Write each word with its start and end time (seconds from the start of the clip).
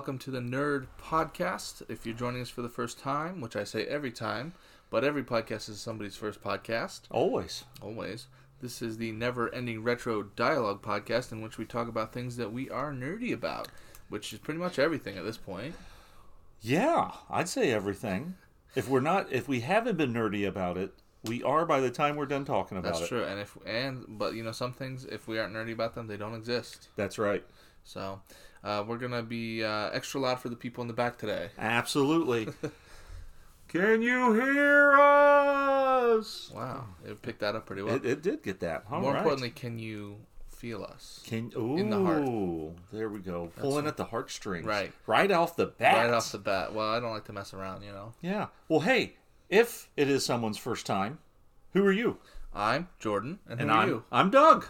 Hello 0.00 0.16
there, 0.16 0.38
and 0.40 0.48
welcome 0.48 0.50
to 0.50 0.52
the 0.52 0.56
Nerd 0.56 0.86
Podcast. 0.98 1.82
If 1.90 2.06
you're 2.06 2.14
joining 2.14 2.40
us 2.40 2.48
for 2.48 2.62
the 2.62 2.68
first 2.70 2.98
time, 2.98 3.40
which 3.40 3.54
I 3.54 3.64
say 3.64 3.84
every 3.84 4.10
time, 4.10 4.54
but 4.88 5.04
every 5.04 5.22
podcast 5.22 5.68
is 5.68 5.78
somebody's 5.78 6.16
first 6.16 6.42
podcast, 6.42 7.02
Always. 7.10 7.64
always. 7.82 8.26
This 8.62 8.80
is 8.80 8.96
the 8.96 9.12
never 9.12 9.54
ending 9.54 9.82
retro 9.82 10.22
dialogue 10.22 10.80
podcast 10.80 11.32
in 11.32 11.42
which 11.42 11.58
we 11.58 11.66
talk 11.66 11.86
about 11.86 12.14
things 12.14 12.36
that 12.38 12.50
we 12.50 12.70
are 12.70 12.92
nerdy 12.92 13.34
about, 13.34 13.68
which 14.08 14.32
is 14.32 14.38
pretty 14.38 14.60
much 14.60 14.78
everything 14.78 15.18
at 15.18 15.24
this 15.24 15.36
point. 15.36 15.74
Yeah, 16.62 17.10
I'd 17.28 17.48
say 17.48 17.70
everything. 17.70 18.36
If 18.74 18.88
we're 18.88 19.00
not, 19.00 19.30
if 19.32 19.48
we 19.48 19.60
haven't 19.60 19.98
been 19.98 20.14
nerdy 20.14 20.48
about 20.48 20.78
it, 20.78 20.94
we 21.24 21.42
are 21.42 21.66
by 21.66 21.80
the 21.80 21.90
time 21.90 22.16
we're 22.16 22.26
done 22.26 22.46
talking 22.46 22.78
about 22.78 22.94
That's 22.94 22.98
it. 22.98 23.00
That's 23.00 23.08
true. 23.08 23.24
And 23.24 23.40
if 23.40 23.58
and 23.66 24.04
but 24.18 24.34
you 24.34 24.42
know 24.44 24.52
some 24.52 24.72
things 24.72 25.04
if 25.04 25.28
we 25.28 25.38
aren't 25.38 25.54
nerdy 25.54 25.72
about 25.72 25.94
them, 25.94 26.06
they 26.06 26.16
don't 26.16 26.34
exist. 26.34 26.88
That's 26.96 27.18
right. 27.18 27.44
So 27.84 28.22
uh, 28.64 28.84
we're 28.86 28.98
gonna 28.98 29.22
be 29.22 29.64
uh, 29.64 29.90
extra 29.90 30.20
loud 30.20 30.40
for 30.40 30.48
the 30.48 30.56
people 30.56 30.82
in 30.82 30.88
the 30.88 30.94
back 30.94 31.18
today. 31.18 31.50
Absolutely. 31.58 32.48
Can 33.68 34.02
you 34.02 34.34
hear 34.34 34.94
us? 34.98 36.50
Wow, 36.54 36.86
it 37.06 37.22
picked 37.22 37.40
that 37.40 37.54
up 37.54 37.66
pretty 37.66 37.82
well. 37.82 37.94
It, 37.94 38.04
it 38.04 38.22
did 38.22 38.42
get 38.42 38.60
that. 38.60 38.84
All 38.90 39.00
More 39.00 39.12
right. 39.12 39.18
importantly, 39.18 39.50
can 39.50 39.78
you 39.78 40.16
feel 40.50 40.82
us? 40.82 41.22
can 41.24 41.52
ooh, 41.56 41.76
in 41.76 41.88
the 41.88 42.02
heart. 42.02 42.24
there 42.92 43.08
we 43.08 43.20
go. 43.20 43.50
Pulling 43.56 43.86
at 43.86 43.96
the 43.96 44.06
heartstrings. 44.06 44.66
Right. 44.66 44.92
Right 45.06 45.30
off 45.30 45.54
the 45.54 45.66
bat. 45.66 46.04
Right 46.06 46.12
off 46.12 46.32
the 46.32 46.38
bat. 46.38 46.74
Well, 46.74 46.90
I 46.90 46.98
don't 46.98 47.12
like 47.12 47.26
to 47.26 47.32
mess 47.32 47.54
around, 47.54 47.82
you 47.84 47.92
know. 47.92 48.12
Yeah. 48.20 48.48
Well, 48.68 48.80
hey, 48.80 49.14
if 49.48 49.88
it 49.96 50.08
is 50.10 50.24
someone's 50.24 50.58
first 50.58 50.84
time, 50.84 51.18
who 51.72 51.84
are 51.86 51.92
you? 51.92 52.18
I'm 52.52 52.88
Jordan, 52.98 53.38
and, 53.48 53.60
And 53.60 53.70
who 53.70 53.76
are 53.76 53.80
I'm 53.82 53.88
you? 53.88 54.04
I'm 54.10 54.30
Doug. 54.30 54.66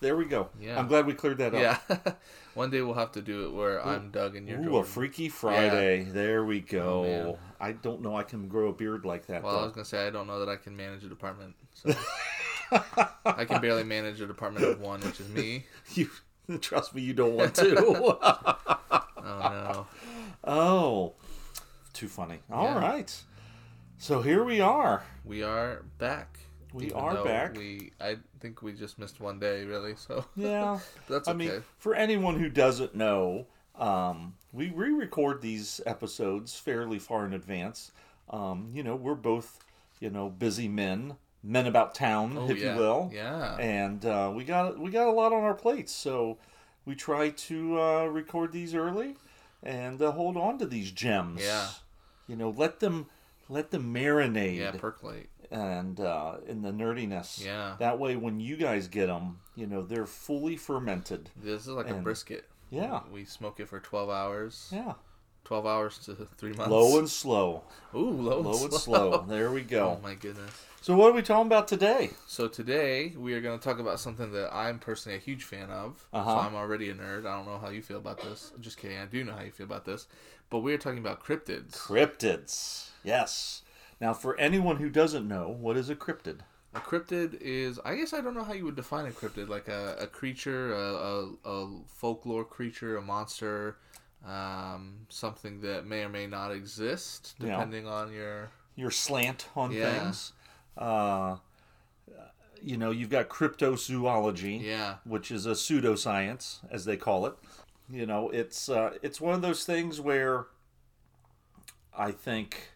There 0.00 0.16
we 0.16 0.26
go. 0.26 0.50
Yeah. 0.60 0.78
I'm 0.78 0.86
glad 0.86 1.06
we 1.06 1.14
cleared 1.14 1.38
that 1.38 1.54
up. 1.56 1.82
Yeah. 1.90 2.12
One 2.58 2.70
day 2.70 2.82
we'll 2.82 2.94
have 2.94 3.12
to 3.12 3.22
do 3.22 3.46
it 3.46 3.52
where 3.52 3.86
I'm 3.86 4.10
Doug 4.10 4.34
and 4.34 4.48
you're 4.48 4.58
Ooh, 4.58 4.64
Jordan. 4.64 4.80
a 4.80 4.84
Freaky 4.84 5.28
Friday. 5.28 6.02
There 6.02 6.44
we 6.44 6.58
oh, 6.58 6.72
go. 6.72 7.04
Oh. 7.04 7.38
I 7.60 7.70
don't 7.70 8.02
know 8.02 8.16
I 8.16 8.24
can 8.24 8.48
grow 8.48 8.70
a 8.70 8.72
beard 8.72 9.04
like 9.04 9.28
that. 9.28 9.44
well, 9.44 9.60
I 9.60 9.62
was 9.62 9.70
gonna 9.70 9.84
say 9.84 10.08
I 10.08 10.10
don't 10.10 10.26
know 10.26 10.40
that 10.40 10.48
I 10.48 10.56
can 10.56 10.76
manage 10.76 11.04
a 11.04 11.08
department. 11.08 11.54
So 11.72 11.94
I 13.24 13.44
can 13.44 13.60
barely 13.60 13.84
manage 13.84 14.20
a 14.20 14.26
department 14.26 14.66
of 14.66 14.80
one, 14.80 14.98
which 15.02 15.20
is 15.20 15.28
me. 15.28 15.66
you 15.94 16.10
trust 16.60 16.96
me, 16.96 17.02
you 17.02 17.14
don't 17.14 17.36
want 17.36 17.54
to. 17.54 18.18
Oh 19.20 19.50
no. 19.50 19.86
oh, 20.42 21.12
too 21.92 22.08
funny. 22.08 22.38
All 22.50 22.74
right. 22.74 23.22
Yeah. 23.30 23.36
So 23.98 24.22
here 24.22 24.42
we 24.42 24.60
are. 24.60 25.04
We 25.24 25.44
are 25.44 25.84
back. 25.98 26.40
We 26.72 26.86
Even 26.86 26.96
are 26.98 27.24
back. 27.24 27.56
We 27.56 27.92
I 28.00 28.16
think 28.40 28.62
we 28.62 28.72
just 28.72 28.98
missed 28.98 29.20
one 29.20 29.38
day, 29.38 29.64
really. 29.64 29.94
So 29.96 30.24
Yeah. 30.36 30.78
that's 31.08 31.28
okay. 31.28 31.30
I 31.30 31.34
mean, 31.34 31.64
for 31.78 31.94
anyone 31.94 32.38
who 32.38 32.48
doesn't 32.48 32.94
know, 32.94 33.46
um, 33.76 34.34
we 34.52 34.70
re-record 34.70 35.40
these 35.40 35.80
episodes 35.86 36.56
fairly 36.58 36.98
far 36.98 37.24
in 37.24 37.32
advance. 37.32 37.92
Um, 38.30 38.68
you 38.72 38.82
know, 38.82 38.96
we're 38.96 39.14
both, 39.14 39.64
you 40.00 40.10
know, 40.10 40.28
busy 40.28 40.68
men, 40.68 41.16
men 41.42 41.66
about 41.66 41.94
town, 41.94 42.36
oh 42.38 42.50
if 42.50 42.58
yeah. 42.58 42.74
you 42.74 42.78
will. 42.80 43.10
Yeah. 43.14 43.56
and 43.56 44.04
uh, 44.04 44.30
we 44.34 44.44
got 44.44 44.78
we 44.78 44.90
got 44.90 45.06
a 45.08 45.12
lot 45.12 45.32
on 45.32 45.42
our 45.42 45.54
plates, 45.54 45.92
so 45.92 46.38
we 46.84 46.94
try 46.94 47.30
to 47.30 47.80
uh, 47.80 48.04
record 48.06 48.52
these 48.52 48.74
early 48.74 49.16
and 49.62 50.00
uh, 50.00 50.12
hold 50.12 50.36
on 50.36 50.58
to 50.58 50.66
these 50.66 50.90
gems. 50.90 51.42
Yeah. 51.42 51.68
you 52.26 52.36
know, 52.36 52.50
let 52.50 52.80
them 52.80 53.06
let 53.48 53.70
them 53.70 53.92
marinate 53.94 54.58
yeah. 54.58 54.72
Percolate. 54.72 55.30
And 55.50 55.98
uh, 56.00 56.36
in 56.46 56.62
the 56.62 56.70
nerdiness. 56.72 57.44
Yeah. 57.44 57.76
that 57.78 57.98
way 57.98 58.16
when 58.16 58.40
you 58.40 58.56
guys 58.56 58.88
get 58.88 59.06
them, 59.06 59.40
you 59.54 59.66
know, 59.66 59.82
they're 59.82 60.06
fully 60.06 60.56
fermented. 60.56 61.30
This 61.36 61.62
is 61.62 61.68
like 61.68 61.88
a 61.90 61.94
brisket. 61.94 62.44
Yeah, 62.70 63.00
We 63.10 63.24
smoke 63.24 63.60
it 63.60 63.68
for 63.68 63.80
12 63.80 64.10
hours. 64.10 64.68
yeah, 64.74 64.92
12 65.44 65.66
hours 65.66 65.98
to 66.00 66.14
three 66.36 66.52
months. 66.52 66.70
low 66.70 66.98
and 66.98 67.08
slow, 67.08 67.62
Ooh, 67.94 67.98
low, 68.10 68.40
low 68.40 68.52
and 68.52 68.64
and 68.64 68.72
slow. 68.74 69.10
slow. 69.12 69.24
There 69.26 69.50
we 69.50 69.62
go. 69.62 69.96
Oh 69.98 70.00
my 70.02 70.14
goodness. 70.14 70.50
So 70.80 70.94
what 70.94 71.10
are 71.10 71.12
we 71.14 71.22
talking 71.22 71.46
about 71.46 71.66
today? 71.66 72.10
So 72.28 72.46
today 72.46 73.12
we 73.16 73.34
are 73.34 73.40
going 73.40 73.58
to 73.58 73.64
talk 73.64 73.80
about 73.80 73.98
something 73.98 74.30
that 74.32 74.54
I'm 74.54 74.78
personally 74.78 75.16
a 75.18 75.20
huge 75.20 75.42
fan 75.44 75.70
of. 75.70 76.06
Uh-huh. 76.12 76.30
So 76.30 76.36
I'm 76.38 76.54
already 76.54 76.88
a 76.90 76.94
nerd. 76.94 77.20
I 77.26 77.36
don't 77.36 77.46
know 77.46 77.58
how 77.58 77.70
you 77.70 77.82
feel 77.82 77.96
about 77.96 78.20
this. 78.22 78.52
Just 78.60 78.76
kidding. 78.78 78.96
I 78.98 79.06
do 79.06 79.24
know 79.24 79.32
how 79.32 79.42
you 79.42 79.50
feel 79.50 79.66
about 79.66 79.84
this. 79.86 80.06
But 80.50 80.60
we 80.60 80.72
are 80.72 80.78
talking 80.78 81.00
about 81.00 81.24
cryptids. 81.24 81.72
Cryptids. 81.72 82.90
Yes. 83.02 83.62
Now, 84.00 84.14
for 84.14 84.38
anyone 84.38 84.76
who 84.76 84.88
doesn't 84.88 85.26
know, 85.26 85.48
what 85.48 85.76
is 85.76 85.90
a 85.90 85.96
cryptid? 85.96 86.40
A 86.74 86.80
cryptid 86.80 87.38
is, 87.40 87.80
I 87.84 87.96
guess 87.96 88.12
I 88.12 88.20
don't 88.20 88.34
know 88.34 88.44
how 88.44 88.52
you 88.52 88.64
would 88.66 88.76
define 88.76 89.06
a 89.06 89.10
cryptid. 89.10 89.48
Like 89.48 89.68
a, 89.68 89.96
a 89.98 90.06
creature, 90.06 90.72
a, 90.74 90.94
a, 90.94 91.28
a 91.44 91.80
folklore 91.86 92.44
creature, 92.44 92.96
a 92.96 93.02
monster, 93.02 93.78
um, 94.26 95.06
something 95.08 95.60
that 95.62 95.86
may 95.86 96.04
or 96.04 96.08
may 96.08 96.26
not 96.26 96.50
exist, 96.52 97.34
Yeah. 97.40 97.50
depending 97.52 97.86
on 97.88 98.12
your. 98.12 98.50
your 98.76 98.90
slant 98.90 99.48
on 99.56 99.72
Yeah. 99.72 100.00
things. 100.02 100.32
Uh, 100.76 101.36
you 102.62 102.76
know, 102.76 102.90
you've 102.90 103.10
got 103.10 103.28
cryptozoology, 103.28 104.62
Yeah. 104.62 104.96
which 105.04 105.30
is 105.30 105.46
a 105.46 105.50
pseudoscience, 105.52 106.58
as 106.70 106.84
they 106.84 106.96
call 106.96 107.26
it. 107.26 107.34
You 107.90 108.04
know, 108.04 108.28
it's 108.30 108.68
uh, 108.68 108.98
it's 109.02 109.20
one 109.20 109.34
of 109.34 109.40
those 109.42 109.64
things 109.64 110.00
where 110.00 110.46
I 111.96 112.10
think 112.12 112.72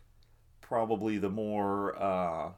probably 0.72 1.18
the 1.18 1.28
more 1.28 1.94
uh, 2.02 2.48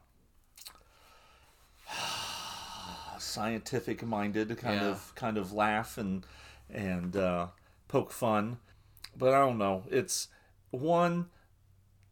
scientific 3.19 4.03
minded 4.03 4.57
kind 4.57 4.81
Yeah. 4.81 4.89
of 4.91 5.13
kind 5.15 5.37
of 5.37 5.51
laugh 5.51 5.97
and 5.97 6.25
and 6.69 7.15
uh, 7.17 7.47
poke 7.89 8.11
fun, 8.11 8.57
but 9.17 9.33
I 9.33 9.39
don't 9.39 9.57
know. 9.57 9.83
It's 9.89 10.29
one 10.71 11.27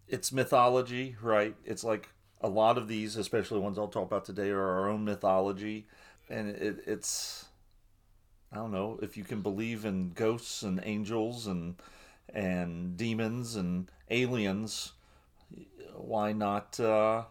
it's 0.08 0.32
mythology, 0.32 1.16
right? 1.22 1.56
It's 1.66 1.84
like 1.84 2.10
a 2.42 2.50
lot 2.50 2.78
of 2.78 2.88
these, 2.88 3.16
especially 3.16 3.60
ones 3.60 3.78
I'll 3.80 3.88
talk 3.88 4.08
about 4.08 4.26
today, 4.26 4.50
are 4.50 4.62
our 4.62 4.90
own 4.90 5.06
mythology, 5.06 5.88
and 6.30 6.50
it, 6.50 6.84
it's 6.86 7.46
I 8.52 8.58
don't 8.58 8.72
know 8.72 9.00
if 9.02 9.18
you 9.18 9.24
can 9.24 9.42
believe 9.42 9.86
in 9.86 10.12
ghosts 10.12 10.64
and 10.64 10.80
angels 10.84 11.48
and 11.48 11.76
and 12.34 12.96
demons 12.98 13.56
and 13.56 13.92
aliens. 14.10 14.94
Why 15.96 16.34
not? 16.34 16.80
Uh, 16.80 17.24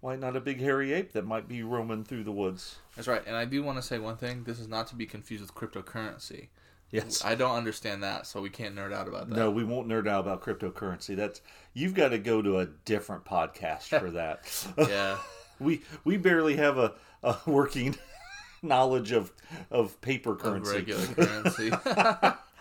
why 0.00 0.16
not 0.16 0.36
a 0.36 0.40
big 0.40 0.60
hairy 0.60 0.92
ape 0.92 1.12
that 1.12 1.26
might 1.26 1.48
be 1.48 1.62
roaming 1.62 2.04
through 2.04 2.24
the 2.24 2.32
woods? 2.32 2.76
That's 2.96 3.08
right. 3.08 3.22
And 3.26 3.36
I 3.36 3.44
do 3.44 3.62
want 3.62 3.78
to 3.78 3.82
say 3.82 3.98
one 3.98 4.16
thing. 4.16 4.44
This 4.44 4.60
is 4.60 4.68
not 4.68 4.86
to 4.88 4.94
be 4.96 5.06
confused 5.06 5.42
with 5.42 5.54
cryptocurrency. 5.54 6.48
Yes. 6.90 7.22
I 7.24 7.34
don't 7.34 7.54
understand 7.54 8.02
that, 8.02 8.26
so 8.26 8.40
we 8.40 8.48
can't 8.48 8.74
nerd 8.74 8.94
out 8.94 9.08
about 9.08 9.28
that. 9.28 9.36
No, 9.36 9.50
we 9.50 9.62
won't 9.62 9.88
nerd 9.88 10.08
out 10.08 10.20
about 10.20 10.40
cryptocurrency. 10.42 11.14
That's 11.16 11.42
you've 11.74 11.92
got 11.94 12.10
to 12.10 12.18
go 12.18 12.40
to 12.40 12.60
a 12.60 12.66
different 12.66 13.24
podcast 13.24 13.98
for 13.98 14.10
that. 14.12 14.44
Yeah. 14.88 15.18
we 15.60 15.82
we 16.04 16.16
barely 16.16 16.56
have 16.56 16.78
a, 16.78 16.94
a 17.22 17.36
working 17.46 17.96
knowledge 18.62 19.12
of 19.12 19.32
of 19.70 20.00
paper 20.00 20.32
Of 20.32 20.38
currency. 20.38 20.72
regular 20.76 21.06
currency. 21.08 21.70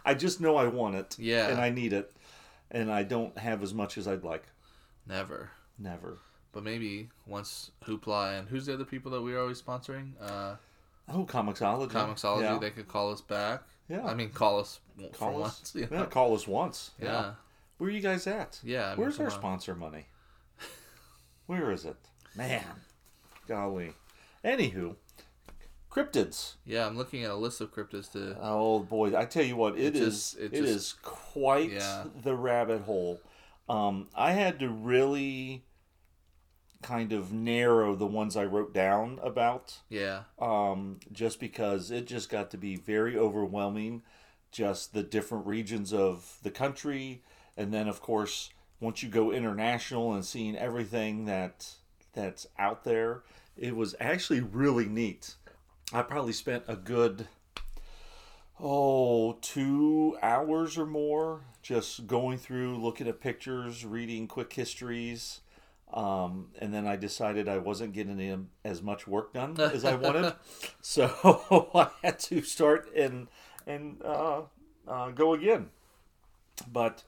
I 0.03 0.13
just 0.13 0.41
know 0.41 0.55
I 0.57 0.67
want 0.67 0.95
it. 0.95 1.15
Yeah. 1.19 1.47
And 1.47 1.61
I 1.61 1.69
need 1.69 1.93
it. 1.93 2.11
And 2.71 2.91
I 2.91 3.03
don't 3.03 3.37
have 3.37 3.63
as 3.63 3.73
much 3.73 3.97
as 3.97 4.07
I'd 4.07 4.23
like. 4.23 4.43
Never. 5.07 5.51
Never. 5.79 6.17
But 6.51 6.63
maybe 6.63 7.09
once 7.25 7.71
Hoopla 7.85 8.39
and 8.39 8.47
who's 8.49 8.65
the 8.65 8.73
other 8.73 8.85
people 8.85 9.11
that 9.11 9.21
we 9.21 9.33
are 9.35 9.39
always 9.39 9.61
sponsoring? 9.61 10.11
Uh, 10.21 10.55
Oh, 11.09 11.23
Comixology. 11.25 11.89
Comixology, 11.91 12.41
Yeah. 12.41 12.57
they 12.59 12.69
could 12.71 12.87
call 12.89 13.11
us 13.13 13.21
back. 13.21 13.63
Yeah. 13.87 14.05
I 14.05 14.13
mean, 14.13 14.29
call 14.31 14.59
us 14.59 14.79
Call 15.13 15.41
us. 15.43 15.61
once. 15.61 15.75
You 15.75 15.87
Yeah, 15.89 16.05
call 16.05 16.35
us 16.35 16.45
once. 16.47 16.91
Yeah. 16.99 17.05
Yeah. 17.05 17.33
Where 17.77 17.89
are 17.89 17.93
you 17.93 18.01
guys 18.01 18.27
at? 18.27 18.59
Yeah. 18.63 18.87
I 18.87 18.89
mean, 18.89 18.97
Where's 18.99 19.19
our 19.19 19.27
on. 19.27 19.31
sponsor 19.31 19.73
money? 19.75 20.07
Where 21.45 21.71
is 21.71 21.85
it? 21.85 21.95
Man. 22.35 22.65
Golly. 23.47 23.93
Anywho, 24.43 24.95
cryptids. 25.89 26.55
Yeah, 26.65 26.85
I'm 26.85 26.97
looking 26.97 27.23
at 27.23 27.31
a 27.31 27.35
list 27.35 27.61
of 27.61 27.73
cryptids 27.73 28.11
to. 28.11 28.37
Oh 28.41 28.79
boy, 28.79 29.17
I 29.17 29.25
tell 29.25 29.43
you 29.43 29.55
what, 29.55 29.77
It 29.77 29.95
it 29.95 29.99
just- 29.99 30.35
is. 30.35 30.39
it 30.43 30.53
it 30.53 30.61
just- 30.63 30.75
is 30.75 30.93
quite 31.01 31.71
Yeah. 31.71 32.05
the 32.23 32.35
rabbit 32.35 32.81
hole. 32.81 33.21
Um, 33.69 34.07
I 34.15 34.31
had 34.31 34.59
to 34.59 34.69
really 34.69 35.63
kind 36.81 37.11
of 37.11 37.33
narrow 37.33 37.95
the 37.95 38.05
ones 38.05 38.37
I 38.37 38.45
wrote 38.45 38.73
down 38.73 39.19
about, 39.23 39.79
Yeah. 39.89 40.23
um, 40.39 40.99
just 41.11 41.39
because 41.39 41.89
it 41.91 42.05
just 42.05 42.29
got 42.29 42.51
to 42.51 42.57
be 42.57 42.75
very 42.75 43.17
overwhelming. 43.17 44.03
Just 44.51 44.93
the 44.93 45.03
different 45.03 45.45
regions 45.45 45.91
of 45.93 46.37
the 46.43 46.51
country, 46.51 47.21
and 47.57 47.73
then 47.73 47.87
of 47.87 48.01
course 48.01 48.49
once 48.79 49.01
you 49.03 49.09
go 49.09 49.31
international 49.31 50.13
and 50.13 50.23
seeing 50.23 50.55
everything 50.55 51.25
that 51.25 51.73
that's 52.13 52.47
out 52.57 52.83
there, 52.83 53.23
it 53.57 53.75
was 53.75 53.93
actually 53.99 54.39
really 54.39 54.85
neat. 54.87 55.35
I 55.91 56.03
probably 56.03 56.31
spent 56.33 56.63
a 56.67 56.75
good 56.75 57.27
oh 58.59 59.33
two 59.41 60.17
hours 60.21 60.77
or 60.77 60.85
more 60.85 61.41
just 61.61 62.07
going 62.07 62.37
through 62.37 62.77
looking 62.77 63.07
at 63.07 63.19
pictures 63.21 63.85
reading 63.85 64.27
quick 64.27 64.51
histories 64.53 65.41
um, 65.93 66.47
and 66.59 66.73
then 66.73 66.87
i 66.87 66.95
decided 66.95 67.47
i 67.47 67.57
wasn't 67.57 67.93
getting 67.93 68.19
in 68.19 68.47
as 68.65 68.81
much 68.81 69.07
work 69.07 69.33
done 69.33 69.59
as 69.59 69.85
i 69.85 69.93
wanted 69.95 70.33
so 70.81 71.67
i 71.75 71.87
had 72.05 72.19
to 72.19 72.41
start 72.41 72.89
and 72.95 73.27
and 73.67 74.01
uh, 74.03 74.41
uh, 74.87 75.09
go 75.11 75.33
again 75.33 75.69
But 76.71 77.03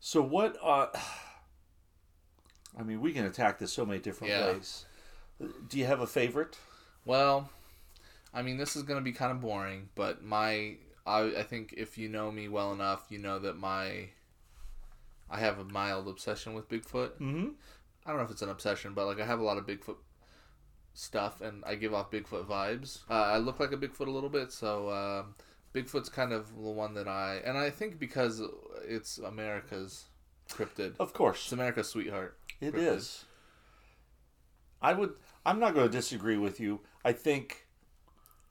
so 0.00 0.22
what? 0.22 0.56
Uh, 0.62 0.88
I 2.78 2.82
mean, 2.82 3.00
we 3.00 3.12
can 3.12 3.24
attack 3.24 3.58
this 3.58 3.72
so 3.72 3.84
many 3.84 3.98
different 3.98 4.32
Yeah. 4.34 4.46
ways. 4.46 4.84
Do 5.68 5.78
you 5.78 5.86
have 5.86 6.00
a 6.00 6.06
favorite? 6.06 6.58
Well, 7.04 7.50
I 8.34 8.42
mean, 8.42 8.56
this 8.58 8.76
is 8.76 8.82
going 8.82 8.98
to 9.00 9.04
be 9.04 9.12
kind 9.12 9.32
of 9.32 9.40
boring, 9.40 9.88
but 9.94 10.22
my 10.22 10.76
I, 11.06 11.20
I 11.38 11.42
think 11.42 11.74
if 11.76 11.96
you 11.98 12.08
know 12.08 12.30
me 12.30 12.48
well 12.48 12.72
enough, 12.72 13.06
you 13.08 13.18
know 13.18 13.38
that 13.38 13.56
my 13.56 14.10
I 15.30 15.38
have 15.40 15.58
a 15.58 15.64
mild 15.64 16.08
obsession 16.08 16.54
with 16.54 16.68
Bigfoot. 16.68 17.12
Mm-hmm. 17.20 17.48
I 18.06 18.10
don't 18.10 18.18
know 18.18 18.24
if 18.24 18.30
it's 18.30 18.42
an 18.42 18.48
obsession, 18.48 18.94
but 18.94 19.06
like 19.06 19.20
I 19.20 19.26
have 19.26 19.40
a 19.40 19.44
lot 19.44 19.58
of 19.58 19.66
Bigfoot 19.66 19.96
stuff, 20.94 21.40
and 21.40 21.62
I 21.66 21.74
give 21.74 21.94
off 21.94 22.10
Bigfoot 22.10 22.46
vibes. 22.46 23.00
Uh, 23.10 23.14
I 23.14 23.38
look 23.38 23.60
like 23.60 23.72
a 23.72 23.76
Bigfoot 23.76 24.06
a 24.06 24.10
little 24.10 24.30
bit, 24.30 24.52
so 24.52 24.90
um 24.90 25.34
Bigfoot's 25.74 26.08
kind 26.08 26.32
of 26.32 26.54
the 26.54 26.60
one 26.70 26.94
that 26.94 27.08
I 27.08 27.40
and 27.44 27.56
I 27.58 27.70
think 27.70 27.98
because 27.98 28.42
it's 28.86 29.18
America's 29.18 30.06
cryptid, 30.50 30.94
Of 30.98 31.12
course, 31.12 31.44
it's 31.44 31.52
America's 31.52 31.88
sweetheart. 31.88 32.38
it 32.60 32.74
cryptid. 32.74 32.96
is. 32.96 33.24
I 34.80 34.92
would. 34.92 35.14
I'm 35.44 35.58
not 35.58 35.74
going 35.74 35.86
to 35.86 35.92
disagree 35.92 36.36
with 36.36 36.60
you. 36.60 36.80
I 37.04 37.12
think 37.12 37.66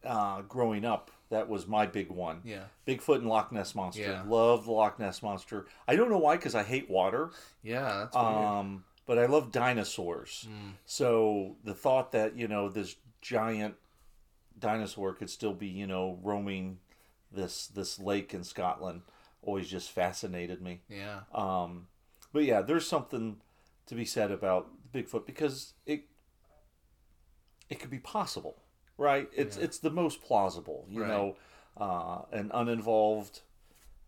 uh, 0.08 0.42
growing 0.44 0.86
up, 0.86 1.12
that 1.30 1.50
was 1.50 1.68
my 1.68 1.86
big 1.86 2.10
one. 2.10 2.42
Yeah, 2.44 2.64
Bigfoot 2.88 3.18
and 3.18 3.28
Loch 3.28 3.52
Ness 3.52 3.76
monster. 3.76 4.02
Yeah. 4.02 4.24
Love 4.28 4.66
the 4.66 4.72
Loch 4.72 4.98
Ness 5.00 5.22
monster. 5.22 5.68
I 5.88 5.96
don't 5.96 6.10
know 6.10 6.18
why, 6.18 6.36
because 6.38 6.56
I 6.56 6.64
hate 6.64 6.90
water. 6.90 7.32
yeah, 7.64 8.00
that's. 8.12 8.16
Um, 8.16 8.84
but 9.06 9.18
I 9.18 9.26
love 9.26 9.52
dinosaurs. 9.52 10.48
Mm. 10.50 10.72
So 10.86 11.56
the 11.64 11.74
thought 11.74 12.12
that 12.14 12.36
you 12.36 12.48
know 12.48 12.70
this 12.70 12.96
giant 13.22 13.76
dinosaur 14.60 15.14
could 15.14 15.30
still 15.30 15.54
be 15.54 15.68
you 15.68 15.86
know 15.88 16.18
roaming 16.24 16.80
this 17.32 17.68
this 17.68 18.00
lake 18.00 18.34
in 18.34 18.44
Scotland 18.44 19.02
always 19.42 19.70
just 19.70 19.92
fascinated 19.92 20.62
me. 20.62 20.82
yeah, 20.90 21.20
Um, 21.34 21.88
but 22.34 22.44
yeah, 22.44 22.62
there's 22.62 22.86
something 22.88 23.38
to 23.86 23.96
be 23.96 24.04
said 24.04 24.32
about 24.32 24.68
Bigfoot 24.94 25.26
because 25.26 25.74
it 25.86 26.06
it 27.70 27.80
could 27.80 27.90
be 27.90 28.00
possible, 28.00 28.58
right? 28.98 29.30
It's 29.34 29.58
Yeah. 29.58 29.64
it's 29.66 29.80
the 29.80 29.90
most 29.92 30.22
plausible, 30.22 30.86
you 30.90 31.02
Right. 31.02 31.10
know, 31.10 31.36
uh, 31.78 32.24
an 32.32 32.52
uninvolved, 32.54 33.42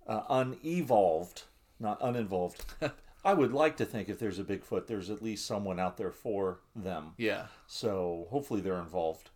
uh, 0.07 0.24
unevolved, 0.30 1.44
not 1.80 1.97
uninvolved. 2.01 2.65
I 3.25 3.33
would 3.33 3.51
like 3.53 3.75
to 3.77 3.86
think 3.86 4.07
if 4.09 4.18
there's 4.18 4.39
a 4.39 4.44
Bigfoot, 4.44 4.88
there's 4.88 5.09
at 5.09 5.21
least 5.21 5.45
someone 5.45 5.80
out 5.80 5.97
there 5.97 6.12
for 6.12 6.62
them. 6.75 7.13
yeah, 7.18 7.47
So 7.68 8.27
hopefully 8.31 8.62
they're 8.62 8.80
involved. 8.80 9.30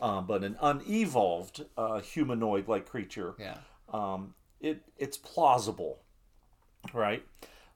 Um, 0.00 0.26
but 0.26 0.44
an 0.44 0.56
unevolved 0.62 1.64
uh, 1.76 2.00
humanoid-like 2.00 2.86
creature 2.86 3.34
yeah. 3.38 3.58
um, 3.92 4.34
it 4.60 4.82
it's 4.96 5.16
plausible, 5.18 6.00
right? 6.94 7.22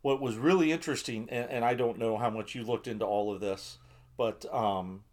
What 0.03 0.21
was 0.21 0.37
really 0.37 0.71
interesting, 0.73 1.29
and, 1.31 1.51
and 1.51 1.65
I 1.65 1.75
don't 1.75 1.99
know 1.99 2.17
how 2.19 2.31
much 2.31 2.55
you 2.55 2.63
looked 2.63 2.87
into 2.87 3.05
all 3.07 3.33
of 3.35 3.41
this, 3.41 3.79
but 4.17 4.45
um, 4.55 5.05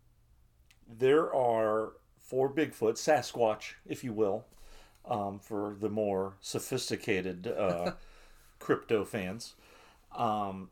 there 0.88 1.34
are 1.34 1.94
for 2.32 2.50
Bigfoot, 2.50 2.94
Sasquatch, 2.94 3.74
if 3.86 4.06
you 4.06 4.14
will, 4.14 4.46
um, 5.04 5.38
for 5.38 5.76
the 5.78 5.90
more 5.90 6.36
sophisticated 6.40 7.46
uh, 7.46 7.92
crypto 8.60 9.04
fans. 9.04 9.56
Um, 10.16 10.70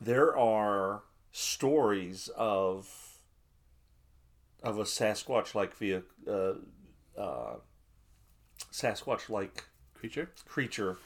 there 0.00 0.36
are 0.36 1.02
stories 1.30 2.28
of 2.36 3.18
of 4.64 4.80
a 4.80 4.82
Sasquatch 4.82 5.54
like 5.54 5.76
via 5.76 6.02
uh, 6.28 6.54
uh, 7.16 7.54
Sasquatch 8.72 9.28
like 9.28 9.62
Creature. 9.94 10.30
creature 10.48 10.96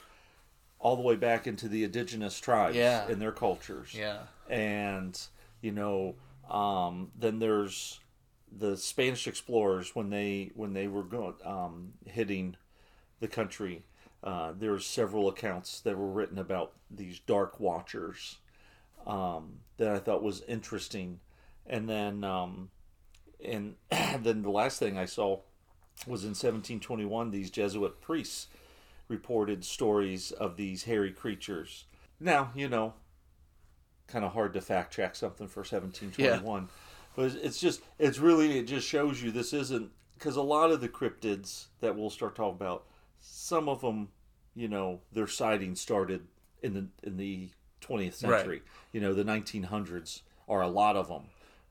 all 0.79 0.97
the 0.97 1.03
way 1.03 1.15
back 1.17 1.47
into 1.47 1.69
the 1.69 1.85
indigenous 1.85 2.41
tribes 2.41 2.75
Yeah. 2.77 3.07
and 3.07 3.21
their 3.21 3.33
cultures. 3.33 3.93
Yeah, 3.95 4.21
And, 4.49 5.21
you 5.61 5.73
know, 5.73 6.15
um, 6.49 7.11
then 7.19 7.39
there's 7.41 8.01
the 8.57 8.77
Spanish 8.77 9.27
explorers 9.27 9.95
when 9.95 10.11
they 10.11 10.51
when 10.55 10.73
they 10.73 10.89
were 10.89 11.03
going 11.03 11.35
um, 11.45 11.93
hitting 12.07 12.57
the 13.21 13.29
country. 13.29 13.83
Uh, 14.23 14.53
there's 14.59 14.85
several 14.85 15.29
accounts 15.29 15.81
that 15.81 15.97
were 15.97 16.11
written 16.11 16.39
about 16.39 16.73
these 16.91 17.21
dark 17.21 17.61
watchers 17.61 18.39
um, 19.07 19.61
that 19.77 19.89
I 19.89 19.99
thought 19.99 20.23
was 20.23 20.43
interesting. 20.43 21.21
And 21.67 21.89
then 21.89 22.25
um, 22.25 22.71
and 23.45 23.77
then 23.91 24.43
the 24.43 24.51
last 24.51 24.79
thing 24.79 24.99
I 24.99 25.05
saw 25.05 25.41
was 26.07 26.23
in 26.23 26.31
1721 26.31 27.31
these 27.31 27.51
Jesuit 27.51 28.01
priests 28.01 28.47
reported 29.09 29.65
stories 29.65 30.33
of 30.33 30.57
these 30.57 30.85
hairy 30.85 31.11
creatures. 31.11 31.85
Now, 32.21 32.51
you 32.55 32.69
know, 32.69 32.95
kind 34.07 34.25
of 34.25 34.33
hard 34.33 34.53
to 34.55 34.61
fact 34.61 34.93
check 34.95 35.15
something 35.15 35.49
for 35.49 35.61
1721. 35.61 36.69
But 37.19 37.33
it's- 37.35 37.59
just, 37.59 37.81
it's 37.99 38.21
really, 38.21 38.61
it 38.61 38.69
just 38.69 38.87
shows 38.87 39.21
you 39.21 39.33
this 39.33 39.53
isn't, 39.53 39.91
because 40.15 40.37
a 40.37 40.43
lot 40.43 40.71
of 40.71 40.81
the 40.81 40.89
cryptids 40.89 41.65
that 41.81 41.97
we'll 41.97 42.11
start 42.11 42.37
talking 42.37 42.55
about, 42.55 42.85
some 43.21 43.69
of 43.69 43.81
them, 43.81 44.11
you 44.55 44.69
know, 44.69 45.01
their 45.11 45.27
sightings 45.27 45.81
started 45.81 46.29
in 46.63 46.75
the, 46.75 46.87
in 47.03 47.17
the 47.17 47.49
20th 47.81 48.15
century. 48.15 48.59
Right. 48.59 48.63
You 48.93 49.01
know, 49.01 49.15
the 49.15 49.25
1900s 49.25 50.21
are 50.49 50.63
a 50.63 50.69
lot 50.69 50.95
of 50.95 51.09
them, 51.09 51.23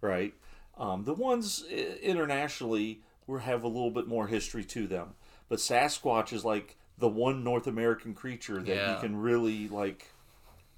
right? 0.01 0.33
Um, 0.77 1.05
the 1.05 1.13
ones 1.13 1.63
i- 1.71 1.97
internationally 2.01 2.99
were, 3.25 3.39
have 3.39 3.63
a 3.63 3.69
little 3.69 3.89
bit 3.91 4.05
more 4.05 4.27
history 4.27 4.65
to 4.65 4.85
them. 4.85 5.15
But 5.47 5.59
Sasquatch 5.59 6.33
is 6.33 6.43
like 6.43 6.75
the 6.97 7.07
one 7.07 7.41
North 7.45 7.67
American 7.67 8.13
creature 8.13 8.61
that 8.61 8.67
Yeah. 8.75 8.95
you 8.95 8.99
can 8.99 9.15
really 9.15 9.69
like 9.69 10.07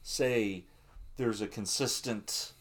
say 0.04 0.65
there's 1.18 1.42
a 1.42 1.48
consistent 1.48 2.54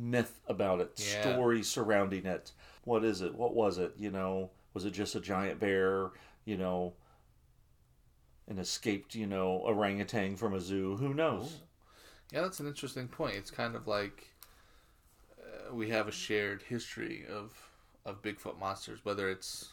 myth 0.00 0.40
about 0.48 0.80
it, 0.80 0.92
Yeah. 0.96 1.20
story 1.34 1.62
surrounding 1.62 2.24
it. 2.26 2.52
What 2.84 3.04
is 3.04 3.20
it? 3.20 3.34
What 3.34 3.54
was 3.54 3.78
it? 3.78 3.94
You 3.98 4.10
know, 4.10 4.50
was 4.74 4.84
it 4.86 4.92
just 4.92 5.14
a 5.14 5.20
giant 5.20 5.60
bear? 5.60 6.10
You 6.46 6.56
know, 6.56 6.94
an 8.48 8.58
escaped, 8.58 9.14
you 9.14 9.26
know, 9.26 9.58
orangutan 9.64 10.36
from 10.36 10.54
a 10.54 10.60
zoo? 10.60 10.96
Who 10.96 11.14
knows? 11.14 11.60
yeah. 12.32 12.40
That's 12.40 12.60
an 12.60 12.66
interesting 12.66 13.08
point. 13.08 13.34
It's 13.36 13.50
kind 13.50 13.76
of 13.76 13.86
like 13.86 14.28
uh, 15.40 15.74
we 15.74 15.90
have 15.90 16.08
a 16.08 16.12
shared 16.12 16.62
history 16.62 17.26
of 17.30 17.52
of 18.06 18.22
Bigfoot 18.22 18.58
monsters, 18.58 19.04
whether 19.04 19.28
it's 19.28 19.68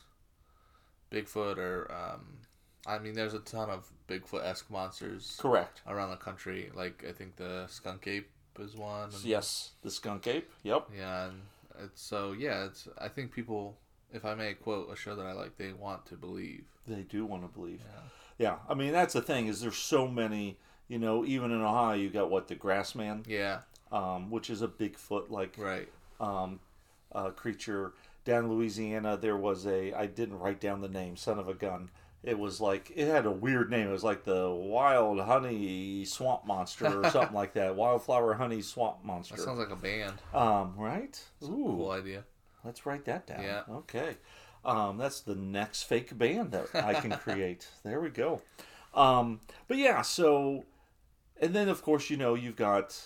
Bigfoot 1.12 1.58
or 1.58 1.90
um, 1.92 2.40
I 2.86 3.00
mean, 3.00 3.14
there's 3.14 3.34
a 3.34 3.40
ton 3.40 3.70
of 3.70 3.90
Bigfoot 4.10 4.44
esque 4.46 4.70
monsters 4.70 5.38
Correct. 5.40 5.82
around 5.88 6.10
the 6.10 6.18
country. 6.18 6.70
Like 6.74 7.06
I 7.08 7.14
think 7.14 7.38
the 7.38 7.66
skunk 7.68 8.06
ape 8.08 8.30
is 8.60 8.76
one. 8.76 9.06
and- 9.14 9.24
Yes, 9.24 9.72
the 9.82 9.92
skunk 9.92 10.28
ape. 10.28 10.50
Yep. 10.64 10.90
Yeah, 10.98 11.26
and 11.28 11.42
it's 11.84 12.02
so 12.02 12.32
yeah. 12.34 12.66
It's 12.66 12.88
I 12.98 13.08
think 13.08 13.32
people, 13.32 13.78
if 14.14 14.26
I 14.26 14.34
may 14.36 14.54
quote 14.54 14.92
a 14.92 14.96
show 14.96 15.16
that 15.16 15.26
I 15.26 15.34
like, 15.34 15.58
they 15.58 15.74
want 15.74 16.06
to 16.08 16.16
believe. 16.16 16.64
They 16.88 17.02
do 17.04 17.26
want 17.26 17.44
to 17.44 17.48
believe. 17.50 17.82
Yeah. 17.84 18.02
Yeah, 18.40 18.56
I 18.70 18.74
mean 18.76 18.92
that's 18.92 19.14
the 19.14 19.22
thing 19.22 19.48
is 19.48 19.62
there's 19.62 19.78
so 19.78 20.08
many. 20.08 20.58
You 20.88 21.00
know, 21.00 21.26
even 21.26 21.52
in 21.52 21.62
Ohio, 21.62 21.96
you 21.98 22.10
got 22.10 22.30
what 22.30 22.48
the 22.48 22.56
Grassman, 22.56 23.26
Yeah. 23.28 23.60
um, 23.92 24.30
which 24.32 24.50
is 24.50 24.62
a 24.62 24.70
Bigfoot 24.70 25.30
like 25.30 25.56
Right. 25.58 25.90
um, 26.22 26.60
uh, 27.12 27.32
creature. 27.32 27.94
Down 28.24 28.46
in 28.46 28.52
Louisiana, 28.54 29.18
there 29.18 29.36
was 29.38 29.66
a. 29.68 29.94
I 29.94 30.06
didn't 30.06 30.40
write 30.40 30.60
down 30.62 30.80
the 30.82 30.88
name. 30.90 31.16
Son 31.18 31.40
of 31.40 31.48
a 31.50 31.54
gun. 31.54 31.90
It 32.28 32.38
was 32.38 32.60
like 32.60 32.92
it 32.94 33.08
had 33.08 33.26
a 33.26 33.32
weird 33.32 33.70
name. 33.72 33.88
It 33.88 33.92
was 33.92 34.04
like 34.04 34.26
the 34.26 34.50
wild 34.52 35.20
honey 35.22 36.04
swamp 36.04 36.46
monster 36.46 37.02
or 37.02 37.10
something 37.10 37.34
like 37.34 37.54
that. 37.54 37.76
Wildflower 37.76 38.34
honey 38.34 38.62
swamp 38.62 38.98
monster. 39.04 39.38
That 39.38 39.44
sounds 39.44 39.60
like 39.60 39.70
a 39.72 39.76
band. 39.78 40.16
um, 40.34 40.74
right? 40.76 41.18
Cool 41.42 41.90
idea. 41.92 42.26
Let's 42.66 42.86
write 42.86 43.06
that 43.06 43.28
down. 43.28 43.44
Yeah. 43.44 43.62
Okay. 43.70 44.18
Um, 44.66 44.98
that's 44.98 45.22
the 45.22 45.36
next 45.36 45.84
fake 45.84 46.18
band 46.18 46.52
that 46.52 46.68
I 46.76 46.96
can 46.96 47.12
create. 47.24 47.68
there 47.86 48.02
we 48.02 48.10
go. 48.10 48.42
Um, 48.94 49.40
but 49.70 49.78
yeah, 49.78 50.02
so, 50.02 50.66
and 51.40 51.54
then 51.54 51.70
of 51.70 51.82
course, 51.82 52.10
you 52.10 52.18
know, 52.18 52.34
you've 52.36 52.58
got 52.58 53.00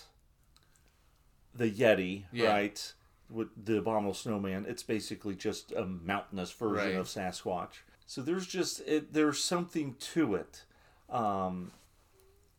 the 1.54 1.70
Yeti, 1.70 2.24
Yeah. 2.32 2.48
right? 2.50 2.92
With 3.30 3.48
the 3.64 3.78
Abominable 3.78 4.14
Snowman. 4.14 4.66
It's 4.68 4.82
basically 4.82 5.34
just 5.36 5.70
a 5.72 5.84
mountainous 5.86 6.50
version 6.50 6.74
Right. 6.88 6.94
of 6.96 7.06
Sasquatch. 7.06 7.82
So 8.12 8.20
there's 8.20 8.46
just, 8.46 8.80
it, 8.80 9.14
there's 9.14 9.42
something 9.42 9.94
to 10.12 10.34
it. 10.34 10.64
Um, 11.08 11.72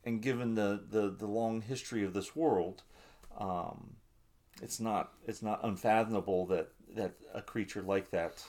and 0.03 0.19
given 0.19 0.55
the, 0.55 0.81
the, 0.89 1.11
the 1.11 1.27
long 1.27 1.61
history 1.61 2.03
of 2.03 2.15
this 2.15 2.35
world, 2.35 2.81
um, 3.37 3.97
it's 4.63 4.79
not 4.79 5.11
it's 5.27 5.43
not 5.43 5.59
unfathomable 5.63 6.47
that 6.47 6.69
that 6.95 7.13
a 7.35 7.41
creature 7.43 7.83
like 7.83 8.09
that 8.09 8.43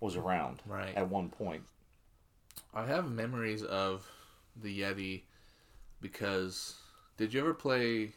was 0.00 0.16
around 0.16 0.60
Right. 0.66 0.92
at 0.96 1.08
one 1.08 1.28
point. 1.28 1.62
I 2.74 2.84
have 2.86 3.08
memories 3.08 3.62
of 3.62 4.10
the 4.60 4.80
Yeti 4.80 5.22
because 6.00 6.74
did 7.16 7.32
you 7.32 7.38
ever 7.38 7.54
play 7.54 8.14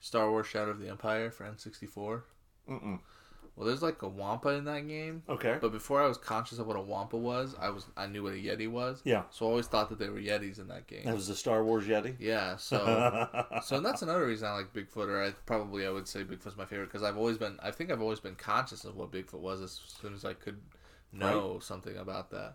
Star 0.00 0.30
Wars 0.30 0.46
Shadow 0.46 0.70
of 0.70 0.80
the 0.80 0.88
Empire 0.88 1.30
for 1.30 1.44
N64? 1.44 2.22
Mm-mm. 2.66 3.00
Well, 3.60 3.66
there's 3.66 3.82
like 3.82 4.00
a 4.00 4.08
wampa 4.08 4.48
in 4.54 4.64
that 4.64 4.88
game, 4.88 5.22
Okay. 5.28 5.58
but 5.60 5.70
before 5.70 6.02
I 6.02 6.06
was 6.06 6.16
conscious 6.16 6.58
of 6.58 6.66
what 6.66 6.78
a 6.78 6.80
wampa 6.80 7.18
was, 7.18 7.54
I 7.60 7.68
was 7.68 7.84
I 7.94 8.06
knew 8.06 8.22
what 8.22 8.32
a 8.32 8.36
yeti 8.36 8.66
was. 8.66 9.02
Yeah. 9.04 9.24
So 9.28 9.44
I 9.44 9.50
always 9.50 9.66
thought 9.66 9.90
that 9.90 9.98
they 9.98 10.08
were 10.08 10.18
yetis 10.18 10.58
in 10.58 10.68
that 10.68 10.86
game. 10.86 11.04
That 11.04 11.14
was 11.14 11.28
the 11.28 11.34
Star 11.34 11.62
Wars 11.62 11.84
Yeti. 11.84 12.16
Yeah. 12.18 12.56
So 12.56 13.28
so 13.62 13.80
that's 13.80 14.00
another 14.00 14.24
reason 14.26 14.48
I 14.48 14.52
like 14.52 14.72
Bigfoot, 14.72 15.08
or 15.08 15.22
I 15.22 15.32
probably 15.44 15.86
I 15.86 15.90
would 15.90 16.08
say 16.08 16.24
Bigfoot's 16.24 16.56
my 16.56 16.64
favorite 16.64 16.86
because 16.86 17.02
I've 17.02 17.18
always 17.18 17.36
been 17.36 17.58
I 17.62 17.70
think 17.70 17.90
I've 17.90 18.00
always 18.00 18.18
been 18.18 18.34
conscious 18.34 18.86
of 18.86 18.96
what 18.96 19.12
Bigfoot 19.12 19.40
was 19.40 19.60
as 19.60 19.78
soon 20.00 20.14
as 20.14 20.24
I 20.24 20.32
could 20.32 20.58
know 21.12 21.58
something 21.58 21.98
about 21.98 22.30
that. 22.30 22.54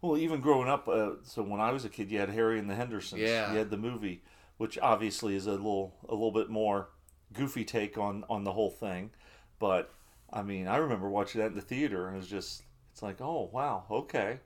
Well, 0.00 0.16
even 0.16 0.40
growing 0.40 0.68
up, 0.68 0.86
uh, 0.86 1.14
so 1.24 1.42
when 1.42 1.60
I 1.60 1.72
was 1.72 1.84
a 1.84 1.88
kid, 1.88 2.08
you 2.12 2.20
had 2.20 2.28
Harry 2.28 2.60
and 2.60 2.70
the 2.70 2.76
Hendersons. 2.76 3.20
Yeah. 3.20 3.50
You 3.50 3.58
had 3.58 3.70
the 3.70 3.76
movie, 3.76 4.22
which 4.58 4.78
obviously 4.78 5.34
is 5.34 5.46
a 5.46 5.50
little 5.50 5.96
a 6.08 6.12
little 6.14 6.30
bit 6.30 6.48
more 6.50 6.90
goofy 7.32 7.64
take 7.64 7.98
on 7.98 8.22
on 8.30 8.44
the 8.44 8.52
whole 8.52 8.70
thing, 8.70 9.10
but 9.58 9.90
I 10.32 10.42
mean, 10.42 10.66
I 10.66 10.76
remember 10.76 11.08
watching 11.08 11.40
that 11.40 11.48
in 11.48 11.54
the 11.54 11.60
theater, 11.62 12.06
and 12.06 12.16
it 12.16 12.18
was 12.18 12.28
just 12.28 12.62
it's 12.92 13.02
like, 13.02 13.20
oh 13.20 13.48
wow, 13.52 13.84
okay. 13.90 14.40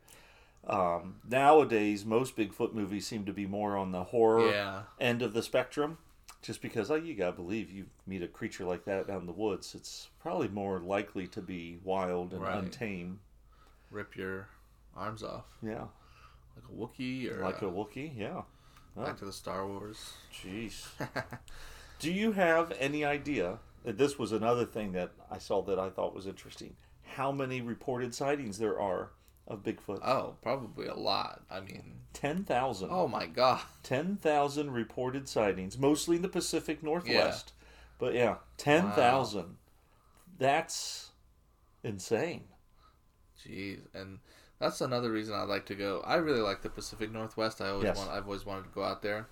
Um, 0.66 1.16
nowadays, 1.28 2.04
most 2.04 2.36
Bigfoot 2.36 2.74
movies 2.74 3.06
seem 3.06 3.24
to 3.24 3.32
be 3.32 3.46
more 3.46 3.76
on 3.76 3.92
the 3.92 4.04
horror 4.04 4.50
Yeah. 4.50 4.82
end 5.00 5.22
of 5.22 5.32
the 5.32 5.42
spectrum. 5.42 5.98
Just 6.42 6.62
because, 6.62 6.90
oh, 6.90 6.94
you 6.96 7.14
gotta 7.14 7.32
believe 7.32 7.70
you 7.70 7.86
meet 8.06 8.22
a 8.22 8.28
creature 8.28 8.64
like 8.64 8.84
that 8.86 9.10
out 9.10 9.20
in 9.20 9.26
the 9.26 9.32
woods, 9.32 9.74
it's 9.74 10.08
probably 10.20 10.48
more 10.48 10.78
likely 10.80 11.26
to 11.28 11.40
be 11.42 11.78
wild 11.84 12.32
and 12.32 12.42
Right. 12.42 12.54
untamed. 12.56 13.18
Rip 13.90 14.16
your 14.16 14.48
arms 14.96 15.22
off 15.22 15.44
Yeah, 15.62 15.86
like 16.56 16.64
a 16.68 16.72
Wookiee 16.72 17.30
or 17.30 17.42
like 17.42 17.62
uh, 17.62 17.66
a 17.68 17.70
Wookiee. 17.70 18.16
Yeah. 18.16 18.42
back 18.96 19.16
to 19.18 19.24
the 19.24 19.32
Star 19.32 19.66
Wars. 19.66 20.14
Jeez. 20.32 20.84
Do 21.98 22.10
you 22.12 22.32
have 22.32 22.72
any 22.78 23.04
idea? 23.04 23.58
This 23.84 24.18
was 24.18 24.32
another 24.32 24.64
thing 24.66 24.92
that 24.92 25.12
I 25.30 25.38
saw 25.38 25.62
that 25.62 25.78
I 25.78 25.88
thought 25.90 26.14
was 26.14 26.26
interesting. 26.26 26.76
How 27.02 27.32
many 27.32 27.60
reported 27.60 28.14
sightings 28.14 28.58
there 28.58 28.78
are 28.78 29.10
of 29.46 29.62
Bigfoot? 29.62 30.00
Oh, 30.04 30.36
probably 30.42 30.86
a 30.86 30.94
lot. 30.94 31.42
I 31.50 31.60
mean, 31.60 31.94
10,000. 32.12 32.88
oh 32.90 33.08
my 33.08 33.26
god. 33.26 33.62
10,000 33.82 34.70
reported 34.70 35.28
sightings, 35.28 35.78
mostly 35.78 36.16
in 36.16 36.22
the 36.22 36.28
Pacific 36.28 36.82
Northwest. 36.82 37.52
Yeah. 37.58 37.66
But 37.98 38.14
yeah, 38.14 38.36
10,000. 38.58 39.56
That's 40.38 41.10
insane. 41.82 42.44
Jeez, 43.46 43.80
and 43.94 44.18
that's 44.58 44.80
another 44.80 45.10
reason 45.10 45.34
I 45.34 45.42
like 45.42 45.66
to 45.66 45.74
go. 45.74 46.02
I 46.04 46.16
really 46.16 46.40
like 46.40 46.62
the 46.62 46.68
Pacific 46.70 47.10
Northwest. 47.10 47.60
I 47.60 47.70
always 47.70 47.84
Yes. 47.84 47.96
want. 47.96 48.10
I've 48.10 48.24
always 48.26 48.44
wanted 48.46 48.64
to 48.64 48.70
go 48.70 48.82
out 48.84 49.02
there. 49.02 49.28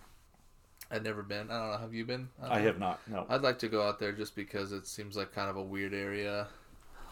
I've 0.91 1.03
never 1.03 1.23
been. 1.23 1.51
I 1.51 1.59
don't 1.59 1.71
know. 1.73 1.79
Have 1.79 1.95
you 1.95 2.05
been? 2.05 2.29
out 2.43 2.53
I 2.53 2.61
have 2.61 2.79
not. 2.79 3.01
No. 3.09 3.27
I'd 3.29 3.43
like 3.43 3.59
to 3.61 3.69
go 3.69 3.87
out 3.87 3.99
there 3.99 4.13
just 4.13 4.35
because 4.35 4.73
it 4.73 4.87
seems 4.87 5.17
like 5.17 5.35
kind 5.35 5.51
of 5.51 5.57
a 5.57 5.63
weird 5.63 5.93
area. 5.93 6.49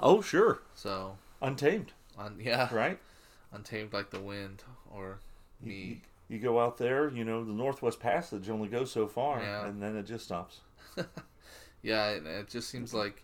Oh, 0.00 0.20
sure. 0.20 0.60
So, 0.74 1.18
Untamed, 1.42 1.92
on 2.18 2.38
yeah, 2.40 2.72
right? 2.74 2.98
untamed 3.52 3.92
like 3.92 4.10
the 4.10 4.20
wind 4.20 4.62
or 4.94 5.20
me. 5.60 6.02
You 6.28 6.38
go 6.38 6.58
out 6.58 6.76
there, 6.76 7.08
you 7.10 7.24
know, 7.24 7.44
the 7.44 7.52
Northwest 7.52 8.00
Passage 8.00 8.50
only 8.50 8.68
goes 8.68 8.90
so 8.90 9.06
far, 9.06 9.40
Yeah. 9.40 9.66
and 9.66 9.80
then 9.82 9.96
it 9.96 10.04
just 10.04 10.24
stops. 10.24 10.60
Yeah, 11.86 12.08
it 12.10 12.48
just 12.48 12.68
seems 12.68 12.90
mm-hmm. 12.90 12.98
like 12.98 13.22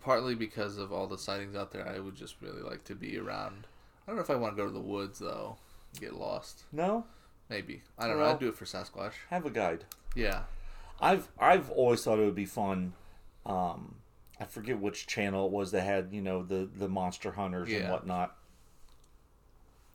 partly 0.00 0.36
because 0.36 0.78
of 0.78 0.92
all 0.92 1.08
the 1.08 1.18
sightings 1.18 1.56
out 1.56 1.72
there, 1.72 1.86
I 1.88 1.98
would 1.98 2.14
just 2.14 2.36
really 2.40 2.62
like 2.62 2.84
to 2.84 2.94
be 2.94 3.18
around. 3.18 3.66
I 4.06 4.10
don't 4.10 4.16
know 4.16 4.22
if 4.22 4.30
I 4.30 4.36
want 4.36 4.56
to 4.56 4.62
go 4.62 4.68
to 4.68 4.72
the 4.72 4.78
woods 4.80 5.18
though, 5.18 5.56
get 5.98 6.14
lost. 6.14 6.62
No? 6.72 7.04
Maybe 7.48 7.82
I 7.98 8.08
don't 8.08 8.18
know. 8.18 8.24
I'd 8.24 8.40
do 8.40 8.48
it 8.48 8.54
for 8.56 8.64
Sasquatch. 8.64 9.12
Have 9.30 9.46
a 9.46 9.50
guide. 9.50 9.84
Yeah. 10.14 10.42
I've 11.00 11.28
I've 11.38 11.70
always 11.70 12.02
thought 12.02 12.18
it 12.18 12.24
would 12.24 12.34
be 12.34 12.46
fun. 12.46 12.94
Um, 13.44 13.96
I 14.40 14.44
forget 14.44 14.80
which 14.80 15.06
channel 15.06 15.46
it 15.46 15.52
was 15.52 15.70
that 15.72 15.82
had 15.82 16.08
you 16.12 16.22
know 16.22 16.42
the 16.42 16.68
the 16.76 16.88
monster 16.88 17.32
hunters 17.32 17.68
and 17.82 17.92
whatnot. 17.92 18.36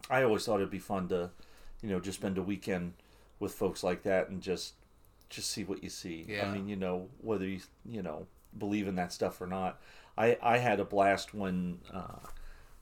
I 0.10 0.24
always 0.24 0.46
thought 0.46 0.58
it'd 0.58 0.70
be 0.70 0.80
fun 0.80 1.08
to, 1.10 1.30
you 1.82 1.90
know, 1.90 2.00
just 2.00 2.20
spend 2.20 2.38
a 2.38 2.42
weekend 2.42 2.94
with 3.40 3.54
folks 3.54 3.84
like 3.84 4.04
that 4.04 4.30
and 4.30 4.42
just 4.42 4.74
just 5.30 5.50
see 5.52 5.64
what 5.64 5.84
you 5.84 5.90
see. 5.90 6.26
I 6.46 6.52
mean, 6.54 6.68
you 6.68 6.76
know, 6.76 7.08
whether 7.22 7.46
you 7.46 7.60
you 7.86 8.02
know 8.02 8.28
believe 8.58 8.88
in 8.88 8.96
that 8.96 9.12
stuff 9.14 9.42
or 9.42 9.48
not. 9.48 9.82
I 10.18 10.38
I 10.42 10.58
had 10.58 10.80
a 10.80 10.86
blast 10.86 11.34
when. 11.34 11.80
Uh, 11.94 12.28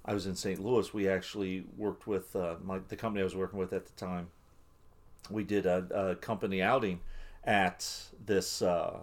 I 0.05 0.13
was 0.13 0.25
in 0.25 0.35
St. 0.35 0.59
Louis. 0.63 0.91
We 0.91 1.07
actually 1.07 1.65
worked 1.77 2.07
with 2.07 2.35
uh, 2.35 2.55
my, 2.63 2.79
the 2.87 2.95
company 2.95 3.21
I 3.21 3.25
was 3.25 3.35
working 3.35 3.59
with 3.59 3.73
at 3.73 3.85
the 3.85 3.91
time. 3.91 4.29
We 5.29 5.43
did 5.43 5.65
a, 5.65 5.85
a 6.11 6.15
company 6.15 6.61
outing 6.61 6.99
at 7.43 7.89
this 8.25 8.61
uh, 8.61 8.99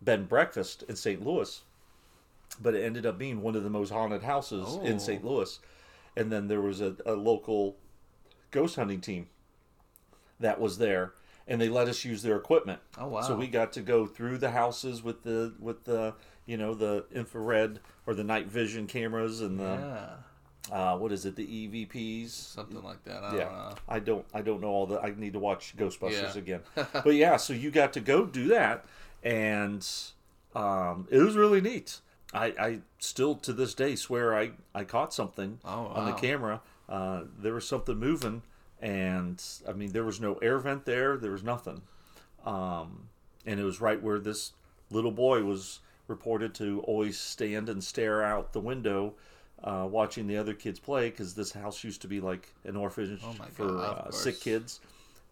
bed 0.00 0.18
and 0.20 0.28
breakfast 0.28 0.84
in 0.88 0.96
St. 0.96 1.24
Louis, 1.24 1.62
but 2.60 2.74
it 2.74 2.82
ended 2.84 3.06
up 3.06 3.18
being 3.18 3.42
one 3.42 3.54
of 3.56 3.62
the 3.64 3.70
most 3.70 3.90
haunted 3.90 4.22
houses 4.22 4.64
Oh. 4.68 4.82
in 4.82 4.98
St. 5.00 5.24
Louis. 5.24 5.58
And 6.16 6.30
then 6.30 6.48
there 6.48 6.60
was 6.60 6.80
a, 6.80 6.96
a 7.06 7.12
local 7.14 7.76
ghost 8.50 8.76
hunting 8.76 9.00
team 9.00 9.28
that 10.40 10.60
was 10.60 10.78
there, 10.78 11.12
and 11.46 11.60
they 11.60 11.68
let 11.68 11.88
us 11.88 12.04
use 12.04 12.22
their 12.22 12.36
equipment. 12.36 12.80
Oh 12.98 13.08
wow. 13.08 13.20
So 13.22 13.36
we 13.36 13.46
got 13.46 13.72
to 13.74 13.80
go 13.80 14.06
through 14.06 14.38
the 14.38 14.50
houses 14.50 15.02
with 15.02 15.22
the 15.22 15.54
with 15.58 15.84
the 15.84 16.14
you 16.46 16.56
know 16.56 16.74
the 16.74 17.04
infrared 17.14 17.80
or 18.06 18.14
the 18.14 18.24
night 18.24 18.48
vision 18.48 18.86
cameras 18.86 19.40
and 19.40 19.58
the 19.58 19.64
yeah, 19.64 20.08
uh, 20.70 20.96
what 20.96 21.10
is 21.12 21.24
it 21.26 21.34
the 21.34 21.46
EVPs 21.46 22.30
something 22.30 22.82
like 22.82 23.02
that. 23.04 23.24
I 23.24 23.36
yeah 23.36 23.44
don't 23.44 23.52
know. 23.52 23.74
I 23.88 23.98
don't 23.98 24.24
I 24.34 24.42
don't 24.42 24.60
know 24.60 24.68
all 24.68 24.86
the 24.86 25.00
I 25.00 25.12
need 25.16 25.32
to 25.32 25.38
watch 25.40 25.74
Ghostbusters 25.76 26.34
Yeah. 26.34 26.38
again 26.38 26.60
but 26.92 27.14
yeah 27.14 27.36
so 27.36 27.52
you 27.52 27.70
got 27.70 27.92
to 27.94 28.00
go 28.00 28.24
do 28.24 28.48
that 28.48 28.84
and 29.24 29.86
um, 30.54 31.08
it 31.10 31.18
was 31.18 31.34
really 31.36 31.60
neat 31.60 31.98
I, 32.34 32.46
I 32.58 32.78
still 32.98 33.34
to 33.36 33.52
this 33.52 33.74
day 33.74 33.96
swear 33.96 34.36
I, 34.36 34.52
I 34.74 34.84
caught 34.84 35.12
something 35.12 35.58
Oh, 35.64 35.86
on 35.88 36.06
the 36.06 36.12
camera 36.12 36.60
uh, 36.88 37.22
there 37.40 37.54
was 37.54 37.66
something 37.66 37.96
moving 37.98 38.42
and 38.80 39.42
I 39.68 39.72
mean 39.72 39.92
there 39.92 40.04
was 40.04 40.20
no 40.20 40.34
air 40.36 40.58
vent 40.58 40.84
there 40.84 41.16
there 41.16 41.30
was 41.32 41.42
nothing 41.42 41.82
um, 42.44 43.08
and 43.46 43.58
it 43.60 43.64
was 43.64 43.80
right 43.80 44.02
where 44.02 44.18
this 44.18 44.52
little 44.90 45.10
boy 45.12 45.42
was 45.44 45.80
reported 46.08 46.54
to 46.56 46.80
always 46.86 47.18
stand 47.18 47.68
and 47.68 47.82
stare 47.82 48.22
out 48.22 48.52
the 48.52 48.60
window 48.60 49.14
uh, 49.64 49.86
watching 49.90 50.26
the 50.26 50.36
other 50.36 50.54
kids 50.54 50.78
play 50.78 51.10
because 51.10 51.34
this 51.34 51.52
house 51.52 51.82
used 51.84 52.02
to 52.02 52.08
be 52.08 52.20
like 52.20 52.52
an 52.64 52.76
orphanage 52.76 53.20
Oh 53.24 53.34
my 53.38 53.46
for 53.46 53.66
God, 53.66 54.06
uh, 54.06 54.10
sick 54.10 54.40
kids. 54.40 54.80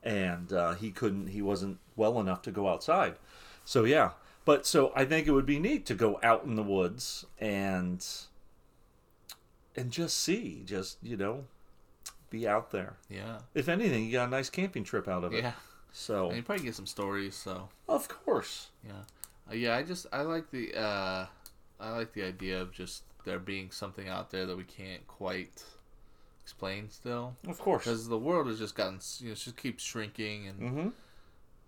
And 0.03 0.53
uh, 0.53 0.75
he 0.75 0.91
couldn't 0.91 1.29
he 1.29 1.43
wasn't 1.43 1.79
well 1.97 2.21
enough 2.21 2.43
to 2.43 2.51
go 2.51 2.69
outside. 2.69 3.17
So 3.65 3.85
yeah. 3.85 4.13
But 4.47 4.67
so 4.67 4.91
i 4.97 5.05
think 5.05 5.27
it 5.27 5.33
would 5.33 5.47
be 5.47 5.59
neat 5.59 5.85
to 5.87 5.95
go 5.95 6.19
out 6.23 6.45
in 6.45 6.57
the 6.57 6.63
woods 6.63 7.27
and 7.39 8.05
and 9.77 9.91
just 9.91 10.19
see 10.19 10.63
just 10.65 10.97
you 11.03 11.17
know 11.17 11.45
be 12.31 12.47
out 12.47 12.71
there. 12.71 12.95
Yeah, 13.09 13.39
if 13.55 13.69
anything 13.69 14.07
you 14.07 14.13
got 14.13 14.29
a 14.29 14.31
nice 14.31 14.49
camping 14.49 14.85
trip 14.85 15.09
out 15.09 15.25
of 15.25 15.35
it. 15.35 15.43
Yeah. 15.43 15.53
so 15.93 16.29
And 16.29 16.37
you 16.37 16.43
probably 16.43 16.65
get 16.65 16.75
some 16.75 16.87
stories. 16.87 17.35
So. 17.35 17.69
Of 17.89 18.09
course. 18.09 18.71
Yeah, 18.87 18.93
uh, 19.51 19.55
yeah. 19.55 19.77
I 19.77 19.83
just 19.83 20.07
I 20.13 20.23
like 20.23 20.51
the 20.51 20.75
uh, 20.75 21.27
I 21.81 21.91
like 21.91 22.13
the 22.13 22.23
idea 22.23 22.61
of 22.61 22.73
just 22.73 23.03
there 23.25 23.39
being 23.39 23.71
something 23.71 24.09
out 24.09 24.31
there 24.31 24.47
that 24.47 24.57
we 24.57 24.65
can't 24.65 25.07
quite 25.07 25.63
explain 26.43 26.91
still, 26.91 27.37
of 27.49 27.59
course 27.59 27.85
because 27.85 28.09
the 28.09 28.19
world 28.19 28.47
has 28.49 28.59
just 28.59 28.75
gotten 28.75 28.99
you 29.21 29.29
know 29.29 29.35
just 29.35 29.57
keeps 29.57 29.83
shrinking 29.85 30.49
and 30.49 30.61
mm-hmm. 30.61 30.89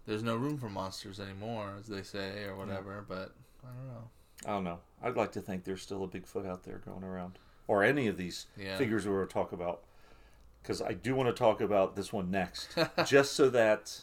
there's 0.07 0.23
no 0.23 0.35
room 0.37 0.59
for 0.59 0.69
monsters 0.69 1.21
anymore, 1.21 1.75
as 1.79 1.87
they 1.87 2.03
say 2.03 2.45
or 2.45 2.57
whatever. 2.57 3.05
But 3.07 3.33
I 3.65 3.69
don't 3.69 3.87
know. 3.89 4.09
i 4.47 4.49
don't 4.51 4.65
know 4.65 4.79
i'd 5.05 5.17
like 5.17 5.31
to 5.33 5.41
think 5.41 5.63
there's 5.63 5.83
still 5.83 6.03
a 6.03 6.09
bigfoot 6.09 6.47
out 6.49 6.65
there 6.65 6.79
going 6.85 7.05
around 7.05 7.39
or 7.69 7.85
any 7.85 8.09
of 8.09 8.17
these 8.17 8.47
Yeah. 8.59 8.77
figures 8.77 9.07
we're 9.07 9.19
going 9.19 9.29
to 9.29 9.33
talk 9.33 9.53
about 9.53 9.83
because 10.63 10.83
i 10.83 10.93
do 10.95 11.15
want 11.15 11.29
to 11.29 11.33
talk 11.33 11.61
about 11.61 11.95
this 11.95 12.13
one 12.13 12.29
next 12.33 12.77
just 13.07 13.35
so 13.35 13.49
that 13.51 14.01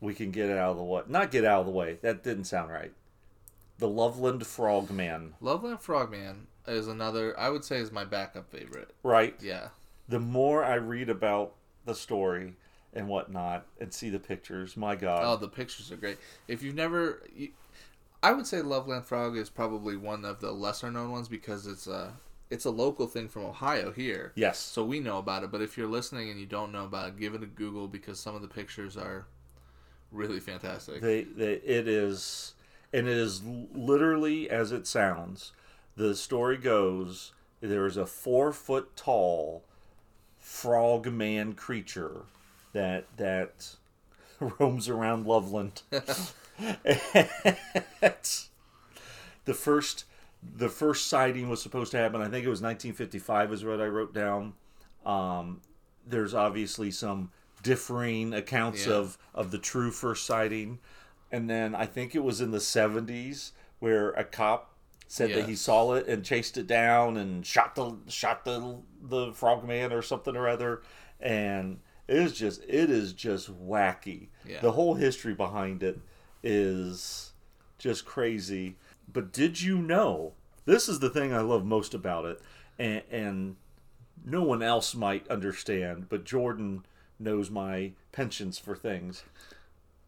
we 0.00 0.14
can 0.14 0.30
get 0.30 0.48
it 0.48 0.56
out 0.56 0.70
of 0.70 0.76
the 0.78 0.82
way 0.82 1.02
not 1.06 1.30
get 1.30 1.44
out 1.44 1.60
of 1.60 1.66
the 1.66 1.72
way 1.72 1.98
that 2.00 2.22
didn't 2.22 2.44
sound 2.44 2.70
right 2.70 2.92
the 3.78 3.88
loveland 3.88 4.46
frogman 4.46 5.34
Loveland 5.40 5.80
Frogman 5.80 6.46
is 6.66 6.86
another 6.88 7.38
I 7.38 7.50
would 7.50 7.64
say 7.64 7.76
is 7.78 7.90
my 7.92 8.04
backup 8.04 8.50
favorite. 8.50 8.90
right 9.02 9.34
Yeah. 9.40 9.68
the 10.08 10.20
more 10.20 10.64
i 10.64 10.74
read 10.74 11.08
about 11.10 11.54
the 11.84 11.94
story 11.94 12.54
and 12.92 13.08
whatnot 13.08 13.66
and 13.80 13.92
see 13.92 14.08
the 14.10 14.18
pictures 14.20 14.76
my 14.76 14.94
god 14.96 15.22
Oh, 15.24 15.36
the 15.36 15.48
pictures 15.48 15.90
are 15.90 15.96
great. 15.96 16.16
If 16.48 16.62
you've 16.62 16.76
never, 16.76 17.22
you, 17.34 17.48
I 18.22 18.32
would 18.32 18.46
say 18.46 18.62
Loveland 18.62 19.04
Frog 19.04 19.36
is 19.36 19.50
probably 19.50 19.96
one 19.96 20.24
of 20.24 20.40
the 20.40 20.52
lesser 20.52 20.90
known 20.90 21.10
ones 21.10 21.28
because 21.28 21.66
it's 21.66 21.86
a 21.88 22.14
it's 22.50 22.64
a 22.64 22.70
local 22.70 23.06
thing 23.08 23.28
from 23.28 23.44
Ohio 23.44 23.90
here. 23.90 24.32
yes 24.36 24.58
So 24.60 24.84
we 24.84 25.00
know 25.00 25.18
about 25.18 25.42
it. 25.42 25.50
But 25.50 25.60
if 25.60 25.76
you're 25.76 25.88
listening 25.88 26.30
and 26.30 26.38
you 26.38 26.46
don't 26.46 26.70
know 26.72 26.84
about 26.84 27.08
it, 27.08 27.18
give 27.18 27.34
it 27.34 27.42
a 27.42 27.46
Google 27.46 27.88
because 27.88 28.20
some 28.20 28.34
of 28.36 28.42
the 28.42 28.48
pictures 28.48 28.96
are 28.96 29.26
really 30.12 30.38
fantastic. 30.40 31.00
They, 31.02 31.24
they, 31.24 31.54
it 31.54 31.88
is, 31.88 32.54
and 32.94 33.08
it 33.08 33.16
is 33.16 33.42
literally 33.44 34.48
as 34.48 34.72
it 34.72 34.86
sounds. 34.86 35.52
The 35.96 36.14
story 36.14 36.56
goes: 36.56 37.32
there 37.60 37.86
is 37.86 37.96
a 37.96 38.06
four 38.06 38.52
foot 38.52 38.96
tall 38.96 39.64
frog 40.38 41.06
man 41.12 41.54
creature 41.54 42.22
that 42.72 43.06
that 43.16 43.76
roams 44.58 44.88
around 44.88 45.26
Loveland. 45.26 45.82
The 49.44 49.54
first 49.54 50.04
the 50.56 50.68
first 50.68 51.06
sighting 51.08 51.48
was 51.48 51.62
supposed 51.62 51.90
to 51.92 51.98
happen. 51.98 52.20
I 52.20 52.28
think 52.28 52.44
it 52.44 52.50
was 52.50 52.60
1955 52.62 53.52
is 53.52 53.64
what 53.64 53.80
I 53.80 53.86
wrote 53.86 54.12
down. 54.14 54.54
Um, 55.04 55.60
there's 56.06 56.34
obviously 56.34 56.90
some 56.90 57.30
differing 57.62 58.34
accounts 58.34 58.86
Yeah. 58.86 58.94
of 58.94 59.18
of 59.34 59.50
the 59.50 59.58
true 59.58 59.90
first 59.90 60.26
sighting, 60.26 60.78
and 61.34 61.50
then 61.50 61.74
I 61.74 61.84
think 61.84 62.14
it 62.14 62.22
was 62.22 62.40
in 62.40 62.52
the 62.52 62.58
70s 62.58 63.50
where 63.80 64.10
a 64.12 64.22
cop 64.22 64.70
said 65.08 65.34
that 65.34 65.48
he 65.48 65.56
saw 65.56 65.94
it 65.94 66.06
and 66.06 66.24
chased 66.24 66.56
it 66.56 66.68
down 66.68 67.16
and 67.16 67.44
shot 67.44 67.74
the 67.74 67.96
shot 68.06 68.44
the 68.44 68.78
the 69.02 69.32
frogman 69.32 69.92
or 69.92 70.00
something 70.00 70.36
or 70.36 70.48
other, 70.48 70.82
and 71.18 71.80
it 72.06 72.18
is 72.18 72.32
just 72.34 72.62
it 72.68 72.88
is 72.88 73.12
just 73.12 73.50
wacky. 73.50 74.28
Yeah. 74.46 74.60
The 74.60 74.72
whole 74.72 74.94
history 74.94 75.34
behind 75.34 75.82
it 75.82 75.98
is 76.44 77.32
just 77.78 78.04
crazy. 78.04 78.76
But 79.12 79.32
did 79.32 79.60
you 79.60 79.78
know? 79.78 80.34
This 80.66 80.88
is 80.88 81.00
the 81.00 81.10
thing 81.10 81.34
I 81.34 81.40
love 81.40 81.64
most 81.64 81.94
about 81.94 82.26
it, 82.26 82.40
and, 82.78 83.02
and 83.10 83.56
no 84.24 84.42
one 84.42 84.62
else 84.62 84.94
might 84.94 85.28
understand, 85.28 86.08
but 86.08 86.24
Jordan 86.24 86.86
knows 87.18 87.50
my 87.50 87.92
penchants 88.12 88.58
for 88.58 88.76
things. 88.76 89.24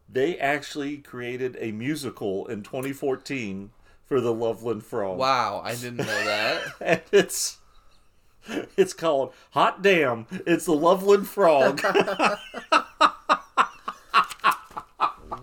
They 0.09 0.37
actually 0.37 0.97
created 0.97 1.57
a 1.59 1.71
musical 1.71 2.47
in 2.47 2.63
2014 2.63 3.71
for 4.05 4.21
the 4.21 4.33
Loveland 4.33 4.83
Frog. 4.83 5.17
Wow, 5.17 5.61
I 5.63 5.75
didn't 5.75 5.97
know 5.97 6.05
that. 6.05 6.61
And 6.81 7.01
it's 7.11 7.57
it's 8.77 8.93
called 8.93 9.33
Hot 9.51 9.81
Damn. 9.81 10.25
It's 10.45 10.65
the 10.65 10.71
Loveland 10.73 11.27
Frog. 11.27 11.81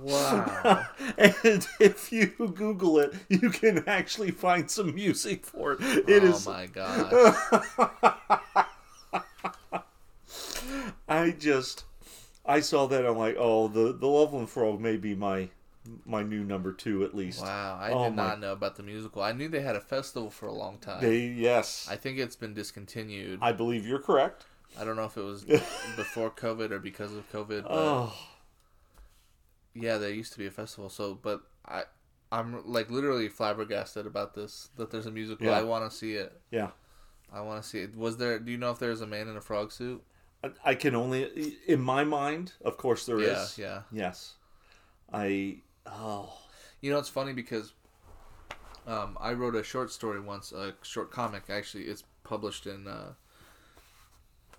wow. 0.01 0.87
and 1.19 1.69
if 1.81 2.11
you 2.11 2.27
Google 2.27 2.99
it, 2.99 3.15
you 3.29 3.51
can 3.51 3.85
actually 3.87 4.31
find 4.31 4.71
some 4.71 4.95
music 4.95 5.45
for 5.45 5.73
it. 5.73 5.81
It 6.09 6.23
oh 6.23 6.27
is. 6.29 6.47
my 6.47 6.67
god. 6.67 7.13
I 11.07 11.31
just, 11.33 11.85
I 12.47 12.61
saw 12.61 12.87
that. 12.87 13.07
I'm 13.07 13.17
like, 13.17 13.37
oh, 13.39 13.69
the 13.69 13.93
the 13.93 14.07
Loveland 14.07 14.51
Frog 14.51 14.81
may 14.81 14.97
be 14.97 15.15
my 15.15 15.49
my 16.07 16.23
new 16.23 16.43
number 16.45 16.73
two 16.73 17.05
at 17.05 17.15
least. 17.15 17.43
Wow, 17.43 17.79
I 17.81 17.91
Oh 17.91 18.05
did 18.05 18.17
my- 18.17 18.27
not 18.29 18.41
know 18.41 18.53
about 18.53 18.77
the 18.77 18.83
musical. 18.83 19.23
I 19.23 19.33
knew 19.33 19.49
they 19.49 19.61
had 19.61 19.77
a 19.77 19.81
festival 19.81 20.31
for 20.31 20.47
a 20.47 20.53
long 20.53 20.79
time. 20.79 21.01
They 21.03 21.27
yes, 21.27 21.87
I 21.91 21.97
think 21.97 22.19
it's 22.19 22.37
been 22.37 22.55
discontinued. 22.55 23.39
I 23.43 23.53
believe 23.53 23.87
you're 23.87 23.99
correct. 23.99 24.47
I 24.79 24.85
don't 24.85 24.97
know 24.97 25.05
if 25.05 25.17
it 25.17 25.23
was 25.23 25.45
before 25.97 26.31
COVID 26.31 26.71
or 26.71 26.79
because 26.79 27.13
of 27.15 27.31
COVID, 27.33 27.63
but 27.65 27.71
Oh, 27.71 28.13
yeah, 29.75 29.99
there 29.99 30.11
used 30.11 30.33
to 30.33 30.39
be 30.39 30.47
a 30.47 30.51
festival. 30.51 30.89
So, 30.89 31.19
but 31.21 31.43
I, 31.67 31.83
I'm 32.33 32.67
like 32.67 32.91
literally 32.91 33.29
flabbergasted 33.29 34.07
about 34.07 34.35
this. 34.35 34.71
That 34.77 34.91
there's 34.91 35.07
a 35.07 35.11
musical. 35.11 35.47
Yeah. 35.47 35.59
I 35.59 35.63
want 35.63 35.89
to 35.91 35.97
see 35.97 36.15
it. 36.15 36.41
yeah. 36.51 36.71
I 37.33 37.41
want 37.41 37.63
to 37.63 37.69
see 37.69 37.81
it. 37.81 37.97
Was 37.97 38.17
there? 38.19 38.39
Do 38.39 38.53
you 38.53 38.59
know 38.59 38.71
if 38.71 38.79
there's 38.79 39.01
a 39.01 39.07
man 39.07 39.27
in 39.29 39.37
a 39.37 39.41
frog 39.41 39.73
suit? 39.73 40.03
I- 40.65 40.75
can 40.75 40.95
only, 40.95 41.57
in 41.67 41.81
my 41.81 42.05
mind, 42.05 42.53
of 42.65 42.77
course, 42.77 43.07
there 43.07 43.21
is. 43.21 43.59
yeah, 43.59 43.83
yeah. 43.93 44.05
Yes. 44.07 44.35
I. 45.13 45.59
Oh. 45.87 46.33
You 46.81 46.91
know, 46.93 46.99
it's 46.99 47.09
funny 47.09 47.33
because 47.33 47.73
um, 48.87 49.17
I 49.21 49.33
wrote 49.33 49.55
a 49.55 49.63
short 49.63 49.91
story 49.91 50.21
once, 50.21 50.53
a 50.53 50.75
short 50.83 51.11
comic. 51.11 51.45
Actually, 51.49 51.85
it's 51.85 52.05
published 52.25 52.67
in 52.67 52.87
uh, 52.87 53.13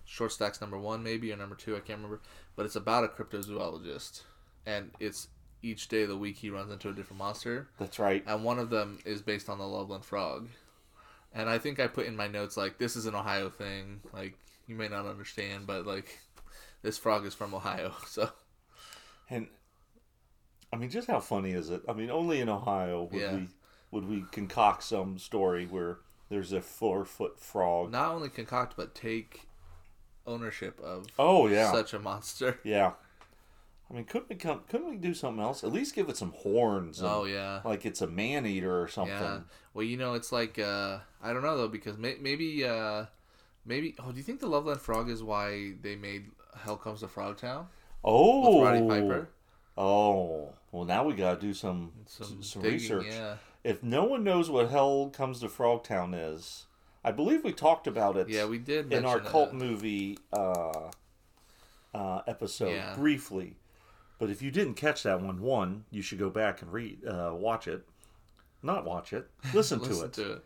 Short 0.06 0.32
Stacks 0.32 0.62
number 0.62 0.78
one, 0.78 1.04
maybe 1.04 1.32
or 1.32 1.36
number 1.38 1.56
two. 1.56 1.76
I 1.76 1.80
can't 1.80 2.00
remember, 2.00 2.22
but 2.56 2.66
it's 2.66 2.76
about 2.76 3.04
a 3.04 3.08
cryptozoologist, 3.08 4.22
and 4.66 4.92
it's 5.00 5.28
each 5.62 5.88
day 5.88 6.04
of 6.04 6.10
the 6.10 6.18
week 6.18 6.38
he 6.38 6.50
runs 6.50 6.72
into 6.72 6.90
a 6.90 6.94
different 6.94 7.18
monster, 7.20 7.68
That's 7.80 7.98
right. 7.98 8.24
and 8.28 8.44
one 8.44 8.60
of 8.60 8.70
them 8.70 9.00
is 9.04 9.22
based 9.22 9.50
on 9.50 9.58
the 9.58 9.68
Loveland 9.68 10.06
frog. 10.06 10.48
And 11.36 11.50
I 11.50 11.58
think 11.60 11.80
I 11.80 11.88
put 11.88 12.06
in 12.08 12.16
my 12.16 12.28
notes 12.28 12.56
like 12.58 12.78
this 12.78 12.96
is 12.96 13.06
an 13.06 13.14
Ohio 13.14 13.50
thing. 13.50 14.00
Like 14.14 14.36
you 14.68 14.76
may 14.76 14.88
not 14.88 15.06
understand, 15.06 15.68
but 15.68 15.86
like 15.86 16.18
this 16.82 16.98
frog 16.98 17.26
is 17.26 17.34
from 17.36 17.54
Ohio, 17.54 17.94
so 18.08 18.30
And 19.30 19.48
I 20.74 20.78
mean, 20.78 20.90
just 20.90 21.08
how 21.08 21.20
funny 21.20 21.52
is 21.52 21.70
it? 21.70 21.82
I 21.88 21.94
mean, 21.94 22.10
only 22.10 22.40
in 22.42 22.50
Ohio 22.50 23.04
would 23.12 23.22
Yeah. 23.22 23.36
we 23.36 23.48
would 23.92 24.08
we 24.10 24.24
concoct 24.32 24.84
some 24.84 25.20
story 25.20 25.66
where 25.66 26.00
there's 26.30 26.52
a 26.52 26.62
four 26.62 27.06
foot 27.06 27.40
frog. 27.40 27.92
not 27.92 28.14
only 28.16 28.30
concoct 28.30 28.76
but 28.76 28.96
take 28.96 29.48
ownership 30.26 30.80
of 30.80 31.06
Oh 31.20 31.48
yeah, 31.48 31.72
such 31.72 31.94
a 31.94 32.00
monster. 32.00 32.60
yeah. 32.64 32.94
I 33.90 33.94
mean, 33.94 34.06
couldn't 34.06 34.30
we 34.30 34.36
come? 34.36 34.62
Couldn't 34.70 34.90
we 34.90 34.96
do 34.98 35.14
something 35.14 35.44
else? 35.44 35.64
At 35.64 35.72
least 35.72 35.94
give 35.94 36.10
it 36.10 36.18
some 36.18 36.32
horns. 36.32 37.00
and, 37.00 37.08
Oh 37.08 37.26
yeah, 37.26 37.62
like 37.64 37.86
it's 37.86 38.02
a 38.02 38.08
man 38.08 38.46
eater 38.46 38.82
or 38.82 38.88
something. 38.88 39.14
yeah. 39.14 39.40
Well, 39.74 39.84
you 39.86 39.98
know, 39.98 40.14
it's 40.16 40.32
like 40.32 40.58
uh, 40.58 41.00
I 41.22 41.34
don't 41.34 41.44
know 41.44 41.56
though 41.58 41.68
because 41.68 41.98
may- 41.98 42.18
maybe 42.20 42.66
uh, 42.66 43.06
maybe. 43.66 43.96
Oh, 44.00 44.12
do 44.12 44.18
you 44.18 44.24
think 44.24 44.40
the 44.40 44.48
Loveland 44.48 44.82
Frog 44.82 45.10
is 45.10 45.22
why 45.22 45.74
they 45.82 45.96
made 45.96 46.26
Hell 46.58 46.78
Comes 46.78 47.02
to 47.02 47.08
Frogtown 47.08 47.68
Oh, 48.04 48.60
with 48.60 48.68
Roddy 48.68 48.88
Piper? 48.88 49.30
Oh, 49.78 50.54
well, 50.72 50.86
now 50.86 51.04
we 51.04 51.14
gotta 51.14 51.40
do 51.40 51.54
some 51.54 51.92
Some, 52.08 52.42
some, 52.42 52.62
digging, 52.62 52.80
research. 52.80 53.06
Yeah, 53.10 53.36
If 53.64 53.84
no 53.84 54.06
one 54.06 54.24
knows 54.24 54.50
what 54.50 54.70
Hell 54.70 55.10
Comes 55.14 55.42
to 55.42 55.48
Frogtown 55.48 56.14
is, 56.34 56.66
I 57.04 57.12
believe 57.12 57.44
we 57.44 57.52
talked 57.52 57.86
about 57.86 58.16
it. 58.18 58.30
yeah, 58.30 58.46
we 58.46 58.58
did 58.58 58.92
in 58.92 59.06
our 59.06 59.20
cult 59.20 59.50
it. 59.50 59.56
movie 59.56 60.18
uh, 60.34 60.90
uh, 61.94 62.22
episode 62.28 62.72
Yeah. 62.74 62.96
briefly. 62.96 63.58
But 64.18 64.30
if 64.30 64.42
you 64.42 64.52
didn't 64.52 64.76
catch 64.76 65.04
that 65.04 65.22
one, 65.22 65.42
one, 65.42 65.86
you 65.92 66.02
should 66.02 66.20
go 66.20 66.30
back 66.30 66.62
and 66.62 66.72
read, 66.72 67.06
uh, 67.06 67.34
watch 67.34 67.68
it. 67.68 67.86
Not 68.64 68.86
watch 68.86 69.14
it, 69.14 69.30
listen, 69.54 69.80
to 69.82 70.02
it. 70.04 70.14
to 70.14 70.32
it. 70.34 70.46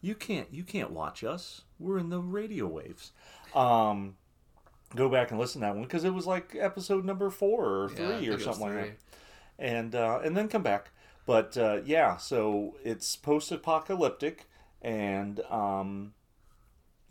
You 0.00 0.14
can't, 0.14 0.48
you 0.52 0.62
can't 0.62 0.90
watch 0.90 1.24
us. 1.24 1.62
We're 1.78 1.98
in 1.98 2.10
the 2.10 2.20
radio 2.20 2.66
waves. 2.66 3.12
Um, 3.54 4.16
go 4.94 5.08
back 5.08 5.30
and 5.30 5.40
listen 5.40 5.60
to 5.60 5.66
that 5.66 5.74
one 5.74 5.84
because 5.84 6.04
it 6.04 6.14
was 6.14 6.26
like 6.26 6.54
episode 6.58 7.04
number 7.04 7.30
four 7.30 7.82
or 7.82 7.88
three 7.88 8.06
think 8.06 8.28
or 8.28 8.38
something 8.38 8.62
like 8.62 8.74
that 8.74 8.92
and 9.58 9.94
uh, 9.94 10.20
and 10.22 10.36
then 10.36 10.48
come 10.48 10.62
back. 10.62 10.90
But 11.26 11.56
uh, 11.56 11.80
yeah, 11.84 12.16
so 12.16 12.76
it's 12.84 13.16
post-apocalyptic, 13.16 14.46
and 14.80 15.40
um, 15.50 16.14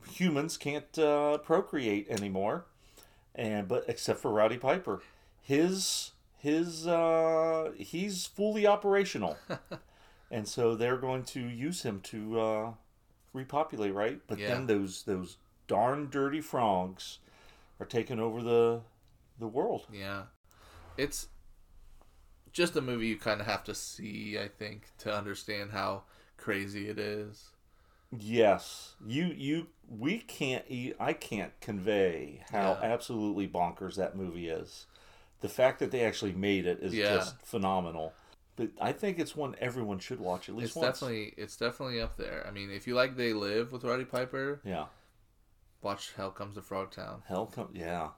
humans 0.10 0.57
can't 0.57 0.97
uh, 0.97 1.38
procreate 1.39 2.07
anymore, 2.10 2.65
and 3.36 3.67
but 3.67 3.86
except 3.88 4.19
for 4.19 4.31
Roddy 4.31 4.57
Piper, 4.57 5.01
his 5.47 6.12
his 6.38 6.86
uh, 6.88 7.71
he's 7.77 8.25
fully 8.25 8.67
operational, 8.67 9.39
and 10.31 10.47
so 10.47 10.75
they're 10.75 10.97
going 10.97 11.23
to 11.25 11.39
use 11.39 11.83
him 11.83 12.01
to 12.01 12.39
uh, 12.39 12.71
repopulate, 13.33 13.93
right? 13.93 14.21
But 14.27 14.39
Yeah. 14.39 14.47
then 14.47 14.67
those 14.67 15.03
those 15.03 15.38
darn 15.67 16.10
dirty 16.10 16.41
frogs 16.41 17.19
are 17.79 17.88
taking 17.88 18.19
over 18.19 18.41
the 18.43 18.81
the 19.39 19.47
world. 19.47 19.88
Yeah, 19.89 20.23
it's 20.97 21.27
just 22.51 22.75
a 22.75 22.81
movie 22.81 23.07
you 23.07 23.17
kind 23.17 23.39
of 23.41 23.47
have 23.47 23.63
to 23.65 23.75
see, 23.75 24.38
I 24.39 24.47
think, 24.47 24.89
to 24.99 25.13
understand 25.13 25.71
how 25.71 26.03
crazy 26.38 26.89
it 26.89 26.97
is. 26.99 27.51
Yes, 28.17 28.95
you 29.05 29.25
you 29.27 29.67
we 29.88 30.19
can't 30.19 30.65
I 30.99 31.13
can't 31.13 31.57
convey 31.62 32.43
how 32.51 32.77
Yeah. 32.77 32.81
absolutely 32.81 33.47
bonkers 33.47 33.95
that 33.95 34.15
movie 34.15 34.47
is. 34.49 34.86
The 35.41 35.50
fact 35.50 35.80
that 35.80 35.91
they 35.91 36.02
actually 36.04 36.34
made 36.34 36.65
it 36.65 36.80
is 36.82 36.93
Yeah. 36.93 37.15
just 37.15 37.39
phenomenal. 37.43 38.13
But 38.56 38.69
I 38.82 38.91
think 38.91 39.19
it's 39.19 39.36
one 39.36 39.56
everyone 39.60 40.00
should 40.00 40.19
watch 40.19 40.50
at 40.50 40.56
least 40.56 40.69
It's 40.69 40.76
once. 40.78 41.00
definitely 41.00 41.34
it's 41.38 41.58
definitely 41.58 42.02
up 42.02 42.17
there. 42.17 42.45
I 42.47 42.52
mean, 42.52 42.71
if 42.71 42.88
you 42.88 42.95
like 42.95 43.15
They 43.15 43.34
Live 43.34 43.71
with 43.71 43.84
Roddy 43.84 44.06
Piper, 44.06 44.62
yeah. 44.63 44.86
watch 45.82 46.13
Hell 46.15 46.32
Comes 46.32 46.56
to 46.56 46.62
Frogtown. 46.62 47.21
Hell 47.28 47.45
come 47.45 47.69
yeah. 47.73 48.10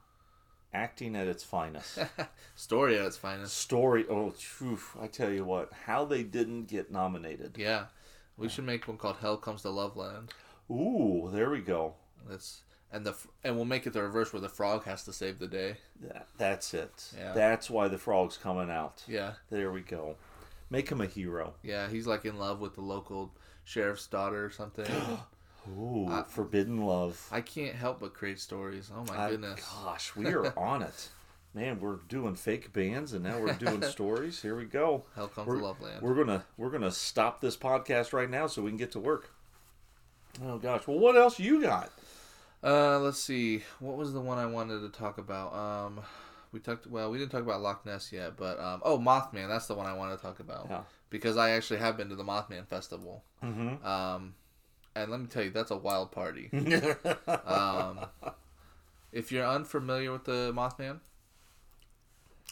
Acting 0.73 1.15
at 1.15 1.27
its 1.27 1.43
finest. 1.43 1.97
Story 2.55 2.97
at 2.97 3.05
its 3.05 3.17
finest. 3.17 3.57
Story 3.57 4.05
oh 4.09 4.29
phew, 4.29 4.79
I 5.01 5.07
tell 5.07 5.31
you 5.31 5.43
what, 5.43 5.73
how 5.87 6.05
they 6.05 6.23
didn't 6.23 6.65
get 6.65 6.89
nominated. 6.91 7.57
Yeah, 7.57 7.85
we 8.37 8.47
should 8.49 8.65
make 8.65 8.87
one 8.87 8.97
called 8.97 9.17
Hell 9.17 9.37
Comes 9.37 9.63
to 9.63 9.69
Loveland. 9.71 10.31
Ooh, 10.71 11.29
there 11.33 11.49
we 11.49 11.59
go. 11.59 11.95
That's 12.29 12.61
and 12.91 13.05
the 13.05 13.15
and 13.43 13.55
we'll 13.55 13.65
make 13.65 13.85
it 13.87 13.93
the 13.93 14.01
reverse 14.03 14.33
where 14.33 14.41
the 14.41 14.49
frog 14.49 14.83
has 14.85 15.03
to 15.05 15.13
save 15.13 15.39
the 15.39 15.47
day. 15.47 15.77
That, 16.01 16.27
that's 16.37 16.73
it. 16.73 17.11
Yeah. 17.17 17.33
That's 17.33 17.69
why 17.69 17.87
the 17.87 17.97
frog's 17.97 18.37
coming 18.37 18.69
out. 18.71 19.03
Yeah, 19.07 19.33
There 19.49 19.71
we 19.71 19.81
go. 19.81 20.15
Make 20.71 20.89
him 20.89 21.01
a 21.01 21.05
hero. 21.07 21.53
yeah, 21.63 21.87
he's 21.89 22.05
like 22.07 22.25
in 22.25 22.37
love 22.37 22.59
with 22.59 22.75
the 22.75 22.81
local 22.81 23.31
sheriff's 23.63 24.05
daughter 24.07 24.45
or 24.45 24.49
something. 24.51 24.85
Ooh, 25.77 26.07
I- 26.07 26.23
forbidden 26.27 26.85
love. 26.85 27.27
I 27.31 27.41
can't 27.41 27.75
help 27.75 27.99
but 27.99 28.13
create 28.13 28.39
stories. 28.39 28.91
Oh 28.95 29.03
my 29.07 29.17
I- 29.25 29.29
goodness. 29.31 29.61
gosh, 29.83 30.15
we 30.15 30.27
are 30.27 30.53
on 30.57 30.81
it. 30.83 31.09
Man, 31.55 31.79
we're 31.79 31.95
doing 32.07 32.35
fake 32.35 32.71
bands 32.73 33.13
and 33.13 33.23
now 33.23 33.39
we're 33.39 33.53
doing 33.53 33.81
stories. 33.89 34.39
Here 34.41 34.55
we 34.55 34.65
go. 34.65 35.03
Hell 35.15 35.27
Comes 35.29 35.47
We're, 35.47 35.57
to 35.57 35.63
Loveland. 35.63 36.01
we're 36.01 36.13
gonna 36.13 36.45
we're 36.57 36.69
gonna 36.69 36.91
stop 36.91 37.41
this 37.41 37.57
podcast 37.57 38.13
right 38.13 38.29
now 38.29 38.45
so 38.45 38.61
we 38.61 38.69
can 38.69 38.77
get 38.77 38.91
to 38.91 38.99
work. 38.99 39.31
Oh 40.43 40.59
gosh. 40.59 40.85
Well 40.87 40.99
what 40.99 41.17
else 41.17 41.39
you 41.39 41.59
got? 41.61 41.91
Uh, 42.63 42.99
let's 42.99 43.19
see. 43.19 43.63
What 43.79 43.95
was 43.97 44.13
the 44.13 44.19
one 44.19 44.37
I 44.37 44.45
wanted 44.45 44.81
to 44.81 44.89
talk 44.89 45.17
about? 45.17 45.53
Um, 45.53 46.01
we 46.51 46.59
talked. 46.59 46.87
Well, 46.87 47.09
we 47.11 47.17
didn't 47.17 47.31
talk 47.31 47.41
about 47.41 47.61
Loch 47.61 47.85
Ness 47.85 48.11
yet, 48.11 48.35
but 48.37 48.59
um, 48.59 48.81
oh, 48.83 48.97
Mothman. 48.97 49.47
That's 49.47 49.67
the 49.67 49.75
one 49.75 49.85
I 49.85 49.93
want 49.93 50.17
to 50.17 50.21
talk 50.21 50.39
about 50.39 50.67
Yeah. 50.69 50.81
because 51.09 51.37
I 51.37 51.51
actually 51.51 51.79
have 51.79 51.95
been 51.97 52.09
to 52.09 52.15
the 52.15 52.23
Mothman 52.23 52.67
festival. 52.67 53.23
Mm-hmm. 53.43 53.85
Um, 53.85 54.35
and 54.95 55.11
let 55.11 55.19
me 55.21 55.27
tell 55.27 55.43
you, 55.43 55.51
that's 55.51 55.71
a 55.71 55.77
wild 55.77 56.11
party. 56.11 56.49
um, 57.45 57.99
if 59.11 59.31
you're 59.31 59.45
unfamiliar 59.45 60.11
with 60.11 60.25
the 60.25 60.51
Mothman, 60.53 60.99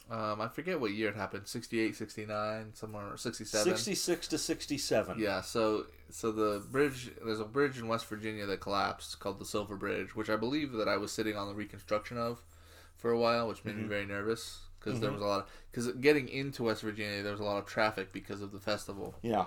um, 0.09 0.39
I 0.39 0.47
forget 0.47 0.79
what 0.79 0.91
year 0.91 1.09
it 1.09 1.15
happened 1.15 1.47
68, 1.47 1.95
69, 1.95 2.73
somewhere, 2.73 3.17
67. 3.17 3.75
66 3.75 4.27
to 4.29 4.37
67. 4.37 5.19
Yeah, 5.19 5.41
so 5.41 5.85
so 6.09 6.31
the 6.31 6.63
bridge 6.71 7.11
there's 7.23 7.41
a 7.41 7.45
bridge 7.45 7.77
in 7.77 7.87
West 7.89 8.05
Virginia 8.05 8.45
that 8.45 8.61
collapsed 8.61 9.19
called 9.19 9.39
the 9.39 9.45
Silver 9.45 9.75
Bridge, 9.75 10.15
which 10.15 10.29
I 10.29 10.37
believe 10.37 10.71
that 10.73 10.87
I 10.87 10.95
was 10.95 11.11
sitting 11.11 11.35
on 11.35 11.47
the 11.49 11.55
reconstruction 11.55 12.17
of 12.17 12.41
for 12.95 13.11
a 13.11 13.19
while, 13.19 13.49
which 13.49 13.65
made 13.65 13.75
me 13.75 13.83
very 13.83 14.05
nervous 14.05 14.61
because 14.79 15.01
there 15.01 15.11
was 15.11 15.21
a 15.21 15.25
lot 15.25 15.41
of 15.41 15.49
because 15.71 15.91
getting 15.93 16.29
into 16.29 16.63
West 16.63 16.83
Virginia 16.83 17.21
there 17.21 17.33
was 17.33 17.41
a 17.41 17.45
lot 17.45 17.57
of 17.57 17.65
traffic 17.65 18.13
because 18.13 18.41
of 18.41 18.53
the 18.53 18.59
festival. 18.59 19.15
Yeah. 19.21 19.45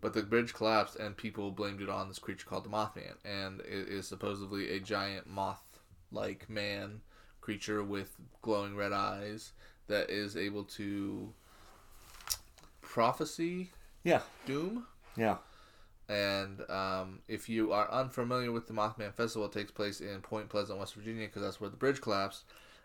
But 0.00 0.14
the 0.14 0.22
bridge 0.22 0.54
collapsed 0.54 0.96
and 0.96 1.16
people 1.16 1.50
blamed 1.50 1.80
it 1.80 1.88
on 1.88 2.08
this 2.08 2.18
creature 2.18 2.46
called 2.46 2.64
the 2.64 2.70
Mothman, 2.70 3.14
and 3.24 3.60
it 3.60 3.88
is 3.88 4.06
supposedly 4.06 4.70
a 4.70 4.80
giant 4.80 5.28
moth-like 5.28 6.48
man 6.48 7.00
creature 7.42 7.82
with 7.84 8.16
glowing 8.40 8.74
red 8.74 8.92
eyes 8.92 9.52
that 9.88 10.08
is 10.08 10.36
able 10.36 10.64
to 10.64 11.34
prophecy 12.80 13.70
Yeah. 14.04 14.22
doom. 14.46 14.86
Yeah. 15.16 15.36
And 16.08 16.68
um, 16.70 17.20
if 17.28 17.48
you 17.48 17.72
are 17.72 17.90
unfamiliar 17.90 18.52
with 18.52 18.66
the 18.66 18.72
Mothman 18.74 19.14
Festival, 19.14 19.46
it 19.46 19.52
takes 19.52 19.70
place 19.70 20.00
in 20.00 20.20
Point 20.20 20.48
Pleasant, 20.48 20.78
West 20.78 20.94
Virginia, 20.94 21.26
because 21.26 21.42
that's 21.42 21.60
where 21.60 21.70
the 21.70 21.76
bridge 21.76 22.00
collapsed. 22.00 22.44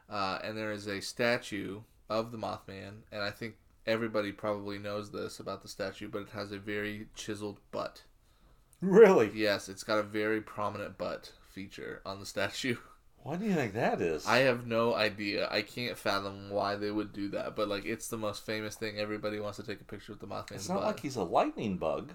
Uh, 0.09 0.39
and 0.43 0.57
there 0.57 0.71
is 0.71 0.87
a 0.87 1.01
statue 1.01 1.81
of 2.09 2.31
the 2.31 2.37
Mothman, 2.37 3.01
and 3.11 3.21
I 3.21 3.31
think 3.31 3.55
everybody 3.85 4.31
probably 4.31 4.77
knows 4.77 5.11
this 5.11 5.39
about 5.39 5.61
the 5.61 5.67
statue, 5.67 6.07
but 6.07 6.21
it 6.21 6.29
has 6.29 6.51
a 6.51 6.57
very 6.59 7.07
chiseled 7.15 7.59
butt. 7.71 8.03
Really? 8.81 9.31
Yes, 9.33 9.67
it's 9.67 9.83
got 9.83 9.97
a 9.97 10.03
very 10.03 10.39
prominent 10.39 10.97
butt 10.97 11.33
feature 11.49 12.01
on 12.05 12.19
the 12.19 12.25
statue. 12.35 12.77
Why 13.27 13.35
do 13.35 13.45
you 13.45 13.55
think 13.55 13.73
that 13.73 13.99
is? 14.01 14.25
I 14.25 14.37
have 14.39 14.65
no 14.65 14.95
idea. 14.95 15.49
I 15.51 15.61
can't 15.61 15.97
fathom 15.97 16.49
why 16.49 16.75
they 16.75 16.91
would 16.91 17.11
do 17.11 17.27
that, 17.31 17.57
but 17.57 17.67
like 17.67 17.83
it's 17.85 18.07
the 18.07 18.15
most 18.17 18.45
famous 18.45 18.75
thing. 18.75 18.97
Everybody 18.97 19.39
wants 19.41 19.57
to 19.57 19.63
take 19.63 19.81
a 19.81 19.83
picture 19.83 20.13
with 20.13 20.21
the 20.21 20.27
Mothman's 20.27 20.51
it's 20.61 20.69
not 20.69 20.75
butt. 20.75 20.85
like 20.85 20.99
he's 21.01 21.17
a 21.17 21.23
lightning 21.23 21.77
bug. 21.77 22.13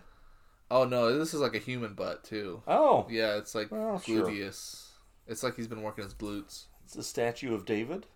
Oh 0.71 0.85
no, 0.85 1.19
this 1.19 1.35
is 1.35 1.41
like 1.41 1.55
a 1.55 1.59
human 1.59 1.93
butt 1.93 2.25
too. 2.25 2.63
Oh. 2.67 3.07
Yeah, 3.11 3.37
it's 3.37 3.55
like 3.55 3.71
Well, 3.71 4.01
sure. 4.01 4.27
gluteus. 4.27 4.87
It's 5.27 5.43
like 5.43 5.55
he's 5.55 5.69
been 5.69 5.83
working 5.83 6.03
his 6.05 6.15
glutes. 6.15 6.65
It's 6.85 6.97
a 6.97 7.03
statue 7.03 7.55
of 7.55 7.67
David. 7.67 8.07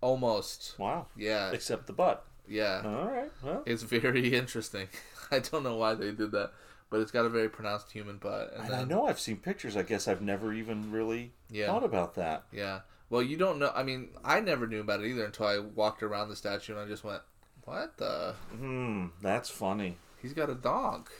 Almost. 0.00 0.74
Wow. 0.78 1.06
Yeah. 1.16 1.50
Except 1.52 1.86
the 1.86 1.92
butt. 1.92 2.24
Yeah. 2.48 2.82
All 2.84 3.06
right. 3.08 3.30
Well, 3.42 3.62
It's 3.66 3.82
very 3.84 4.34
interesting. 4.34 4.88
I 5.30 5.38
don't 5.38 5.62
know 5.62 5.76
why 5.76 5.94
they 5.94 6.10
did 6.10 6.32
that, 6.32 6.52
but 6.92 7.00
it's 7.00 7.10
got 7.10 7.24
a 7.24 7.28
very 7.28 7.48
pronounced 7.48 7.90
human 7.90 8.18
butt. 8.18 8.52
And 8.54 8.66
and 8.66 8.74
I 8.74 8.84
know 8.84 9.06
I've 9.06 9.18
seen 9.18 9.38
pictures. 9.38 9.76
I 9.76 9.82
guess 9.82 10.06
I've 10.06 10.22
never 10.22 10.52
even 10.52 10.92
really 10.92 11.32
Yeah. 11.50 11.66
thought 11.66 11.82
about 11.82 12.14
that. 12.14 12.44
Yeah. 12.52 12.80
Well, 13.10 13.22
you 13.22 13.36
don't 13.36 13.58
know. 13.58 13.72
I 13.74 13.82
mean, 13.82 14.10
I 14.24 14.38
never 14.40 14.66
knew 14.66 14.80
about 14.80 15.00
it 15.00 15.06
either 15.08 15.24
until 15.24 15.46
I 15.46 15.58
walked 15.58 16.02
around 16.02 16.28
the 16.28 16.36
statue 16.36 16.72
and 16.74 16.80
I 16.80 16.86
just 16.86 17.02
went, 17.04 17.22
"What 17.64 17.96
the? 17.96 18.34
Hmm. 18.50 19.06
That's 19.20 19.48
funny. 19.50 19.96
He's 20.20 20.32
got 20.34 20.48
a 20.50 20.54
dog." 20.54 21.10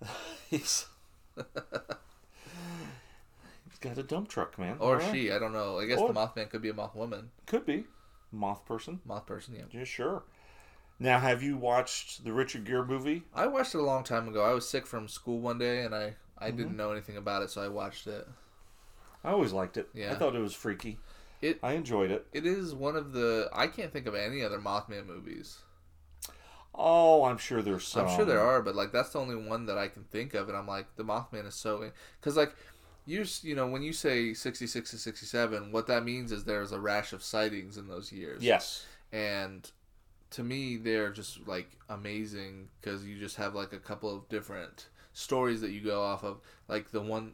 He's. 0.50 0.86
He's 3.68 3.78
got 3.80 3.98
a 3.98 4.02
dump 4.02 4.28
truck, 4.28 4.58
man. 4.58 4.76
Or 4.80 4.96
right. 4.98 5.12
she. 5.12 5.30
I 5.32 5.38
don't 5.38 5.52
know. 5.52 5.78
I 5.78 5.86
guess 5.86 5.98
Or- 5.98 6.08
the 6.12 6.14
Mothman 6.14 6.50
could 6.50 6.62
be 6.62 6.68
a 6.68 6.74
moth 6.74 6.94
woman. 6.94 7.30
Could 7.46 7.64
be. 7.66 7.84
Moth 8.32 8.64
person. 8.66 9.00
Moth 9.04 9.26
person, 9.26 9.54
yeah. 9.54 9.64
Yeah, 9.70 9.84
sure. 9.84 10.22
Now, 11.00 11.20
have 11.20 11.42
you 11.42 11.56
watched 11.56 12.24
the 12.24 12.32
Richard 12.32 12.64
Gere 12.64 12.84
movie? 12.84 13.22
I 13.34 13.46
watched 13.46 13.74
it 13.74 13.78
a 13.78 13.82
long 13.84 14.02
time 14.04 14.26
ago. 14.28 14.42
I 14.44 14.52
was 14.52 14.68
sick 14.68 14.86
from 14.86 15.06
school 15.08 15.38
one 15.38 15.58
day 15.58 15.82
and 15.84 15.94
I, 15.94 16.14
I 16.36 16.48
Mm-hmm. 16.48 16.56
didn't 16.56 16.76
know 16.76 16.90
anything 16.92 17.16
about 17.16 17.42
it, 17.42 17.50
so 17.50 17.62
I 17.62 17.68
watched 17.68 18.06
it. 18.06 18.26
I 19.24 19.30
always 19.30 19.52
liked 19.52 19.76
it. 19.76 19.88
Yeah, 19.94 20.12
I 20.12 20.14
thought 20.16 20.34
it 20.36 20.40
was 20.40 20.54
freaky. 20.54 20.98
It 21.40 21.58
I 21.62 21.72
enjoyed 21.74 22.10
it. 22.10 22.26
it 22.32 22.46
is 22.46 22.74
one 22.74 22.96
of 22.96 23.12
the 23.12 23.48
I 23.52 23.66
can't 23.68 23.92
think 23.92 24.06
of 24.06 24.14
any 24.14 24.42
other 24.42 24.58
Mothman 24.58 25.06
movies. 25.06 25.58
Oh, 26.74 27.24
I'm 27.24 27.38
sure 27.38 27.62
there's 27.62 27.86
some. 27.86 28.06
I'm 28.06 28.16
sure 28.16 28.24
there 28.24 28.40
are, 28.40 28.62
but 28.62 28.74
like 28.76 28.92
that's 28.92 29.10
the 29.10 29.18
only 29.20 29.34
one 29.36 29.66
that 29.66 29.78
I 29.78 29.88
can 29.88 30.04
think 30.04 30.34
of, 30.34 30.48
and 30.48 30.56
I'm 30.56 30.66
like 30.66 30.94
the 30.96 31.04
Mothman 31.04 31.46
is 31.46 31.54
so 31.54 31.90
because 32.20 32.36
like 32.36 32.54
you 33.06 33.24
you 33.42 33.54
know 33.56 33.66
when 33.66 33.82
you 33.82 33.92
say 33.92 34.34
66 34.34 34.90
to 34.90 34.98
67, 34.98 35.72
what 35.72 35.86
that 35.88 36.04
means 36.04 36.30
is 36.32 36.44
there's 36.44 36.72
a 36.72 36.80
rash 36.80 37.12
of 37.12 37.22
sightings 37.22 37.76
in 37.76 37.88
those 37.88 38.12
years. 38.12 38.42
Yes. 38.42 38.84
and 39.12 39.70
to 40.30 40.42
me 40.42 40.76
they're 40.76 41.10
just 41.10 41.46
like 41.46 41.70
amazing 41.88 42.68
because 42.80 43.04
you 43.04 43.18
just 43.18 43.36
have 43.36 43.54
like 43.54 43.72
a 43.72 43.78
couple 43.78 44.14
of 44.14 44.28
different 44.28 44.88
stories 45.12 45.60
that 45.60 45.70
you 45.70 45.80
go 45.80 46.02
off 46.02 46.22
of 46.22 46.38
like 46.68 46.90
the 46.90 47.00
one 47.00 47.32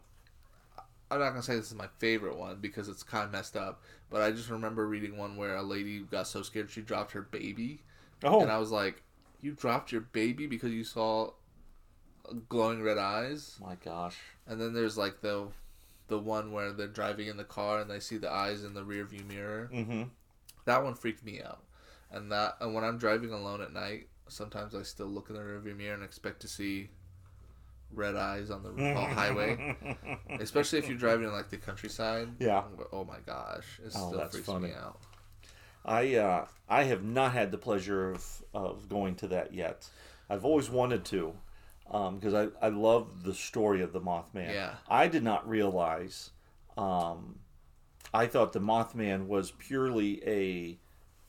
i'm 1.11 1.19
not 1.19 1.31
gonna 1.31 1.43
say 1.43 1.55
this 1.57 1.69
is 1.71 1.75
my 1.75 1.89
favorite 1.99 2.37
one 2.37 2.57
because 2.61 2.89
it's 2.89 3.03
kind 3.03 3.25
of 3.25 3.33
messed 3.33 3.57
up 3.57 3.83
but 4.11 4.23
i 4.23 4.31
just 4.31 4.49
remember 4.49 4.87
reading 4.87 5.17
one 5.17 5.37
where 5.37 5.57
a 5.57 5.63
lady 5.63 6.01
got 6.01 6.27
so 6.27 6.43
scared 6.43 6.71
she 6.71 6.81
dropped 6.81 7.13
her 7.13 7.23
baby 7.23 7.83
Oh, 8.23 8.41
and 8.41 8.51
i 8.51 8.59
was 8.59 8.71
like 8.71 9.03
you 9.43 9.53
dropped 9.53 9.93
your 9.93 10.01
baby 10.01 10.47
because 10.47 10.71
you 10.73 10.85
saw 10.85 11.31
glowing 12.49 12.83
red 12.83 12.97
eyes 12.99 13.59
my 13.61 13.75
gosh. 13.85 14.17
and 14.47 14.61
then 14.61 14.73
there's 14.73 14.97
like 14.97 15.21
the 15.21 15.47
the 16.09 16.19
one 16.19 16.53
where 16.53 16.73
they're 16.73 16.87
driving 16.87 17.27
in 17.29 17.37
the 17.37 17.45
car 17.45 17.81
and 17.81 17.91
they 17.91 17.99
see 18.01 18.17
the 18.19 18.31
eyes 18.31 18.63
in 18.65 18.73
the 18.75 18.85
rear 18.85 19.05
view 19.05 19.25
mirror 19.29 19.69
Mm-hmm. 19.73 20.03
that 20.65 20.83
one 20.83 20.95
freaked 20.95 21.25
me 21.25 21.43
out. 21.43 21.64
And 22.15 22.31
that 22.33 22.57
and 22.61 22.73
when 22.75 22.85
I'm 22.85 22.97
driving 22.99 23.33
alone 23.33 23.61
at 23.61 23.73
night, 23.73 24.07
sometimes 24.29 24.75
I 24.75 24.83
still 24.83 25.07
look 25.09 25.29
in 25.31 25.35
the 25.37 25.43
rearview 25.43 25.77
mirror 25.77 25.95
and 25.95 26.03
expect 26.05 26.41
to 26.43 26.49
see 26.49 26.89
red 27.93 28.17
eyes 28.17 28.51
on 28.51 28.63
the 28.63 28.95
highway. 28.95 29.77
Especially 30.41 30.79
if 30.79 30.89
you're 30.89 30.97
driving 30.97 31.27
in 31.27 31.33
like 31.33 31.51
the 31.51 31.57
countryside. 31.57 32.29
Yeah. 32.39 32.63
Oh 32.93 33.05
my 33.05 33.19
gosh, 33.27 33.81
it 33.85 33.93
Oh, 33.97 34.09
still 34.09 34.19
that's 34.19 34.33
freaks 34.37 34.47
funny. 34.47 34.69
me 34.69 34.75
out. 34.75 35.01
I 35.85 36.15
uh, 36.15 36.47
I 36.69 36.85
have 36.85 37.03
not 37.05 37.33
had 37.33 37.51
the 37.51 37.59
pleasure 37.59 38.13
of, 38.13 38.43
of 38.55 38.89
going 38.89 39.17
to 39.17 39.29
that 39.29 39.53
yet. 39.53 39.89
I've 40.31 40.45
always 40.45 40.71
wanted 40.71 41.05
to 41.07 41.35
because 41.87 42.33
I, 42.33 42.49
I 42.65 42.71
love 42.71 43.25
the 43.25 43.35
story 43.35 43.83
of 43.83 43.93
the 43.93 44.01
Mothman. 44.01 44.53
Yeah. 44.55 44.75
I 44.89 45.09
did 45.09 45.23
not 45.23 45.47
realize. 45.47 46.31
Um, 46.79 47.41
I 48.15 48.27
thought 48.27 48.53
the 48.55 48.61
Mothman 48.61 49.27
was 49.27 49.51
purely 49.51 50.23
a 50.27 50.79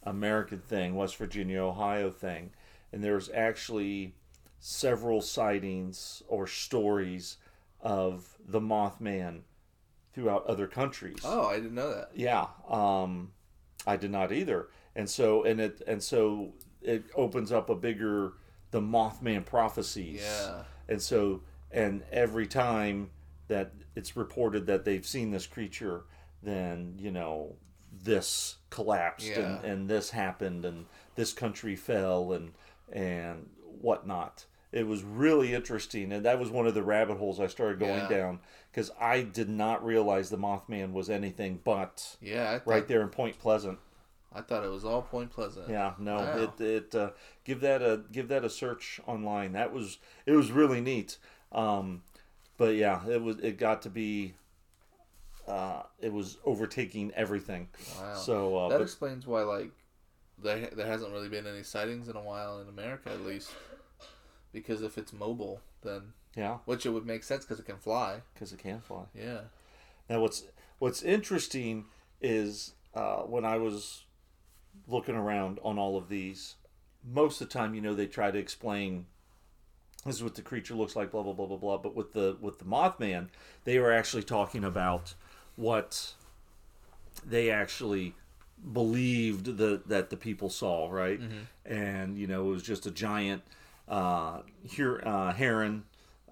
American 0.06 0.60
thing, 0.60 0.96
West 0.96 1.18
Virginia, 1.18 1.62
Ohio 1.62 2.12
thing, 2.12 2.52
and 2.92 3.04
there's 3.04 3.30
actually 3.32 4.16
several 4.60 5.22
sightings 5.22 6.24
or 6.28 6.48
stories 6.48 7.38
of 7.82 8.38
the 8.48 8.60
Mothman 8.60 9.42
throughout 10.14 10.46
other 10.46 10.68
countries. 10.68 11.20
Oh, 11.24 11.48
I 11.48 11.56
didn't 11.56 11.76
know 11.76 11.94
that. 11.94 12.12
Yeah, 12.16 12.48
um, 12.70 13.32
I 13.86 13.98
did 13.98 14.12
not 14.12 14.32
either, 14.32 14.70
and 14.96 15.10
so 15.10 15.44
and 15.44 15.60
it 15.60 15.82
and 15.88 16.02
so 16.02 16.54
it 16.82 17.04
opens 17.16 17.52
up 17.52 17.70
a 17.70 17.76
bigger 17.76 18.34
the 18.72 18.82
Mothman 18.82 19.46
prophecies. 19.46 20.22
Yeah. 20.24 20.64
and 20.88 21.02
so 21.02 21.42
and 21.72 22.04
every 22.12 22.48
time 22.48 23.10
that 23.48 23.74
it's 23.96 24.16
reported 24.16 24.66
that 24.68 24.86
they've 24.86 25.06
seen 25.06 25.32
this 25.32 25.46
creature, 25.48 26.04
then 26.42 26.96
you 27.00 27.12
know 27.12 27.56
this 28.04 28.58
collapsed 28.70 29.28
and, 29.30 29.64
Yeah. 29.64 29.72
and 29.72 29.90
this 29.90 30.10
happened 30.12 30.66
and 30.66 30.86
this 31.16 31.34
country 31.34 31.76
fell 31.76 32.34
and 32.34 32.54
and 32.92 33.50
whatnot. 33.82 34.46
It 34.72 34.86
was 34.88 35.04
really 35.04 35.54
interesting, 35.54 36.12
and 36.12 36.26
that 36.26 36.38
was 36.40 36.50
one 36.50 36.68
of 36.68 36.74
the 36.74 36.84
rabbit 36.84 37.18
holes 37.18 37.40
I 37.40 37.48
started 37.48 37.80
going 37.80 38.02
Yeah. 38.02 38.08
down 38.10 38.40
because 38.72 38.92
I 39.00 39.22
did 39.22 39.48
not 39.50 39.84
realize 39.86 40.30
the 40.30 40.38
Mothman 40.38 40.92
was 40.92 41.10
anything 41.10 41.62
but 41.64 42.18
Yeah, 42.22 42.58
thought, 42.60 42.68
right 42.68 42.88
there 42.88 43.02
in 43.02 43.10
Point 43.10 43.40
Pleasant. 43.40 43.80
I 44.34 44.42
thought 44.42 44.66
it 44.66 44.70
was 44.70 44.84
all 44.84 45.02
Point 45.02 45.32
Pleasant. 45.32 45.70
Yeah, 45.70 45.94
no, 45.98 46.18
Wow. 46.18 46.38
it 46.60 46.62
it 46.62 46.96
uh, 46.96 47.12
give 47.46 47.62
that 47.62 47.82
a 47.82 48.04
give 48.12 48.28
that 48.28 48.44
a 48.44 48.50
search 48.50 49.00
online. 49.08 49.54
That 49.54 49.72
was 49.72 49.98
it 50.26 50.34
was 50.34 50.52
really 50.52 50.82
neat. 50.82 51.18
Um, 51.54 52.04
but 52.58 52.76
yeah, 52.76 53.08
it 53.08 53.22
was 53.22 53.38
it 53.40 53.58
got 53.58 53.82
to 53.84 53.90
be 53.90 54.34
uh, 55.48 55.84
it 56.00 56.12
was 56.12 56.38
overtaking 56.46 57.12
everything. 57.16 57.68
Wow. 58.00 58.16
So 58.16 58.58
uh, 58.58 58.70
that 58.70 58.80
but, 58.80 58.84
explains 58.84 59.28
why 59.28 59.42
like 59.44 59.72
there 60.42 60.70
there 60.76 60.88
hasn't 60.88 61.12
really 61.12 61.30
been 61.30 61.48
any 61.48 61.64
sightings 61.64 62.10
in 62.10 62.16
a 62.16 62.22
while 62.22 62.60
in 62.60 62.68
America 62.68 63.10
at 63.12 63.22
least. 63.22 63.52
Because 64.52 64.82
if 64.82 64.98
it's 64.98 65.12
mobile, 65.12 65.62
then 65.82 66.14
yeah, 66.36 66.58
which 66.66 66.86
it 66.86 66.90
would 66.90 67.06
make 67.06 67.24
sense 67.24 67.44
because 67.44 67.60
it 67.60 67.66
can 67.66 67.78
fly. 67.78 68.22
because 68.34 68.54
it 68.54 68.60
can 68.60 68.80
fly. 68.80 69.04
Yeah. 69.14 69.42
Now 70.10 70.22
what's 70.22 70.44
what's 70.80 71.04
interesting 71.04 71.86
is 72.22 72.74
uh, 72.94 73.22
when 73.22 73.46
I 73.46 73.58
was 73.58 74.04
looking 74.88 75.16
around 75.16 75.60
on 75.64 75.78
all 75.78 75.98
of 75.98 76.10
these, 76.10 76.56
most 77.04 77.42
of 77.42 77.48
the 77.48 77.54
time, 77.54 77.76
you 77.76 77.82
know, 77.82 77.94
they 77.94 78.08
try 78.08 78.32
to 78.32 78.38
explain 78.38 79.06
this 80.06 80.16
is 80.16 80.24
what 80.24 80.36
the 80.36 80.42
creature 80.42 80.76
looks 80.76 80.96
like, 80.96 81.12
blah 81.12 81.24
blah 81.24 81.34
blah 81.34 81.48
blah 81.48 81.58
blah. 81.58 81.78
But 81.78 81.96
with 81.96 82.14
the 82.14 82.38
with 82.40 82.60
the 82.60 82.66
Mothman, 82.66 83.30
they 83.64 83.80
were 83.80 83.92
actually 83.92 84.24
talking 84.24 84.64
about 84.64 85.16
what 85.56 86.14
they 87.26 87.50
actually 87.50 88.14
believed 88.74 89.58
that 89.58 89.88
that 89.90 90.10
the 90.10 90.18
people 90.18 90.50
saw, 90.50 90.90
right? 90.90 91.20
Mm-hmm. 91.20 91.72
And 91.74 92.18
you 92.18 92.28
know, 92.28 92.48
it 92.48 92.52
was 92.52 92.64
just 92.64 92.86
a 92.86 92.92
giant 92.92 93.42
uh, 93.88 94.42
here 94.64 95.02
uh, 95.06 95.32
heron 95.34 95.84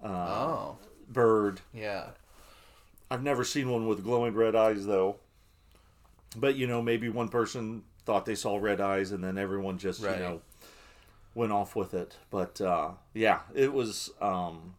uh, 0.02 0.08
Oh, 0.08 0.78
bird. 1.08 1.60
yeah. 1.72 2.08
I've 3.10 3.22
never 3.22 3.44
seen 3.44 3.70
one 3.70 3.86
with 3.86 4.02
glowing 4.02 4.34
red 4.34 4.56
eyes 4.56 4.86
though. 4.86 5.16
But 6.36 6.56
you 6.56 6.66
know, 6.66 6.82
maybe 6.82 7.08
one 7.08 7.28
person 7.28 7.84
thought 8.04 8.26
they 8.26 8.34
saw 8.34 8.56
red 8.56 8.80
eyes, 8.80 9.12
and 9.12 9.22
then 9.22 9.38
everyone 9.38 9.78
just 9.78 10.02
Right. 10.02 10.16
you 10.16 10.22
know 10.22 10.40
went 11.34 11.52
off 11.52 11.74
with 11.76 11.94
it. 11.94 12.16
But 12.30 12.60
uh, 12.60 12.92
yeah, 13.12 13.40
it 13.54 13.72
was 13.72 14.10
um, 14.20 14.74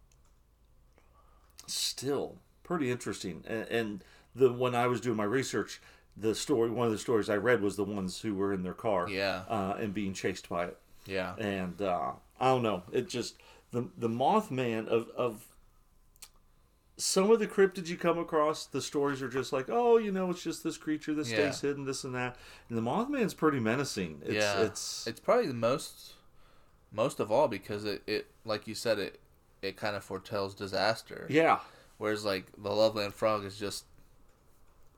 still 1.68 2.38
pretty 2.64 2.92
interesting. 2.92 3.44
And, 3.48 3.68
and 3.70 4.04
the 4.36 4.52
when 4.52 4.76
I 4.76 4.88
was 4.88 5.02
doing 5.02 5.18
my 5.18 5.24
research, 5.24 5.82
the 6.18 6.36
story 6.36 6.70
one 6.70 6.86
of 6.88 6.92
the 6.94 7.00
stories 7.00 7.30
I 7.30 7.38
read 7.38 7.62
was 7.62 7.76
the 7.76 7.84
ones 7.84 8.22
who 8.22 8.36
were 8.36 8.54
in 8.54 8.64
their 8.64 8.74
car, 8.74 9.08
Yeah. 9.10 9.44
uh, 9.50 9.76
and 9.80 9.94
being 9.94 10.14
chased 10.14 10.50
by 10.50 10.66
it. 10.66 10.78
Yeah. 11.06 11.36
And 11.38 11.82
uh, 11.82 12.12
I 12.40 12.46
don't 12.46 12.64
know, 12.64 12.84
it 12.92 13.08
just 13.10 13.36
the 13.72 13.90
the 13.98 14.10
Mothman 14.10 14.88
of 14.88 15.10
of 15.16 15.46
some 16.98 17.30
of 17.30 17.40
the 17.40 17.48
cryptids 17.48 17.88
you 17.90 17.98
come 17.98 18.18
across, 18.18 18.66
the 18.66 18.82
stories 18.82 19.22
are 19.22 19.28
just 19.28 19.52
like, 19.52 19.66
oh, 19.70 19.98
you 19.98 20.12
know, 20.14 20.30
it's 20.30 20.42
just 20.44 20.64
this 20.64 20.78
creature 20.78 21.14
that 21.14 21.28
Yeah. 21.28 21.52
stays 21.52 21.62
hidden, 21.62 21.84
this 21.86 22.06
and 22.06 22.16
that. 22.16 22.38
And 22.70 22.78
the 22.78 22.82
Mothman's 22.82 23.34
pretty 23.34 23.60
menacing. 23.60 24.22
It's, 24.24 24.34
yeah. 24.36 24.62
it's 24.62 25.06
it's 25.06 25.20
probably 25.20 25.48
the 25.48 25.54
most 25.54 26.14
most 26.92 27.20
of 27.20 27.30
all 27.32 27.50
because 27.50 27.84
it, 27.84 28.02
it 28.08 28.28
like 28.46 28.68
you 28.68 28.76
said 28.76 28.98
it 29.00 29.20
it 29.62 29.76
kind 29.76 29.96
of 29.96 30.04
foretells 30.04 30.56
disaster. 30.56 31.28
yeah, 31.30 31.60
Whereas 31.98 32.24
like 32.24 32.46
the 32.58 32.72
Loveland 32.72 33.14
Frog 33.14 33.44
is 33.44 33.58
just 33.58 33.84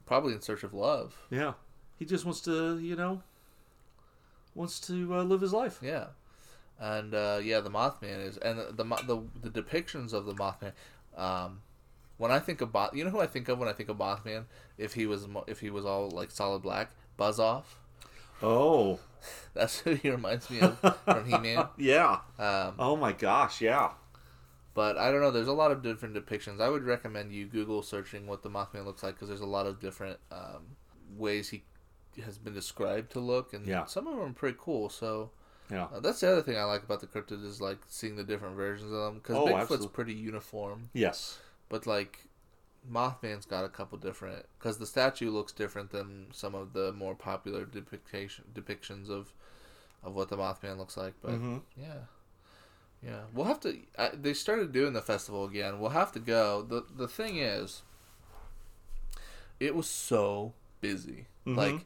probably 0.07 0.33
in 0.33 0.41
search 0.41 0.63
of 0.63 0.73
love. 0.73 1.15
yeah. 1.29 1.53
He 1.99 2.05
just 2.05 2.25
wants 2.25 2.41
to, 2.41 2.77
you 2.79 2.95
know, 2.95 3.21
wants 4.53 4.79
to 4.81 5.15
uh, 5.15 5.23
live 5.23 5.41
his 5.41 5.51
life. 5.51 5.79
Yeah. 5.81 6.05
And 6.79 7.13
uh, 7.15 7.39
yeah, 7.43 7.59
the 7.59 7.71
Mothman 7.71 8.23
is, 8.23 8.37
and 8.37 8.59
the 8.59 8.71
the 8.71 8.83
the, 8.83 9.49
the 9.49 9.61
depictions 9.61 10.13
of 10.13 10.25
the 10.25 10.33
Mothman. 10.33 10.73
Um, 11.15 11.61
when 12.17 12.31
I 12.31 12.37
think 12.39 12.61
of 12.61 12.71
Moth, 12.71 12.93
you 12.93 13.03
know 13.03 13.09
who 13.09 13.19
I 13.19 13.25
think 13.27 13.49
of 13.49 13.57
when 13.57 13.67
I 13.67 13.73
think 13.73 13.89
of 13.89 13.97
Mothman? 13.97 14.45
If 14.77 14.93
he 14.93 15.07
was 15.07 15.27
if 15.47 15.59
he 15.59 15.71
was 15.71 15.85
all 15.85 16.09
like 16.11 16.29
solid 16.29 16.61
black, 16.61 16.91
Buzz 17.17 17.39
Off. 17.39 17.79
Oh, 18.43 18.99
That's 19.55 19.79
who 19.79 19.95
he 19.95 20.11
reminds 20.11 20.49
me 20.51 20.59
of 20.59 20.77
from 21.03 21.25
He 21.25 21.37
Man. 21.37 21.65
yeah. 21.77 22.19
Um, 22.37 22.75
Oh 22.77 22.95
my 22.95 23.11
gosh, 23.11 23.59
yeah. 23.61 23.89
But 24.77 24.95
I 24.95 25.11
don't 25.11 25.21
know. 25.21 25.31
There's 25.31 25.47
a 25.47 25.53
lot 25.53 25.71
of 25.71 25.81
different 25.81 26.13
depictions. 26.13 26.61
I 26.61 26.69
would 26.69 26.83
recommend 26.83 27.33
you 27.33 27.47
Google 27.47 27.81
searching 27.81 28.27
what 28.27 28.43
the 28.43 28.49
Mothman 28.51 28.85
looks 28.85 29.01
like 29.01 29.15
because 29.15 29.27
there's 29.27 29.41
a 29.41 29.47
lot 29.47 29.65
of 29.65 29.79
different 29.79 30.19
um, 30.31 30.75
ways 31.17 31.49
he 31.49 31.63
has 32.23 32.37
been 32.37 32.53
described 32.53 33.09
to 33.13 33.19
look, 33.19 33.53
and 33.53 33.65
Yeah. 33.65 33.85
some 33.85 34.05
of 34.05 34.15
them 34.15 34.29
are 34.29 34.33
pretty 34.33 34.55
cool. 34.61 34.89
So 34.89 35.31
Yeah. 35.71 35.87
uh, 35.91 35.99
that's 35.99 36.19
the 36.19 36.31
other 36.31 36.43
thing 36.43 36.57
I 36.59 36.63
like 36.65 36.83
about 36.83 36.99
the 37.01 37.07
cryptid 37.07 37.43
is 37.43 37.59
like 37.59 37.79
seeing 37.87 38.17
the 38.17 38.23
different 38.23 38.55
versions 38.55 38.91
of 38.91 38.99
them 38.99 39.15
because 39.15 39.35
Oh, 39.37 39.45
Bigfoot's 39.47 39.61
absolutely. 39.63 39.87
pretty 39.87 40.13
uniform, 40.13 40.91
Yes. 40.93 41.39
but 41.69 41.87
like 41.87 42.27
Mothman's 42.87 43.47
got 43.47 43.65
a 43.65 43.69
couple 43.69 43.97
different 43.97 44.45
because 44.59 44.77
the 44.77 44.85
statue 44.85 45.31
looks 45.31 45.53
different 45.53 45.89
than 45.89 46.27
some 46.33 46.53
of 46.53 46.73
the 46.73 46.93
more 46.93 47.15
popular 47.15 47.65
depiction 47.65 48.45
depictions 48.53 49.09
of 49.09 49.33
of 50.03 50.13
what 50.13 50.29
the 50.29 50.37
Mothman 50.37 50.77
looks 50.77 50.97
like. 50.97 51.15
But 51.19 51.31
hmm 51.31 51.57
yeah, 51.75 52.01
yeah, 53.03 53.21
we'll 53.33 53.45
have 53.45 53.59
to. 53.61 53.77
I, 53.97 54.09
they 54.13 54.33
started 54.33 54.71
doing 54.71 54.93
the 54.93 55.01
festival 55.01 55.45
again. 55.45 55.79
We'll 55.79 55.91
have 55.91 56.11
to 56.13 56.19
go. 56.19 56.61
the 56.61 56.83
The 56.95 57.07
thing 57.07 57.37
is, 57.37 57.83
it 59.59 59.75
was 59.75 59.87
so 59.89 60.53
busy. 60.81 61.27
Mhm. 61.45 61.55
Like, 61.57 61.85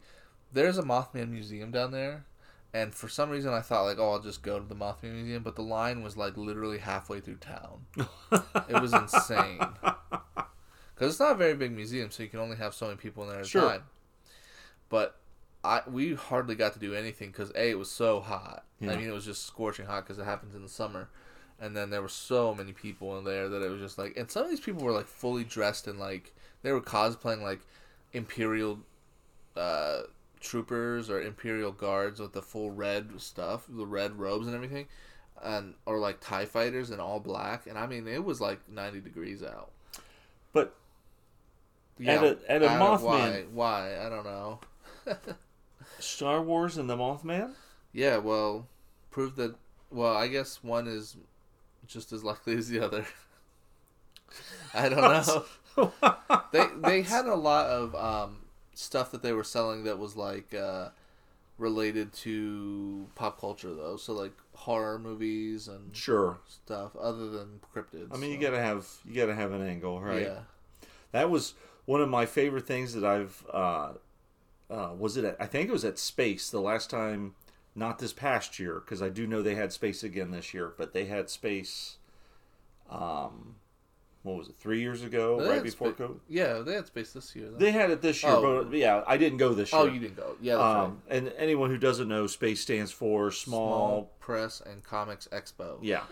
there's 0.51 0.77
a 0.77 0.83
Mothman 0.83 1.29
museum 1.29 1.71
down 1.71 1.91
there, 1.91 2.25
and 2.73 2.93
for 2.93 3.07
some 3.07 3.29
reason 3.29 3.53
I 3.53 3.61
thought 3.61 3.83
like, 3.83 3.99
oh, 3.99 4.11
I'll 4.11 4.19
just 4.19 4.41
go 4.43 4.59
to 4.59 4.65
the 4.65 4.75
Mothman 4.75 5.13
museum, 5.13 5.43
but 5.43 5.55
the 5.55 5.61
line 5.63 6.03
was 6.03 6.17
like 6.17 6.35
literally 6.37 6.79
halfway 6.79 7.19
through 7.19 7.35
town. 7.37 7.85
it 8.69 8.81
was 8.81 8.93
insane. 8.93 9.59
Because 10.93 11.13
it's 11.15 11.19
not 11.19 11.31
a 11.31 11.35
very 11.35 11.55
big 11.55 11.71
museum, 11.71 12.11
so 12.11 12.21
you 12.21 12.29
can 12.29 12.37
only 12.39 12.57
have 12.57 12.75
so 12.75 12.85
many 12.85 12.95
people 12.95 13.23
in 13.23 13.29
there 13.29 13.39
at 13.39 13.45
a 13.45 13.49
Sure. 13.49 13.69
time. 13.69 13.83
But 14.87 15.15
I 15.63 15.81
we 15.87 16.15
hardly 16.15 16.55
got 16.55 16.73
to 16.73 16.79
do 16.79 16.93
anything 16.93 17.29
because 17.29 17.51
a 17.55 17.71
it 17.71 17.77
was 17.77 17.89
so 17.89 18.19
hot. 18.19 18.65
Yeah. 18.79 18.91
I 18.91 18.97
mean, 18.97 19.07
it 19.07 19.13
was 19.13 19.25
just 19.25 19.45
scorching 19.45 19.85
hot 19.85 20.03
because 20.05 20.17
it 20.17 20.25
happens 20.25 20.55
in 20.55 20.63
the 20.63 20.69
summer, 20.69 21.09
and 21.59 21.75
then 21.77 21.89
there 21.91 22.01
were 22.01 22.09
so 22.09 22.55
many 22.55 22.73
people 22.73 23.17
in 23.19 23.23
there 23.25 23.47
that 23.49 23.61
it 23.61 23.69
was 23.69 23.79
just 23.79 23.97
like, 23.97 24.17
and 24.17 24.29
some 24.29 24.43
of 24.43 24.49
these 24.49 24.59
people 24.59 24.83
were 24.83 24.91
like 24.91 25.07
fully 25.07 25.43
dressed 25.43 25.87
in 25.87 25.99
like 25.99 26.33
they 26.63 26.71
were 26.71 26.81
cosplaying 26.81 27.41
like 27.43 27.59
imperial 28.13 28.79
uh, 29.55 30.01
troopers 30.39 31.09
or 31.09 31.21
imperial 31.21 31.71
guards 31.71 32.19
with 32.19 32.33
the 32.33 32.41
full 32.41 32.71
red 32.71 33.21
stuff, 33.21 33.65
the 33.69 33.85
red 33.85 34.17
robes 34.17 34.47
and 34.47 34.55
everything, 34.55 34.87
and 35.43 35.75
or 35.85 35.99
like 35.99 36.19
Tie 36.19 36.45
fighters 36.45 36.89
in 36.89 36.99
all 36.99 37.19
black, 37.19 37.67
and 37.67 37.77
I 37.77 37.85
mean 37.85 38.07
it 38.07 38.23
was 38.23 38.41
like 38.41 38.67
ninety 38.67 38.99
degrees 38.99 39.43
out. 39.43 39.69
But 40.53 40.75
At 41.99 42.23
a- 42.23 42.51
at 42.51 42.63
a 42.63 42.67
Mothman- 42.67 43.01
Why? 43.03 43.45
Why? 43.51 44.05
I 44.05 44.09
don't 44.09 44.23
know. 44.25 44.59
Star 46.01 46.41
Wars 46.41 46.77
and 46.77 46.89
the 46.89 46.97
Mothman? 46.97 47.53
Yeah, 47.93 48.17
well, 48.17 48.67
prove 49.09 49.35
that. 49.37 49.55
Well, 49.89 50.15
I 50.15 50.27
guess 50.27 50.63
one 50.63 50.87
is 50.87 51.17
just 51.87 52.11
as 52.13 52.23
likely 52.23 52.57
as 52.57 52.69
the 52.69 52.79
other. 52.79 53.05
I 54.73 54.87
don't 54.89 55.01
know. 55.01 55.91
they 56.51 56.65
they 56.77 57.01
had 57.01 57.25
a 57.25 57.35
lot 57.35 57.67
of 57.67 57.93
um, 57.95 58.37
stuff 58.73 59.11
that 59.11 59.21
they 59.21 59.33
were 59.33 59.43
selling 59.43 59.83
that 59.83 59.99
was 59.99 60.15
like 60.15 60.53
uh, 60.53 60.89
related 61.57 62.13
to 62.13 63.07
pop 63.15 63.39
culture 63.39 63.73
though. 63.73 63.97
So 63.97 64.13
like 64.13 64.33
horror 64.53 64.99
movies 64.99 65.67
and 65.67 65.95
Sure. 65.95 66.39
stuff 66.47 66.95
other 66.95 67.29
than 67.29 67.59
cryptids. 67.75 68.13
I 68.13 68.17
mean, 68.17 68.31
you 68.31 68.37
gotta 68.37 68.59
have 68.59 68.87
you 69.05 69.13
gotta 69.15 69.35
have 69.35 69.51
an 69.51 69.61
angle, 69.65 69.99
right? 70.01 70.21
Yeah. 70.23 70.39
That 71.11 71.29
was 71.29 71.53
one 71.85 71.99
of 72.01 72.07
my 72.09 72.25
favorite 72.25 72.65
things 72.67 72.93
that 72.93 73.03
I've. 73.03 73.43
Uh, 73.51 73.93
uh, 74.71 74.93
was 74.97 75.17
it? 75.17 75.25
At, 75.25 75.37
I 75.39 75.45
think 75.45 75.69
it 75.69 75.71
was 75.73 75.85
at 75.85 75.99
Space 75.99 76.49
the 76.49 76.61
last 76.61 76.89
time. 76.89 77.35
Not 77.73 77.99
this 77.99 78.11
past 78.11 78.59
year, 78.59 78.81
because 78.81 79.01
I 79.01 79.07
do 79.07 79.25
know 79.25 79.41
they 79.41 79.55
had 79.55 79.71
Space 79.71 80.03
again 80.03 80.31
this 80.31 80.53
year, 80.53 80.73
but 80.77 80.93
they 80.93 81.05
had 81.05 81.29
Space. 81.29 81.97
Um, 82.89 83.55
what 84.23 84.37
was 84.37 84.49
it? 84.49 84.55
Three 84.59 84.81
years 84.81 85.03
ago, 85.03 85.41
They 85.41 85.49
right 85.49 85.63
before 85.63 85.93
spa- 85.93 86.03
COVID. 86.03 86.19
Yeah, 86.29 86.59
they 86.59 86.73
had 86.73 86.85
space 86.87 87.13
this 87.13 87.35
year. 87.35 87.49
Though. 87.49 87.57
They 87.57 87.71
had 87.71 87.89
it 87.89 88.01
this 88.01 88.21
year, 88.21 88.33
Oh. 88.33 88.63
but 88.65 88.77
yeah, 88.77 89.03
I 89.07 89.17
didn't 89.17 89.37
go 89.39 89.53
this 89.53 89.71
year. 89.71 89.81
oh, 89.81 89.85
you 89.85 89.99
didn't 89.99 90.17
go. 90.17 90.35
Yeah, 90.41 90.55
that's 90.57 90.63
right. 90.63 90.83
um, 90.83 91.01
and 91.09 91.33
anyone 91.37 91.69
who 91.71 91.77
doesn't 91.77 92.07
know, 92.07 92.27
Space 92.27 92.61
stands 92.61 92.91
for 92.91 93.31
small 93.31 93.67
Small 93.69 94.11
Press 94.19 94.61
and 94.61 94.83
Comics 94.83 95.27
Expo. 95.31 95.77
Yeah, 95.81 96.03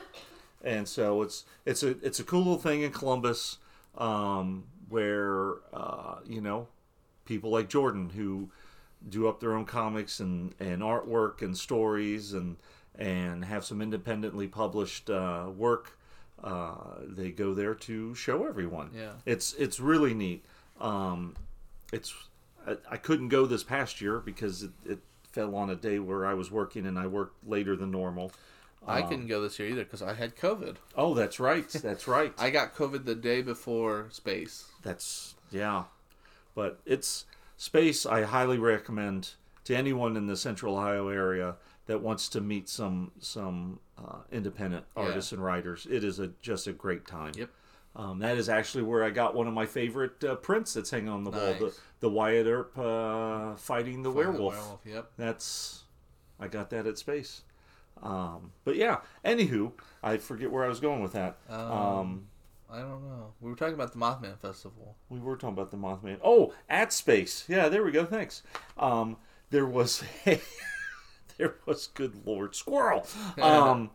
and 0.63 0.87
so 0.87 1.21
it's 1.21 1.43
it's 1.65 1.83
a 1.83 1.89
it's 2.01 2.19
a 2.19 2.23
cool 2.23 2.39
little 2.39 2.57
thing 2.57 2.81
in 2.81 2.91
Columbus, 2.91 3.57
um, 3.97 4.63
where 4.87 5.55
uh, 5.73 6.19
you 6.25 6.41
know 6.41 6.67
people 7.29 7.51
like 7.51 7.69
Jordan 7.69 8.09
who 8.09 8.49
do 9.07 9.27
up 9.29 9.39
their 9.39 9.53
own 9.53 9.63
comics 9.65 10.19
and, 10.19 10.53
and 10.59 10.81
artwork 10.81 11.41
and 11.41 11.57
stories 11.57 12.33
and 12.33 12.57
and 12.97 13.45
have 13.45 13.63
some 13.63 13.81
independently 13.81 14.45
published 14.47 15.09
uh, 15.09 15.45
work. 15.55 15.97
Uh, 16.43 16.73
they 17.07 17.29
go 17.31 17.53
there 17.53 17.73
to 17.75 18.13
show 18.15 18.45
everyone. 18.45 18.89
Yeah. 18.93 19.11
it's 19.25 19.53
it's 19.53 19.79
really 19.79 20.13
neat. 20.13 20.43
Um, 20.81 21.35
it's 21.93 22.13
I, 22.67 22.75
I 22.91 22.97
couldn't 22.97 23.29
go 23.29 23.45
this 23.45 23.63
past 23.63 24.01
year 24.01 24.19
because 24.19 24.63
it, 24.63 24.71
it 24.85 24.99
fell 25.31 25.55
on 25.55 25.69
a 25.69 25.75
day 25.75 25.99
where 25.99 26.25
I 26.25 26.33
was 26.33 26.49
working 26.51 26.85
and 26.87 26.97
I 26.99 27.07
worked 27.07 27.47
later 27.47 27.75
than 27.77 27.91
normal. 27.91 28.31
I 28.87 29.01
Um, 29.01 29.09
couldn't 29.09 29.27
go 29.27 29.41
this 29.41 29.59
year 29.59 29.69
either 29.69 29.83
because 29.83 30.01
I 30.01 30.13
had 30.13 30.35
COVID. 30.35 30.77
Oh, 30.95 31.13
that's 31.13 31.39
right. 31.39 31.69
That's 31.69 32.07
right. 32.07 32.33
I 32.39 32.49
got 32.49 32.73
COVID 32.75 33.05
the 33.05 33.15
day 33.15 33.41
before 33.41 34.07
space. 34.11 34.65
that's 34.81 35.35
yeah. 35.51 35.83
But 36.59 36.81
it's 36.85 37.25
space. 37.55 38.05
I 38.05 38.23
highly 38.23 38.57
recommend 38.57 39.35
to 39.63 39.73
anyone 39.75 40.17
in 40.17 40.27
the 40.27 40.35
Central 40.35 40.75
Ohio 40.75 41.07
area 41.07 41.55
that 41.85 42.01
wants 42.01 42.27
to 42.29 42.41
meet 42.41 42.67
some 42.67 43.11
some 43.19 43.79
uh, 43.97 44.17
independent 44.29 44.83
Yeah. 44.97 45.03
artists 45.03 45.31
and 45.31 45.41
writers. 45.41 45.87
It 45.89 46.03
is 46.03 46.19
a 46.19 46.27
just 46.41 46.67
a 46.67 46.73
great 46.73 47.07
time. 47.07 47.31
Yep. 47.37 47.49
Um, 47.95 48.19
that 48.19 48.37
is 48.37 48.49
actually 48.49 48.83
where 48.83 49.05
I 49.05 49.09
got 49.09 49.35
one 49.35 49.47
of 49.47 49.53
my 49.53 49.65
favorite 49.65 50.21
uh, 50.23 50.35
prints 50.35 50.73
that's 50.73 50.91
hanging 50.91 51.07
on 51.09 51.23
the 51.23 51.31
wall. 51.31 51.53
The, 51.53 51.73
the 52.01 52.09
Wyatt 52.09 52.45
Earp 52.47 52.77
uh, 52.77 53.55
fighting 53.55 53.55
the 53.55 53.55
Fighting 53.55 54.03
the 54.03 54.11
werewolf. 54.11 54.79
Yep. 54.85 55.11
That's 55.17 55.83
I 56.41 56.47
got 56.49 56.69
that 56.71 56.85
at 56.87 56.97
space. 56.97 57.43
Um, 58.03 58.51
but 58.65 58.75
yeah. 58.75 58.97
Anywho, 59.23 59.71
I 60.03 60.17
forget 60.17 60.51
where 60.51 60.65
I 60.65 60.67
was 60.67 60.79
going 60.81 61.01
with 61.01 61.13
that. 61.13 61.37
Um, 61.49 61.71
um 61.71 62.27
I 62.71 62.79
don't 62.79 63.03
know. 63.03 63.33
We 63.41 63.49
were 63.49 63.55
talking 63.55 63.73
about 63.73 63.93
the 63.93 63.99
Mothman 63.99 64.37
Festival. 64.37 64.95
We 65.09 65.19
were 65.19 65.35
talking 65.35 65.57
about 65.57 65.71
the 65.71 65.77
Mothman. 65.77 66.19
Oh, 66.23 66.53
at 66.69 66.93
space. 66.93 67.45
Yeah, 67.47 67.67
there 67.67 67.83
we 67.83 67.91
go. 67.91 68.05
Thanks. 68.05 68.43
Um, 68.77 69.17
there 69.49 69.65
was 69.65 70.03
a, 70.27 70.39
there 71.37 71.55
was 71.65 71.87
good 71.87 72.25
lord 72.25 72.55
squirrel. 72.55 73.07
Um, 73.41 73.91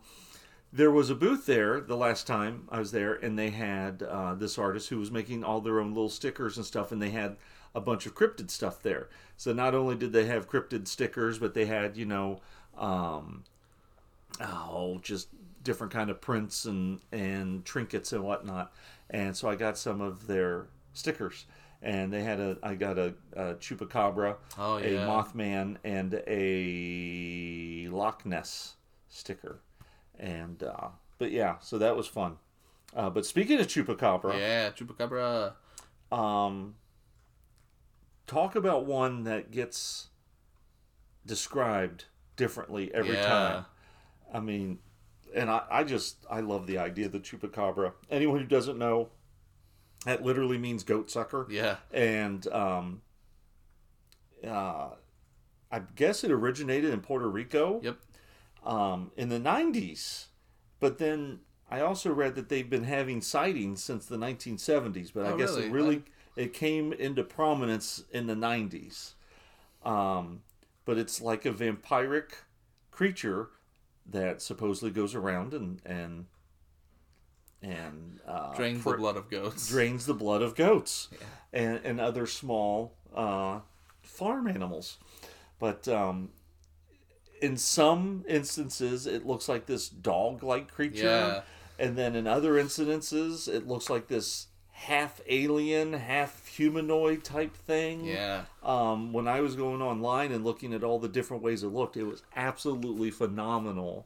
there 0.73 0.91
was 0.91 1.09
a 1.09 1.15
booth 1.15 1.45
there 1.45 1.79
the 1.79 1.95
last 1.95 2.27
time 2.27 2.67
I 2.69 2.79
was 2.79 2.91
there, 2.91 3.13
and 3.13 3.39
they 3.39 3.51
had 3.51 4.03
uh, 4.03 4.33
this 4.33 4.57
artist 4.57 4.89
who 4.89 4.99
was 4.99 5.09
making 5.09 5.41
all 5.41 5.61
their 5.61 5.79
own 5.79 5.93
little 5.93 6.09
stickers 6.09 6.57
and 6.57 6.65
stuff, 6.65 6.91
and 6.91 7.01
they 7.01 7.11
had 7.11 7.37
a 7.73 7.79
bunch 7.79 8.05
of 8.05 8.13
cryptid 8.13 8.49
stuff 8.49 8.81
there. 8.81 9.07
So 9.37 9.53
not 9.53 9.73
only 9.73 9.95
did 9.95 10.11
they 10.11 10.25
have 10.25 10.49
cryptid 10.49 10.89
stickers, 10.89 11.39
but 11.39 11.53
they 11.53 11.65
had 11.65 11.95
you 11.95 12.05
know, 12.05 12.41
um, 12.77 13.45
oh, 14.41 14.99
just 15.01 15.29
different 15.65 15.91
kind 15.91 16.09
of 16.09 16.21
prints 16.21 16.63
and 16.63 17.01
and 17.11 17.65
trinkets 17.65 18.13
and 18.13 18.23
whatnot. 18.23 18.71
And 19.09 19.35
so 19.35 19.49
I 19.49 19.55
got 19.55 19.77
some 19.77 19.99
of 19.99 20.27
their 20.27 20.67
stickers. 20.93 21.45
And 21.81 22.11
they 22.11 22.23
had 22.23 22.39
a, 22.39 22.57
I 22.63 22.73
got 22.73 22.97
a, 22.97 23.13
a 23.33 23.55
chupacabra, 23.55 24.37
Oh, 24.57 24.77
a. 24.77 24.81
Mothman, 25.05 25.77
and 25.83 26.15
a 26.25 27.87
Loch 27.91 28.25
Ness 28.25 28.75
sticker. 29.09 29.59
And 30.17 30.63
uh, 30.63 30.87
but 31.19 31.29
yeah, 31.31 31.57
so 31.59 31.77
that 31.77 31.95
was 31.95 32.07
fun. 32.07 32.37
Uh, 32.95 33.09
but 33.11 33.25
speaking 33.25 33.59
of 33.59 33.67
chupacabra, 33.67 34.39
Yeah, 34.39 34.71
chupacabra. 34.71 35.53
um, 36.11 36.75
talk 38.25 38.55
about 38.55 38.85
one 38.85 39.23
that 39.25 39.51
gets 39.51 40.07
described 41.25 42.05
differently 42.35 42.91
every 42.95 43.15
Yeah. 43.17 43.21
time. 43.27 43.65
I 44.33 44.39
mean, 44.39 44.79
and 45.33 45.49
I, 45.49 45.63
I 45.69 45.83
just 45.83 46.25
I 46.29 46.39
love 46.41 46.67
the 46.67 46.77
idea 46.77 47.07
of 47.07 47.11
the 47.11 47.19
chupacabra. 47.19 47.93
Anyone 48.09 48.39
who 48.39 48.45
doesn't 48.45 48.77
know, 48.77 49.09
that 50.05 50.23
literally 50.23 50.57
means 50.57 50.83
goat 50.83 51.09
sucker 51.11 51.47
Yeah. 51.49 51.77
and 51.91 52.45
um, 52.47 53.01
uh, 54.45 54.89
I 55.71 55.79
guess 55.95 56.23
it 56.23 56.31
originated 56.31 56.93
in 56.93 57.01
Puerto 57.01 57.29
Rico. 57.29 57.81
Yep. 57.83 57.97
Um, 58.63 59.11
in 59.15 59.29
the 59.29 59.39
'90s, 59.39 60.25
but 60.79 60.97
then 60.97 61.39
I 61.69 61.81
also 61.81 62.11
read 62.11 62.33
that 62.35 62.49
they've 62.49 62.69
been 62.69 62.83
having 62.85 63.21
sightings 63.21 63.83
since 63.83 64.07
the 64.07 64.17
1970s. 64.17 65.11
But 65.13 65.25
I 65.27 65.31
Oh, 65.33 65.37
guess 65.37 65.51
really? 65.51 65.65
it 65.67 65.71
really 65.71 66.03
it 66.35 66.53
came 66.53 66.91
into 66.93 67.23
prominence 67.23 68.03
in 68.11 68.25
the 68.25 68.33
'90s. 68.35 69.13
Um, 69.83 70.41
but 70.83 70.97
it's 70.97 71.21
like 71.21 71.45
a 71.45 71.51
vampiric 71.51 72.31
creature 72.89 73.49
that 74.09 74.41
supposedly 74.41 74.91
goes 74.91 75.15
around 75.15 75.53
and 75.53 75.81
and 75.85 76.25
and 77.61 78.19
uh, 78.27 78.55
Drains 78.55 78.83
pr- 78.83 78.91
the 78.91 78.97
blood 78.97 79.17
of 79.17 79.29
goats. 79.29 79.67
drains 79.67 80.05
the 80.05 80.13
blood 80.13 80.41
of 80.41 80.55
goats 80.55 81.09
and, 81.51 81.79
and 81.83 81.99
other 81.99 82.27
small 82.27 82.93
uh, 83.15 83.59
farm 84.03 84.47
animals. 84.47 84.97
But 85.57 85.87
um, 85.87 86.29
in 87.41 87.57
some 87.57 88.23
instances, 88.27 89.07
it 89.07 89.25
looks 89.25 89.49
like 89.49 89.65
this 89.65 89.89
dog 89.89 90.43
like 90.43 90.71
creature. 90.71 91.05
Yeah. 91.05 91.41
And 91.77 91.97
then 91.97 92.15
in 92.15 92.27
other 92.27 92.53
incidences, 92.53 93.47
it 93.47 93.67
looks 93.67 93.89
like 93.89 94.07
this 94.07 94.47
half 94.77 95.21
alien, 95.27 95.93
half 95.93 96.45
humanoid 96.47 97.23
type 97.23 97.55
thing. 97.55 98.05
Yeah. 98.05 98.43
Um, 98.61 99.13
when 99.13 99.27
I 99.27 99.39
was 99.39 99.55
going 99.55 99.81
online 99.81 100.31
and 100.33 100.43
looking 100.43 100.73
at 100.73 100.83
all 100.83 100.99
the 100.99 101.07
different 101.07 101.41
ways 101.41 101.63
it 101.63 101.67
looked, 101.67 101.95
it 101.95 102.03
was 102.03 102.23
absolutely 102.35 103.09
phenomenal, 103.09 104.05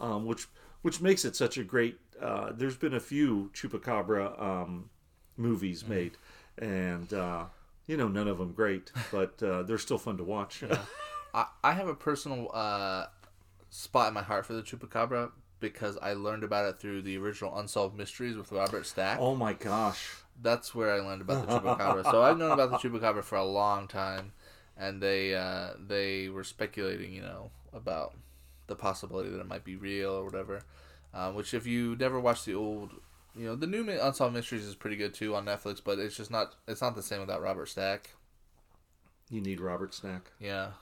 um, 0.00 0.26
which 0.26 0.46
which 0.82 1.00
makes 1.00 1.24
it 1.24 1.36
such 1.36 1.56
a 1.56 1.64
great. 1.64 1.98
Uh, 2.20 2.50
there's 2.52 2.76
been 2.76 2.94
a 2.94 3.00
few 3.00 3.50
chupacabra 3.54 4.40
um, 4.42 4.90
movies 5.36 5.82
Mm-hmm. 5.84 5.92
made, 5.92 6.12
and 6.58 7.12
uh, 7.14 7.44
you 7.86 7.96
know 7.96 8.08
none 8.08 8.26
of 8.28 8.38
them 8.38 8.52
great, 8.52 8.90
but 9.12 9.40
uh, 9.42 9.62
they're 9.62 9.78
still 9.78 9.98
fun 9.98 10.16
to 10.16 10.24
watch. 10.24 10.64
I, 11.32 11.46
I 11.62 11.72
have 11.72 11.86
a 11.86 11.94
personal 11.94 12.50
uh, 12.52 13.06
spot 13.70 14.08
in 14.08 14.14
my 14.14 14.22
heart 14.22 14.46
for 14.46 14.54
the 14.54 14.62
chupacabra 14.62 15.30
because 15.60 15.98
I 16.00 16.12
learned 16.14 16.44
about 16.44 16.66
it 16.66 16.80
through 16.80 17.02
the 17.02 17.16
original 17.18 17.56
Unsolved 17.58 17.96
Mysteries 17.96 18.36
with 18.36 18.52
Robert 18.52 18.86
Stack. 18.86 19.18
oh 19.20 19.34
my 19.34 19.52
gosh! 19.52 20.16
That's 20.40 20.74
where 20.74 20.92
I 20.92 21.00
learned 21.00 21.22
about 21.22 21.46
the 21.46 21.52
chupacabra. 21.60 22.04
so 22.10 22.22
I've 22.22 22.38
known 22.38 22.52
about 22.52 22.70
the 22.70 22.76
chupacabra 22.78 23.24
for 23.24 23.36
a 23.36 23.44
long 23.44 23.88
time, 23.88 24.32
and 24.76 25.02
they 25.02 25.34
uh, 25.34 25.70
they 25.78 26.28
were 26.28 26.44
speculating, 26.44 27.12
you 27.12 27.22
know, 27.22 27.50
about 27.72 28.14
the 28.66 28.76
possibility 28.76 29.30
that 29.30 29.40
it 29.40 29.48
might 29.48 29.64
be 29.64 29.76
real 29.76 30.10
or 30.12 30.24
whatever. 30.24 30.62
Um, 31.14 31.34
which, 31.34 31.54
if 31.54 31.66
you 31.66 31.96
never 31.98 32.20
watched 32.20 32.44
the 32.44 32.54
old, 32.54 32.90
you 33.34 33.46
know, 33.46 33.56
the 33.56 33.66
new 33.66 33.88
Unsolved 33.88 34.34
Mysteries 34.34 34.64
is 34.64 34.74
pretty 34.74 34.96
good 34.96 35.14
too 35.14 35.34
on 35.34 35.46
Netflix, 35.46 35.80
but 35.82 35.98
it's 35.98 36.16
just 36.16 36.30
not 36.30 36.54
it's 36.66 36.82
not 36.82 36.94
the 36.94 37.02
same 37.02 37.20
without 37.20 37.42
Robert 37.42 37.66
Stack. 37.66 38.10
You 39.30 39.40
need 39.40 39.60
Robert 39.60 39.94
Stack. 39.94 40.30
Yeah. 40.38 40.72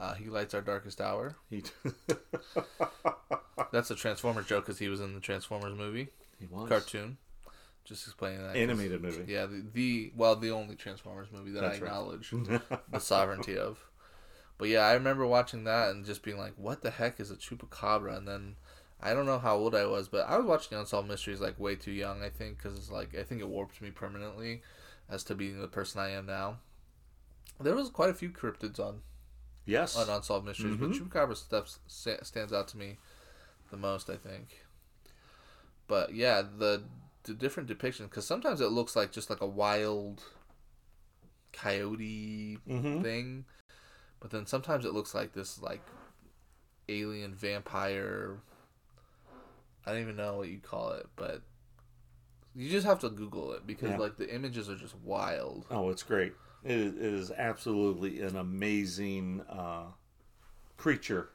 Uh, 0.00 0.14
he 0.14 0.30
lights 0.30 0.54
our 0.54 0.62
darkest 0.62 1.00
hour. 1.00 1.36
He, 1.50 1.62
That's 3.72 3.90
a 3.90 3.94
Transformers 3.94 4.46
joke 4.46 4.64
because 4.64 4.78
he 4.78 4.88
was 4.88 5.00
in 5.00 5.14
the 5.14 5.20
Transformers 5.20 5.76
movie 5.76 6.08
he 6.40 6.46
was 6.46 6.68
cartoon. 6.68 7.18
Just 7.84 8.06
explaining 8.06 8.42
that 8.42 8.56
animated 8.56 9.02
movie. 9.02 9.30
Yeah, 9.30 9.46
the, 9.46 9.64
the 9.72 10.12
well, 10.16 10.36
the 10.36 10.50
only 10.50 10.74
Transformers 10.74 11.28
movie 11.32 11.50
that 11.52 11.60
That's 11.60 11.80
I 11.80 11.82
right. 11.82 11.88
acknowledge 11.88 12.30
the 12.90 13.00
sovereignty 13.00 13.56
of. 13.58 13.86
But 14.58 14.68
yeah, 14.68 14.80
I 14.80 14.92
remember 14.92 15.26
watching 15.26 15.64
that 15.64 15.90
and 15.90 16.04
just 16.04 16.22
being 16.22 16.38
like, 16.38 16.52
"What 16.56 16.82
the 16.82 16.90
heck 16.90 17.20
is 17.20 17.30
a 17.30 17.36
chupacabra?" 17.36 18.16
And 18.16 18.28
then 18.28 18.56
I 19.00 19.14
don't 19.14 19.26
know 19.26 19.38
how 19.38 19.56
old 19.56 19.74
I 19.74 19.86
was, 19.86 20.08
but 20.08 20.28
I 20.28 20.36
was 20.36 20.46
watching 20.46 20.78
Unsolved 20.78 21.08
Mysteries 21.08 21.40
like 21.40 21.58
way 21.58 21.74
too 21.76 21.90
young. 21.92 22.22
I 22.22 22.28
think 22.28 22.58
because 22.58 22.76
it's 22.76 22.90
like 22.90 23.16
I 23.16 23.22
think 23.22 23.40
it 23.40 23.48
warped 23.48 23.80
me 23.80 23.90
permanently 23.90 24.62
as 25.08 25.24
to 25.24 25.34
being 25.34 25.60
the 25.60 25.68
person 25.68 26.00
I 26.00 26.10
am 26.10 26.26
now. 26.26 26.58
There 27.58 27.74
was 27.74 27.90
quite 27.90 28.10
a 28.10 28.14
few 28.14 28.30
cryptids 28.30 28.78
on 28.78 29.00
Yes. 29.66 29.96
on 29.96 30.08
Unsolved 30.08 30.46
Mysteries, 30.46 30.76
but 30.76 30.90
Mhm. 30.90 30.98
Chupacabra 31.08 31.36
stuff 31.36 31.78
sta- 31.86 32.22
stands 32.24 32.52
out 32.52 32.68
to 32.68 32.76
me 32.76 32.98
the 33.70 33.76
most, 33.76 34.10
I 34.10 34.16
think. 34.16 34.64
But 35.86 36.14
yeah, 36.14 36.42
the 36.42 36.84
the 37.24 37.34
different 37.34 37.68
depictions 37.68 38.04
because 38.04 38.26
sometimes 38.26 38.60
it 38.62 38.68
looks 38.68 38.96
like 38.96 39.12
just 39.12 39.28
like 39.28 39.42
a 39.42 39.46
wild 39.46 40.22
coyote 41.52 42.58
Mhm. 42.66 43.02
thing, 43.02 43.44
but 44.20 44.30
then 44.30 44.46
sometimes 44.46 44.84
it 44.84 44.92
looks 44.94 45.14
like 45.14 45.32
this 45.34 45.60
like 45.60 45.82
alien 46.88 47.34
vampire. 47.34 48.40
I 49.84 49.92
don't 49.92 50.00
even 50.02 50.16
know 50.16 50.36
what 50.38 50.48
you 50.48 50.58
call 50.60 50.92
it, 50.92 51.06
but 51.16 51.42
you 52.54 52.68
just 52.70 52.86
have 52.86 53.00
to 53.00 53.10
Google 53.10 53.52
it 53.52 53.66
because 53.66 53.90
Yeah. 53.90 53.98
like 53.98 54.16
the 54.16 54.32
images 54.32 54.68
are 54.70 54.76
just 54.76 54.94
wild. 54.96 55.66
Oh, 55.70 55.90
it's 55.90 56.02
great. 56.02 56.34
It 56.64 56.72
is, 56.72 56.94
it 56.94 57.02
is 57.02 57.30
absolutely 57.30 58.20
an 58.20 58.36
amazing 58.36 59.42
uh, 59.48 59.84
creature, 60.76 61.30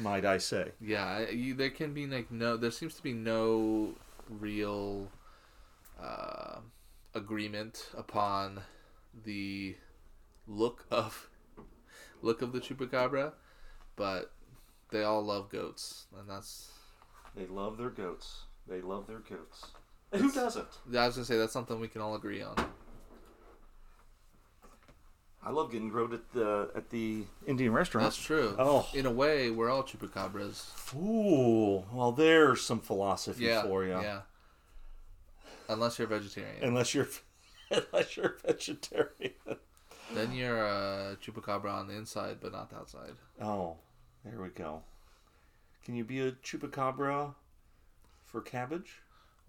might 0.00 0.24
I 0.24 0.38
say. 0.38 0.72
Yeah, 0.80 1.28
you, 1.30 1.54
there 1.54 1.70
can 1.70 1.92
be 1.92 2.06
like 2.06 2.30
no. 2.30 2.56
There 2.56 2.70
seems 2.70 2.94
to 2.94 3.02
be 3.02 3.12
no 3.12 3.94
real 4.28 5.08
uh, 6.00 6.58
agreement 7.14 7.88
upon 7.96 8.60
the 9.24 9.76
look 10.46 10.84
of 10.90 11.28
look 12.22 12.42
of 12.42 12.52
the 12.52 12.60
chupacabra, 12.60 13.32
but 13.96 14.32
they 14.90 15.02
all 15.02 15.22
love 15.22 15.50
goats, 15.50 16.06
and 16.18 16.28
that's. 16.30 16.70
They 17.34 17.46
love 17.46 17.76
their 17.78 17.90
goats. 17.90 18.42
They 18.68 18.82
love 18.82 19.06
their 19.06 19.18
goats. 19.18 19.66
Who 20.12 20.30
doesn't? 20.30 20.68
I 20.96 21.06
was 21.06 21.16
gonna 21.16 21.24
say 21.24 21.38
that's 21.38 21.52
something 21.52 21.80
we 21.80 21.88
can 21.88 22.02
all 22.02 22.14
agree 22.14 22.42
on. 22.42 22.54
I 25.44 25.50
love 25.50 25.72
getting 25.72 25.88
grilled 25.88 26.12
at 26.14 26.32
the 26.32 26.70
at 26.74 26.90
the 26.90 27.24
Indian 27.46 27.72
restaurant. 27.72 28.04
That's 28.06 28.16
true. 28.22 28.54
Oh. 28.58 28.88
in 28.94 29.06
a 29.06 29.10
way, 29.10 29.50
we're 29.50 29.70
all 29.70 29.82
chupacabras. 29.82 30.68
Ooh, 30.94 31.84
well, 31.92 32.12
there's 32.12 32.60
some 32.62 32.78
philosophy 32.80 33.44
Yeah, 33.44 33.62
for 33.62 33.84
you. 33.84 33.90
yeah. 34.00 34.20
Unless 35.68 35.98
you're 35.98 36.08
vegetarian, 36.08 36.62
Unless 36.62 36.94
you're 36.94 37.08
unless 37.70 38.16
you're 38.16 38.36
vegetarian. 38.46 39.32
then 40.14 40.32
you're 40.32 40.64
a 40.64 41.16
chupacabra 41.24 41.72
on 41.72 41.88
the 41.88 41.94
inside, 41.94 42.38
but 42.40 42.52
not 42.52 42.70
the 42.70 42.76
outside. 42.76 43.14
Oh, 43.40 43.76
there 44.24 44.40
we 44.40 44.48
go. 44.50 44.82
Can 45.84 45.94
you 45.96 46.04
be 46.04 46.20
a 46.20 46.32
chupacabra 46.32 47.34
for 48.26 48.40
cabbage? 48.42 49.00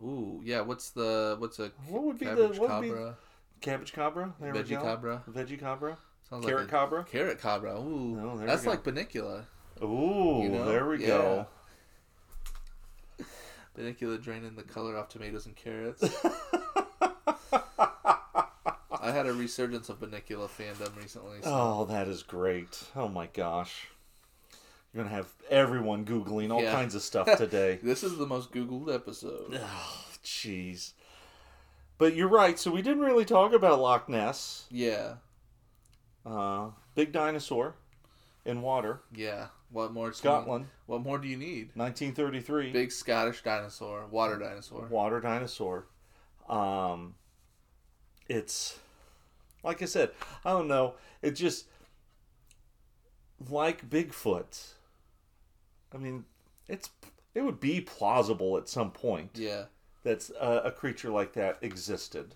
Ooh, 0.03 0.41
yeah. 0.43 0.61
What's 0.61 0.89
the 0.89 1.35
what's 1.39 1.59
a 1.59 1.71
What 1.87 2.03
would 2.03 2.17
be 2.17 2.25
the- 2.25 2.35
cabbage 2.35 2.59
what 2.59 2.69
would 2.69 2.81
be- 2.81 2.89
cabra? 2.89 3.17
Cabbage 3.63 3.93
cabra? 3.93 4.33
There 4.39 4.53
we 4.53 4.59
Veggie 4.59 4.69
go. 4.71 4.81
cabra? 4.81 5.23
Veggie 5.31 5.59
cabra? 5.59 5.97
Sounds 6.29 6.45
Carrot 6.45 6.61
like 6.63 6.69
cabra? 6.69 7.03
Carrot 7.05 7.39
cabra. 7.41 7.79
Ooh, 7.79 8.19
oh, 8.21 8.35
we 8.39 8.45
that's 8.45 8.65
like 8.65 8.83
Bunnicula. 8.83 9.45
Ooh, 9.81 10.41
You 10.43 10.49
know? 10.49 10.65
there 10.65 10.85
we 10.87 10.99
Yeah. 11.01 11.07
go. 11.07 11.47
Bunnicula 13.77 14.21
draining 14.21 14.55
the 14.55 14.63
color 14.63 14.97
off 14.97 15.09
tomatoes 15.09 15.45
and 15.47 15.55
carrots. 15.55 16.03
I 18.91 19.11
had 19.11 19.25
a 19.25 19.33
resurgence 19.33 19.89
of 19.89 19.99
Bunnicula 19.99 20.47
fandom 20.49 20.95
recently. 20.97 21.41
So. 21.41 21.49
Oh, 21.49 21.85
that 21.85 22.07
is 22.07 22.21
great. 22.23 22.83
Oh 22.95 23.07
my 23.07 23.27
gosh. 23.27 23.87
You're 24.93 25.03
going 25.03 25.09
to 25.09 25.15
have 25.15 25.31
everyone 25.49 26.05
Googling 26.05 26.51
all 26.53 26.61
Yeah. 26.61 26.71
kinds 26.73 26.95
of 26.95 27.01
stuff 27.01 27.27
today. 27.37 27.79
This 27.81 28.03
is 28.03 28.17
the 28.17 28.27
most 28.27 28.51
Googled 28.51 28.93
episode. 28.93 29.59
Oh, 29.65 30.05
jeez. 30.23 30.93
But 32.03 32.17
you're 32.17 32.27
right. 32.27 32.59
So 32.59 32.69
we 32.69 32.81
didn't 32.81 32.99
really 33.03 33.23
talk 33.23 33.53
about 33.53 33.79
Loch 33.79 34.09
Ness. 34.09 34.65
Yeah, 34.69 35.13
Uh, 36.25 36.71
big 36.95 37.13
dinosaur 37.13 37.75
in 38.43 38.61
water. 38.61 39.03
yeah. 39.13 39.47
What 39.69 39.93
more? 39.93 40.07
do 40.07 40.09
you- 40.09 40.15
Scotland, 40.15 40.67
What 40.85 41.01
more 41.01 41.17
do 41.17 41.29
you 41.29 41.37
need? 41.37 41.73
1933. 41.77 42.73
Big 42.73 42.91
Scottish 42.91 43.41
dinosaur, 43.41 44.05
water 44.07 44.37
dinosaur. 44.37 44.85
water 44.87 45.21
dinosaur. 45.21 45.85
Um, 46.49 47.15
it's 48.27 48.79
like 49.63 49.81
I 49.81 49.85
said, 49.85 50.11
I 50.43 50.49
don't 50.51 50.67
know. 50.67 50.95
It 51.21 51.31
just 51.31 51.67
like 53.49 53.89
Bigfoot. 53.89 54.73
I 55.93 55.97
mean, 55.99 56.25
it's 56.67 56.89
it 57.33 57.43
would 57.43 57.61
be 57.61 57.79
plausible 57.79 58.57
at 58.57 58.67
some 58.67 58.91
point 58.91 59.37
Yeah. 59.37 59.67
That 60.03 60.29
a, 60.39 60.65
a 60.65 60.71
creature 60.71 61.09
like 61.09 61.33
that 61.33 61.57
existed. 61.61 62.35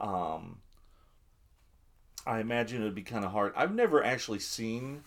Um, 0.00 0.58
I 2.26 2.40
imagine 2.40 2.80
it'd 2.82 2.94
be 2.94 3.02
kind 3.02 3.24
of 3.24 3.30
hard. 3.32 3.52
I've 3.56 3.74
never 3.74 4.02
actually 4.02 4.40
seen 4.40 5.04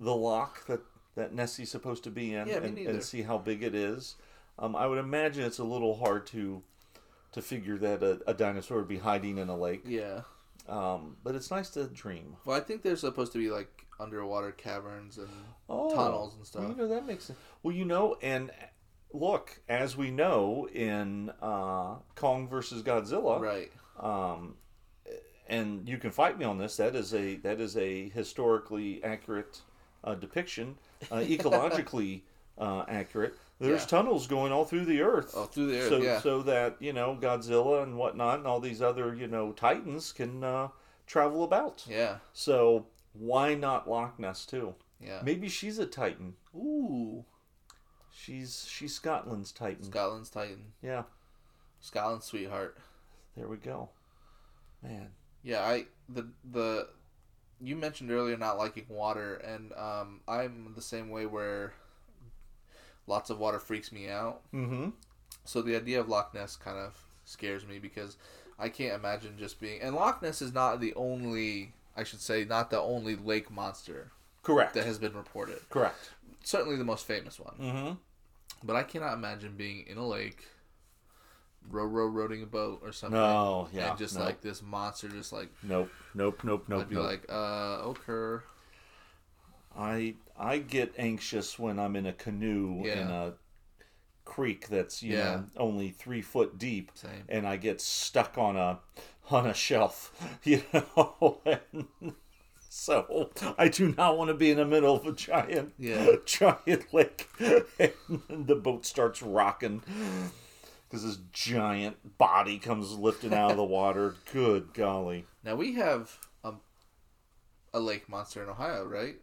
the 0.00 0.14
loch 0.14 0.66
that 0.66 0.80
that 1.14 1.32
Nessie's 1.34 1.70
supposed 1.70 2.04
to 2.04 2.10
be 2.10 2.34
in 2.34 2.48
Yeah, 2.48 2.56
and, 2.58 2.76
and 2.78 3.02
see 3.02 3.22
how 3.22 3.38
big 3.38 3.62
it 3.62 3.74
is. 3.74 4.16
Um, 4.58 4.74
I 4.76 4.86
would 4.86 4.98
imagine 4.98 5.44
it's 5.44 5.58
a 5.58 5.64
little 5.64 5.96
hard 5.96 6.26
to 6.28 6.62
to 7.32 7.42
figure 7.42 7.76
that 7.78 8.02
a, 8.02 8.20
a 8.26 8.34
dinosaur 8.34 8.78
would 8.78 8.88
be 8.88 8.98
hiding 8.98 9.38
in 9.38 9.48
a 9.48 9.56
lake. 9.56 9.82
Yeah. 9.86 10.22
Um, 10.68 11.16
but 11.22 11.34
it's 11.34 11.50
nice 11.50 11.70
to 11.70 11.84
dream. 11.86 12.36
Well, 12.44 12.56
I 12.56 12.60
think 12.60 12.82
there's 12.82 13.00
supposed 13.00 13.32
to 13.32 13.38
be 13.38 13.50
like 13.50 13.86
underwater 14.00 14.52
caverns 14.52 15.18
and 15.18 15.28
Oh, 15.68 15.94
tunnels 15.94 16.34
and 16.34 16.46
Well, 16.54 16.64
you 16.64 16.74
stuff. 16.74 16.78
know 16.78 16.88
that 16.88 17.06
makes 17.06 17.24
sense. 17.24 17.38
Well, 17.62 17.74
you 17.74 17.84
know, 17.84 18.16
and 18.22 18.50
look, 19.18 19.60
as 19.68 19.96
we 19.96 20.10
know 20.10 20.68
in 20.72 21.30
uh, 21.42 21.96
Kong 22.14 22.48
versus 22.48 22.82
Godzilla, 22.82 23.40
Right. 23.40 23.72
um, 23.98 24.56
and 25.48 25.88
you 25.88 25.98
can 25.98 26.10
fight 26.10 26.38
me 26.38 26.44
on 26.44 26.58
this. 26.58 26.76
That 26.76 26.94
is 26.96 27.14
a 27.14 27.36
that 27.36 27.60
is 27.60 27.76
a 27.76 28.08
historically 28.10 29.02
accurate 29.04 29.60
uh, 30.04 30.14
depiction, 30.14 30.76
uh, 31.10 31.16
ecologically 31.20 32.22
uh, 32.58 32.84
accurate. 32.88 33.34
There's 33.58 33.82
Yeah. 33.82 33.86
tunnels 33.86 34.26
going 34.26 34.52
all 34.52 34.64
through 34.64 34.84
the 34.86 35.00
earth. 35.02 35.32
Oh, 35.36 35.44
through 35.44 35.68
the 35.68 35.80
earth. 35.80 35.88
so 35.88 35.96
yeah. 35.98 36.20
so 36.20 36.42
that 36.42 36.76
you 36.80 36.92
know 36.92 37.16
Godzilla 37.20 37.82
and 37.82 37.96
whatnot 37.96 38.38
and 38.38 38.46
all 38.46 38.60
these 38.60 38.82
other 38.82 39.14
you 39.14 39.28
know 39.28 39.52
titans 39.52 40.12
can 40.12 40.42
uh, 40.44 40.68
travel 41.06 41.44
about. 41.44 41.84
yeah. 41.88 42.16
So 42.32 42.86
why 43.12 43.54
not 43.54 43.88
Loch 43.88 44.18
Ness 44.18 44.44
too? 44.44 44.74
Yeah. 45.00 45.20
Maybe 45.24 45.48
she's 45.48 45.78
a 45.78 45.86
titan. 45.86 46.34
Ooh. 46.54 47.24
She's 48.26 48.66
she's 48.68 48.92
Scotland's 48.92 49.52
titan. 49.52 49.84
Scotland's 49.84 50.30
Titan. 50.30 50.72
Yeah, 50.82 51.04
Scotland's 51.80 52.26
sweetheart. 52.26 52.76
there 53.36 53.46
we 53.46 53.56
go. 53.56 53.90
Man, 54.82 55.10
Yeah, 55.44 55.60
I 55.60 55.86
the 56.08 56.26
the 56.50 56.88
you 57.60 57.76
mentioned 57.76 58.10
earlier 58.10 58.36
not 58.36 58.58
liking 58.58 58.86
water, 58.88 59.36
and 59.36 59.72
um, 59.74 60.20
I'm 60.26 60.72
the 60.74 60.82
same 60.82 61.08
way 61.08 61.24
where 61.26 61.74
lots 63.06 63.30
of 63.30 63.38
water 63.38 63.60
freaks 63.60 63.92
me 63.92 64.08
out. 64.08 64.42
mm-hmm. 64.52 64.90
So 65.44 65.62
the 65.62 65.76
idea 65.76 66.00
of 66.00 66.08
Loch 66.08 66.34
Ness 66.34 66.56
kind 66.56 66.76
of 66.76 66.98
scares 67.24 67.64
me 67.64 67.78
because 67.78 68.16
I 68.58 68.68
can't 68.68 68.94
imagine 68.94 69.36
just 69.38 69.60
being. 69.60 69.80
And 69.80 69.94
Loch 69.94 70.20
Ness 70.20 70.42
is 70.42 70.52
not 70.52 70.80
the 70.80 70.92
only, 70.94 71.74
I 71.96 72.02
should 72.02 72.20
say, 72.20 72.44
not 72.44 72.70
the 72.70 72.80
only 72.80 73.14
lake 73.14 73.50
monster 73.50 74.10
correct. 74.42 74.74
that 74.74 74.84
has 74.84 74.98
been 74.98 75.14
reported. 75.14 75.60
correct. 75.70 76.10
Certainly 76.42 76.76
the 76.76 76.84
most 76.84 77.06
famous 77.06 77.38
one. 77.40 77.54
Mm-hmm. 77.60 77.92
But 78.62 78.76
I 78.76 78.82
cannot 78.82 79.14
imagine 79.14 79.56
being 79.56 79.86
in 79.86 79.96
a 79.96 80.06
lake, 80.06 80.44
row 81.68 81.84
row 81.84 82.06
rowing 82.06 82.42
a 82.42 82.46
boat 82.46 82.80
or 82.82 82.92
something. 82.92 83.18
No, 83.18 83.68
yeah, 83.72 83.94
And 83.94 83.96
just 83.96 84.18
like 84.18 84.40
this 84.40 84.62
monster, 84.62 85.08
just 85.08 85.32
like 85.32 85.50
Nope, 85.62 85.92
nope, 86.14 86.42
nope, 86.44 86.64
nope, 86.68 86.86
I'd 86.86 86.88
be 86.88 86.96
nope. 86.96 86.96
like, 86.96 87.24
uh, 87.28 87.78
okay. 87.90 88.44
I 89.76 90.16
I 90.36 90.58
get 90.58 90.94
anxious 90.98 91.56
when 91.58 91.78
I'm 91.78 91.94
in 91.96 92.04
a 92.06 92.12
canoe 92.12 92.86
Yeah. 92.86 92.92
in 92.92 93.10
a 93.10 93.34
creek 94.24 94.68
that's 94.68 95.02
you 95.02 95.14
Yeah. 95.14 95.16
know 95.16 95.48
only 95.56 95.90
three 95.90 96.22
foot 96.22 96.58
deep, 96.58 96.92
Same. 96.94 97.28
and 97.28 97.46
I 97.46 97.56
get 97.58 97.80
stuck 97.80 98.38
on 98.38 98.56
a 98.56 98.80
on 99.30 99.46
a 99.46 99.54
shelf, 99.54 100.12
you 100.44 100.62
know. 100.72 101.42
And 101.46 102.14
so 102.78 103.30
I 103.56 103.68
do 103.68 103.94
not 103.96 104.18
want 104.18 104.28
to 104.28 104.34
be 104.34 104.50
in 104.50 104.58
the 104.58 104.66
middle 104.66 104.94
of 104.96 105.06
a 105.06 105.12
giant 105.12 105.72
Yeah. 105.78 106.16
giant 106.26 106.92
lake, 106.92 107.26
and 107.38 108.46
the 108.46 108.54
boat 108.54 108.84
starts 108.84 109.22
rocking. 109.22 109.82
Because 110.86 111.02
this 111.02 111.18
giant 111.32 112.18
body 112.18 112.58
comes 112.58 112.92
lifting 112.92 113.32
out 113.32 113.50
of 113.50 113.56
the 113.56 113.64
water. 113.64 114.14
Good 114.32 114.74
golly. 114.74 115.24
Now 115.42 115.54
we 115.56 115.72
have 115.74 116.18
um, 116.44 116.60
a 117.72 117.80
lake 117.80 118.10
monster 118.10 118.42
in 118.42 118.50
Ohio, 118.50 118.84
right? 118.84 119.16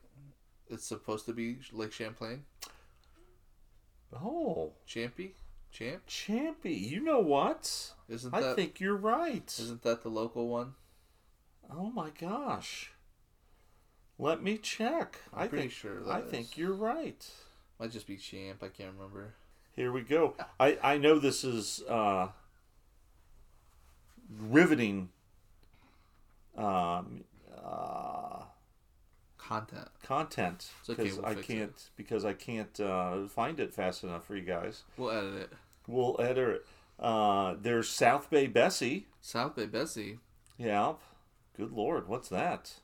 It's 0.68 0.86
supposed 0.86 1.28
to 1.28 1.34
be 1.34 1.60
Lake 1.72 1.91
Champlain. 1.91 2.45
Oh, 4.12 4.74
Champy? 4.88 5.34
Champ? 5.72 6.01
Champy, 6.08 6.89
you 6.89 7.01
know 7.01 7.20
what? 7.20 7.91
Isn't 8.10 8.34
I 8.34 8.56
think 8.56 8.80
you're 8.80 8.95
right. 8.95 9.56
isn't 9.60 9.84
that 9.84 10.01
the 10.01 10.10
local 10.10 10.47
one? 10.47 10.74
Oh 11.72 11.91
my 11.91 12.10
gosh. 12.10 12.93
Let 14.20 14.43
me 14.43 14.57
check. 14.57 15.20
I'm 15.34 15.43
I 15.43 15.47
pretty 15.47 15.64
think 15.64 15.74
sure 15.74 16.09
I 16.09 16.20
is. 16.20 16.30
think 16.30 16.57
you're 16.57 16.74
right. 16.74 17.26
Might 17.80 17.91
just 17.91 18.07
be 18.07 18.16
Champ. 18.18 18.61
I 18.64 18.68
can't 18.68 18.93
remember. 18.95 19.34
Here 19.76 19.91
we 19.91 20.01
go. 20.01 20.36
I 20.59 20.78
I 20.84 20.97
know 20.97 21.20
this 21.20 21.43
is 21.43 21.82
uh 21.89 22.30
riveting 24.30 25.09
um 26.57 27.24
uh 27.64 28.43
Content. 29.38 29.89
content 30.01 30.70
It's 30.80 30.89
okay, 30.91 31.03
because 31.03 31.18
we'll 31.18 31.26
I 31.26 31.36
can't 31.36 31.89
because 31.97 32.24
I 32.24 32.32
can't 32.32 32.80
uh, 32.80 33.28
find 33.28 33.59
it 33.59 33.74
fast 33.74 34.03
enough 34.05 34.26
for 34.26 34.38
you 34.38 34.41
guys. 34.43 34.84
We'll 34.95 35.11
edit 35.11 35.34
it. 35.36 35.49
We'll 35.86 36.16
edit 36.22 36.38
it. 36.61 36.66
Uh, 36.97 37.55
there's 37.61 37.89
South 37.89 38.30
Bay 38.30 38.47
Bessie. 38.47 39.07
South 39.20 39.57
Bay 39.57 39.66
Bessie. 39.66 40.20
Yeah. 40.57 40.93
Good 41.57 41.74
lord, 41.74 42.07
what's 42.07 42.30
that? 42.30 42.76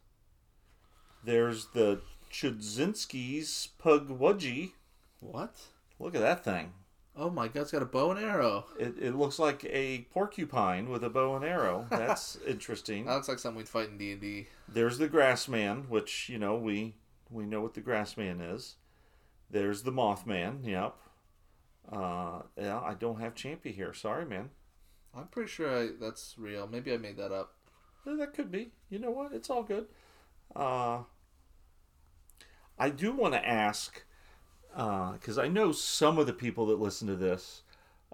There's 1.24 1.68
the 1.68 2.02
Chudzinski's 2.32 3.70
Pukwudgie. 3.84 4.72
What? 5.20 5.56
Look 6.00 6.16
at 6.16 6.22
that 6.22 6.44
thing. 6.44 6.74
Oh 7.16 7.30
my 7.30 7.48
god, 7.50 7.62
it's 7.64 7.72
got 7.72 7.82
a 7.82 7.86
bow 7.86 8.12
and 8.12 8.20
arrow. 8.24 8.66
It, 8.80 8.96
it 8.98 9.16
looks 9.16 9.40
like 9.40 9.66
a 9.66 10.08
porcupine 10.12 10.90
with 10.90 11.04
a 11.04 11.10
bow 11.10 11.36
and 11.36 11.44
arrow. 11.44 11.86
That's 11.90 12.38
interesting. 12.48 13.06
That 13.06 13.16
looks 13.16 13.28
like 13.28 13.40
something 13.40 13.58
we'd 13.58 13.68
fight 13.68 13.90
in 13.90 13.98
D 13.98 14.14
and 14.14 14.22
D. 14.22 14.48
There's 14.70 14.98
the 14.98 15.10
Grassman, 15.10 15.90
which, 15.90 16.30
you 16.30 16.38
know, 16.40 16.56
we 16.56 16.96
we 17.30 17.46
know 17.46 17.62
what 17.62 17.74
the 17.74 17.82
Grassman 17.82 18.40
is. 18.56 18.76
There's 19.52 19.84
the 19.84 19.92
Mothman, 19.92 20.66
yep. 20.66 20.96
Uh, 21.92 22.44
yeah, 22.56 22.80
I 22.80 22.94
don't 22.94 23.20
have 23.20 23.34
Champy 23.36 23.74
here. 23.74 23.94
Sorry, 23.94 24.26
man. 24.26 24.52
I'm 25.16 25.28
pretty 25.28 25.50
sure 25.50 25.76
I, 25.76 25.90
that's 26.00 26.36
real. 26.38 26.68
Maybe 26.68 26.94
I 26.94 26.98
made 26.98 27.18
that 27.18 27.32
up. 27.32 27.56
Eh, 28.08 28.16
That 28.16 28.34
could 28.34 28.52
be. 28.52 28.72
You 28.90 29.00
know 29.00 29.10
what? 29.12 29.34
It's 29.34 29.50
all 29.50 29.64
good. 29.64 29.88
Uh, 30.56 31.04
I 32.78 32.90
do 32.90 33.12
want 33.12 33.34
to 33.34 33.48
ask, 33.48 34.04
because 34.74 35.38
I 35.38 35.48
know 35.48 35.72
some 35.72 36.18
of 36.18 36.28
the 36.28 36.34
people 36.34 36.66
that 36.68 36.80
listen 36.80 37.08
to 37.08 37.16
this 37.16 37.64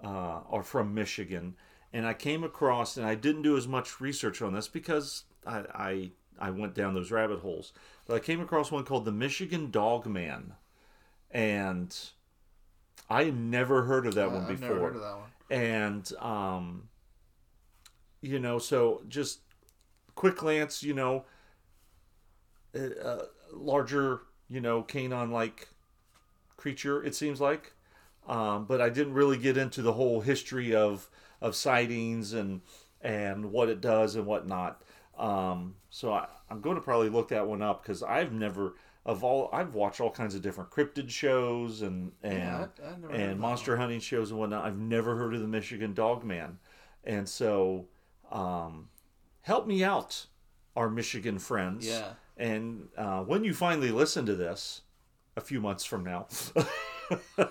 uh, 0.02 0.40
are 0.50 0.62
from 0.62 0.94
Michigan, 0.94 1.54
and 1.92 2.06
I 2.06 2.14
came 2.14 2.42
across, 2.44 2.96
and 2.96 3.06
I 3.06 3.14
didn't 3.14 3.42
do 3.42 3.56
as 3.56 3.68
much 3.68 4.00
research 4.00 4.42
on 4.42 4.52
this 4.54 4.68
because 4.68 5.24
I, 5.46 5.58
I 5.74 6.10
I 6.38 6.50
went 6.50 6.74
down 6.74 6.92
those 6.94 7.10
rabbit 7.10 7.38
holes, 7.40 7.72
but 8.06 8.14
I 8.14 8.18
came 8.18 8.40
across 8.40 8.70
one 8.70 8.84
called 8.84 9.04
the 9.06 9.12
Michigan 9.12 9.70
Dog 9.70 10.06
Man, 10.06 10.52
and 11.30 11.96
I 13.08 13.24
had 13.24 13.36
never 13.36 13.84
heard 13.84 14.06
of 14.06 14.14
that 14.16 14.28
Uh, 14.28 14.32
one 14.32 14.42
I've 14.42 14.48
before 14.48 14.68
never 14.68 14.80
heard 14.80 14.96
of 14.96 15.02
that 15.02 15.16
one. 15.16 15.30
and 15.50 16.12
um 16.18 16.88
you 18.20 18.38
know 18.40 18.58
so 18.58 19.02
just 19.08 19.40
quick 20.14 20.36
glance 20.36 20.82
you 20.82 20.92
know 20.92 21.24
a, 22.76 23.08
a 23.08 23.22
larger 23.52 24.20
you 24.48 24.60
know 24.60 24.82
canine 24.82 25.30
like 25.30 25.68
creature 26.56 27.02
it 27.04 27.14
seems 27.14 27.40
like 27.40 27.72
um, 28.28 28.64
but 28.64 28.80
i 28.80 28.88
didn't 28.88 29.12
really 29.14 29.36
get 29.38 29.56
into 29.56 29.82
the 29.82 29.92
whole 29.92 30.20
history 30.20 30.74
of 30.74 31.08
of 31.40 31.54
sightings 31.54 32.32
and 32.32 32.60
and 33.02 33.50
what 33.52 33.68
it 33.68 33.80
does 33.80 34.16
and 34.16 34.26
whatnot 34.26 34.82
um, 35.18 35.74
so 35.90 36.12
I, 36.12 36.26
i'm 36.50 36.60
going 36.60 36.76
to 36.76 36.82
probably 36.82 37.08
look 37.08 37.28
that 37.28 37.46
one 37.46 37.62
up 37.62 37.82
because 37.82 38.02
i've 38.02 38.32
never 38.32 38.74
of 39.04 39.22
all 39.22 39.48
i've 39.52 39.74
watched 39.74 40.00
all 40.00 40.10
kinds 40.10 40.34
of 40.34 40.42
different 40.42 40.70
cryptid 40.70 41.08
shows 41.10 41.82
and 41.82 42.12
and 42.22 42.38
Yeah, 42.38 42.66
I- 42.82 42.88
I've 42.90 42.98
never 43.00 43.12
heard 43.12 43.20
of 43.22 43.30
and 43.30 43.40
monster 43.40 43.76
hunting 43.76 44.00
shows 44.00 44.30
and 44.30 44.40
whatnot. 44.40 44.64
I've 44.64 44.78
never 44.78 45.16
heard 45.16 45.34
of 45.34 45.40
the 45.40 45.46
Michigan 45.48 45.94
Dog 45.94 46.24
Man, 46.24 46.58
and 47.04 47.28
so 47.28 47.86
um, 48.32 48.88
help 49.42 49.66
me 49.68 49.84
out, 49.84 50.26
our 50.74 50.90
Michigan 50.90 51.38
friends. 51.38 51.86
Yeah. 51.86 52.14
And 52.36 52.88
uh, 52.96 53.22
when 53.22 53.44
you 53.44 53.54
finally 53.54 53.90
listen 53.90 54.26
to 54.26 54.34
this, 54.34 54.82
a 55.36 55.40
few 55.40 55.60
months 55.60 55.84
from 55.84 56.04
now. 56.04 56.26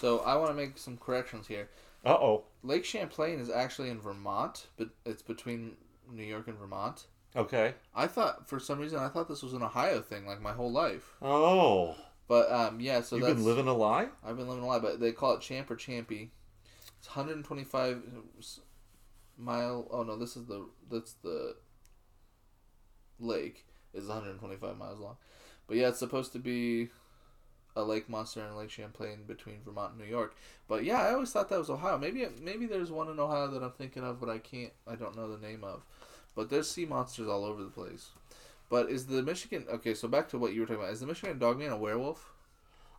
So 0.00 0.18
I 0.18 0.36
want 0.36 0.50
to 0.50 0.54
make 0.54 0.76
some 0.76 0.98
corrections 0.98 1.46
here. 1.46 1.70
Uh 2.04 2.10
oh. 2.10 2.44
Lake 2.62 2.84
Champlain 2.84 3.38
is 3.38 3.48
actually 3.48 3.88
in 3.88 4.00
Vermont, 4.00 4.66
but 4.76 4.90
it's 5.06 5.22
between 5.22 5.76
New 6.12 6.24
York 6.24 6.48
and 6.48 6.58
Vermont. 6.58 7.06
Okay. 7.36 7.74
I 7.94 8.06
thought 8.06 8.48
for 8.48 8.60
some 8.60 8.78
reason 8.78 8.98
I 8.98 9.08
thought 9.08 9.28
this 9.28 9.42
was 9.42 9.54
an 9.54 9.62
Ohio 9.62 10.00
thing, 10.00 10.26
like 10.26 10.40
my 10.40 10.52
whole 10.52 10.70
life. 10.70 11.14
Oh. 11.22 11.96
But 12.28 12.50
um, 12.52 12.80
yeah, 12.80 13.00
so 13.00 13.16
You've 13.16 13.28
been 13.28 13.44
living 13.44 13.68
a 13.68 13.72
lie. 13.72 14.08
I've 14.24 14.36
been 14.36 14.48
living 14.48 14.64
a 14.64 14.66
lie, 14.66 14.78
but 14.78 15.00
they 15.00 15.12
call 15.12 15.34
it 15.34 15.40
Champ 15.40 15.70
or 15.70 15.76
Champy. 15.76 16.28
It's 16.98 17.08
125 17.08 18.02
mile. 19.38 19.88
Oh 19.90 20.02
no, 20.02 20.16
this 20.16 20.36
is 20.36 20.46
the 20.46 20.66
that's 20.90 21.14
the 21.22 21.56
lake 23.20 23.64
is 23.94 24.06
125 24.06 24.76
miles 24.76 24.98
long. 25.00 25.16
But 25.66 25.76
yeah, 25.76 25.88
it's 25.88 25.98
supposed 25.98 26.32
to 26.32 26.38
be 26.38 26.90
a 27.76 27.82
lake 27.82 28.08
monster 28.08 28.44
in 28.44 28.56
Lake 28.56 28.70
Champlain 28.70 29.24
between 29.26 29.56
Vermont 29.64 29.92
and 29.92 30.00
New 30.00 30.08
York. 30.08 30.36
But 30.68 30.84
yeah, 30.84 31.00
I 31.00 31.12
always 31.14 31.30
thought 31.32 31.48
that 31.48 31.58
was 31.58 31.70
Ohio. 31.70 31.98
Maybe 31.98 32.26
maybe 32.40 32.66
there's 32.66 32.90
one 32.90 33.08
in 33.08 33.18
Ohio 33.18 33.48
that 33.48 33.62
I'm 33.62 33.72
thinking 33.72 34.04
of, 34.04 34.20
but 34.20 34.28
I 34.28 34.38
can't. 34.38 34.72
I 34.86 34.94
don't 34.94 35.16
know 35.16 35.34
the 35.34 35.44
name 35.44 35.64
of. 35.64 35.82
But 36.36 36.50
there's 36.50 36.68
sea 36.70 36.84
monsters 36.84 37.28
all 37.28 37.44
over 37.44 37.62
the 37.62 37.70
place. 37.70 38.10
But 38.68 38.90
is 38.90 39.06
the 39.06 39.22
Michigan 39.22 39.64
okay? 39.70 39.94
So 39.94 40.08
back 40.08 40.28
to 40.30 40.38
what 40.38 40.52
you 40.52 40.60
were 40.60 40.66
talking 40.66 40.82
about. 40.82 40.92
Is 40.92 41.00
the 41.00 41.06
Michigan 41.06 41.38
Dogman 41.38 41.72
a 41.72 41.76
werewolf? 41.76 42.30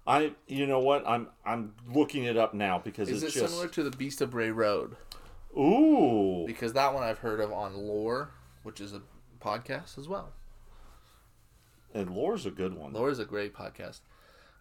I, 0.08 0.34
you 0.48 0.68
know 0.68 0.80
what? 0.80 1.04
I'm 1.08 1.28
I'm 1.46 1.74
looking 1.92 2.26
it 2.26 2.38
up 2.38 2.54
now 2.54 2.80
because 2.80 3.10
Is 3.10 3.24
it 3.24 3.28
it's 3.28 3.36
just 3.36 3.52
similar 3.52 3.68
to 3.70 3.84
the 3.84 3.96
Beast 3.96 4.22
of 4.22 4.32
Bray 4.32 4.52
Road? 4.52 4.96
ooh. 5.58 6.44
Because 6.46 6.74
that 6.74 6.94
one 6.94 7.04
I've 7.04 7.20
heard 7.20 7.40
of 7.40 7.52
on 7.52 7.76
Lore, 7.76 8.30
which 8.64 8.80
is 8.80 8.94
a 8.94 9.02
podcast 9.40 9.98
as 9.98 10.08
well. 10.08 10.32
And 11.96 12.10
Lore's 12.14 12.46
a 12.46 12.52
good 12.52 12.74
one. 12.78 12.92
Lore 12.92 13.10
is 13.10 13.20
a 13.20 13.26
great 13.26 13.54
podcast. 13.54 14.02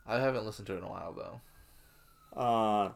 I 0.07 0.21
haven't 0.21 0.47
listened 0.47 0.69
to 0.69 0.75
it 0.75 0.79
in 0.79 0.85
a 0.85 0.89
while 0.89 1.13
though. 1.13 2.41
Uh, 2.41 2.91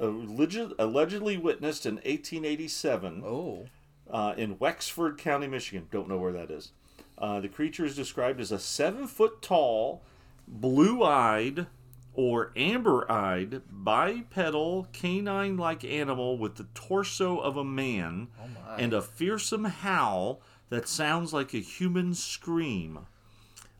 alleged, 0.00 0.72
allegedly 0.78 1.36
witnessed 1.36 1.84
in 1.84 1.96
1887 1.96 3.22
Oh, 3.24 3.66
uh, 4.10 4.34
in 4.36 4.58
Wexford 4.58 5.18
County, 5.18 5.46
Michigan. 5.46 5.88
Don't 5.90 6.08
know 6.08 6.16
where 6.18 6.32
that 6.32 6.50
is. 6.50 6.72
Uh, 7.18 7.40
the 7.40 7.48
creature 7.48 7.84
is 7.84 7.94
described 7.94 8.40
as 8.40 8.50
a 8.50 8.58
seven 8.58 9.06
foot 9.06 9.42
tall, 9.42 10.02
blue 10.48 11.02
eyed, 11.02 11.66
or 12.14 12.50
amber 12.56 13.10
eyed, 13.10 13.60
bipedal, 13.70 14.88
canine 14.92 15.56
like 15.58 15.84
animal 15.84 16.38
with 16.38 16.56
the 16.56 16.66
torso 16.74 17.38
of 17.38 17.56
a 17.56 17.64
man 17.64 18.28
oh 18.40 18.74
and 18.78 18.92
a 18.94 19.02
fearsome 19.02 19.64
howl 19.64 20.40
that 20.70 20.88
sounds 20.88 21.32
like 21.34 21.52
a 21.52 21.58
human 21.58 22.14
scream. 22.14 23.00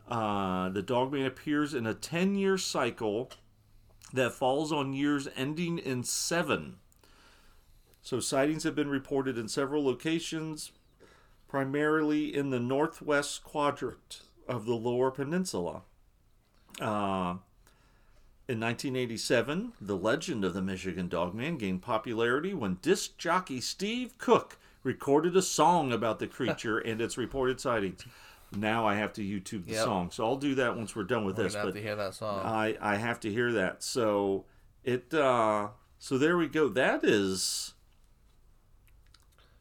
Uh, 0.09 0.69
the 0.69 0.83
Dogman 0.83 1.25
appears 1.25 1.73
in 1.75 1.87
a 1.87 1.95
10 1.95 2.35
year 2.35 2.59
cycle 2.59 3.31
that 4.13 4.33
falls 4.33 4.71
on 4.73 4.93
years 4.93 5.29
ending 5.37 5.79
in 5.79 6.05
seven. 6.05 6.77
So, 8.03 8.21
sightings 8.21 8.65
have 8.65 8.75
been 8.75 8.91
reported 8.91 9.39
in 9.39 9.49
several 9.49 9.85
locations, 9.85 10.73
primarily 11.49 12.35
in 12.35 12.51
the 12.51 12.61
northwest 12.61 13.43
quadrant 13.43 14.21
of 14.47 14.67
the 14.67 14.75
Lower 14.75 15.11
Peninsula. 15.11 15.83
Uh, 16.79 17.37
in 18.47 18.61
1987, 18.61 19.73
the 19.81 19.97
legend 19.97 20.45
of 20.45 20.53
the 20.53 20.61
Michigan 20.61 21.09
Dogman 21.09 21.57
gained 21.57 21.81
popularity 21.81 22.53
when 22.53 22.79
disc 22.83 23.17
jockey 23.17 23.61
Steve 23.61 24.19
Cook 24.19 24.59
recorded 24.83 25.35
a 25.35 25.41
song 25.41 25.93
about 25.93 26.19
the 26.19 26.27
creature 26.27 26.79
and 26.79 27.01
its 27.01 27.17
reported 27.17 27.59
sightings. 27.59 28.05
Now 28.57 28.87
I 28.87 28.95
have 28.97 29.13
to 29.15 29.23
YouTube 29.23 29.65
the 29.67 29.73
Yep. 29.73 29.85
song, 29.85 30.11
so 30.11 30.25
I'll 30.25 30.37
do 30.37 30.55
that 30.57 30.77
once 30.77 30.95
we're 30.95 31.05
done 31.05 31.25
with 31.25 31.37
We're 31.39 31.45
this. 31.45 31.55
have 31.55 31.65
But 31.67 31.75
to 31.75 31.83
hear 31.83 31.97
that 31.97 32.15
song. 32.15 32.45
I 32.45 32.77
I 32.81 32.97
have 32.97 33.21
to 33.21 33.31
hear 33.33 33.53
that. 33.53 33.83
So 33.83 34.45
it 34.83 35.13
uh 35.15 35.69
so 35.99 36.19
there 36.19 36.37
we 36.37 36.49
go. 36.49 36.69
That 36.69 37.05
is 37.05 37.75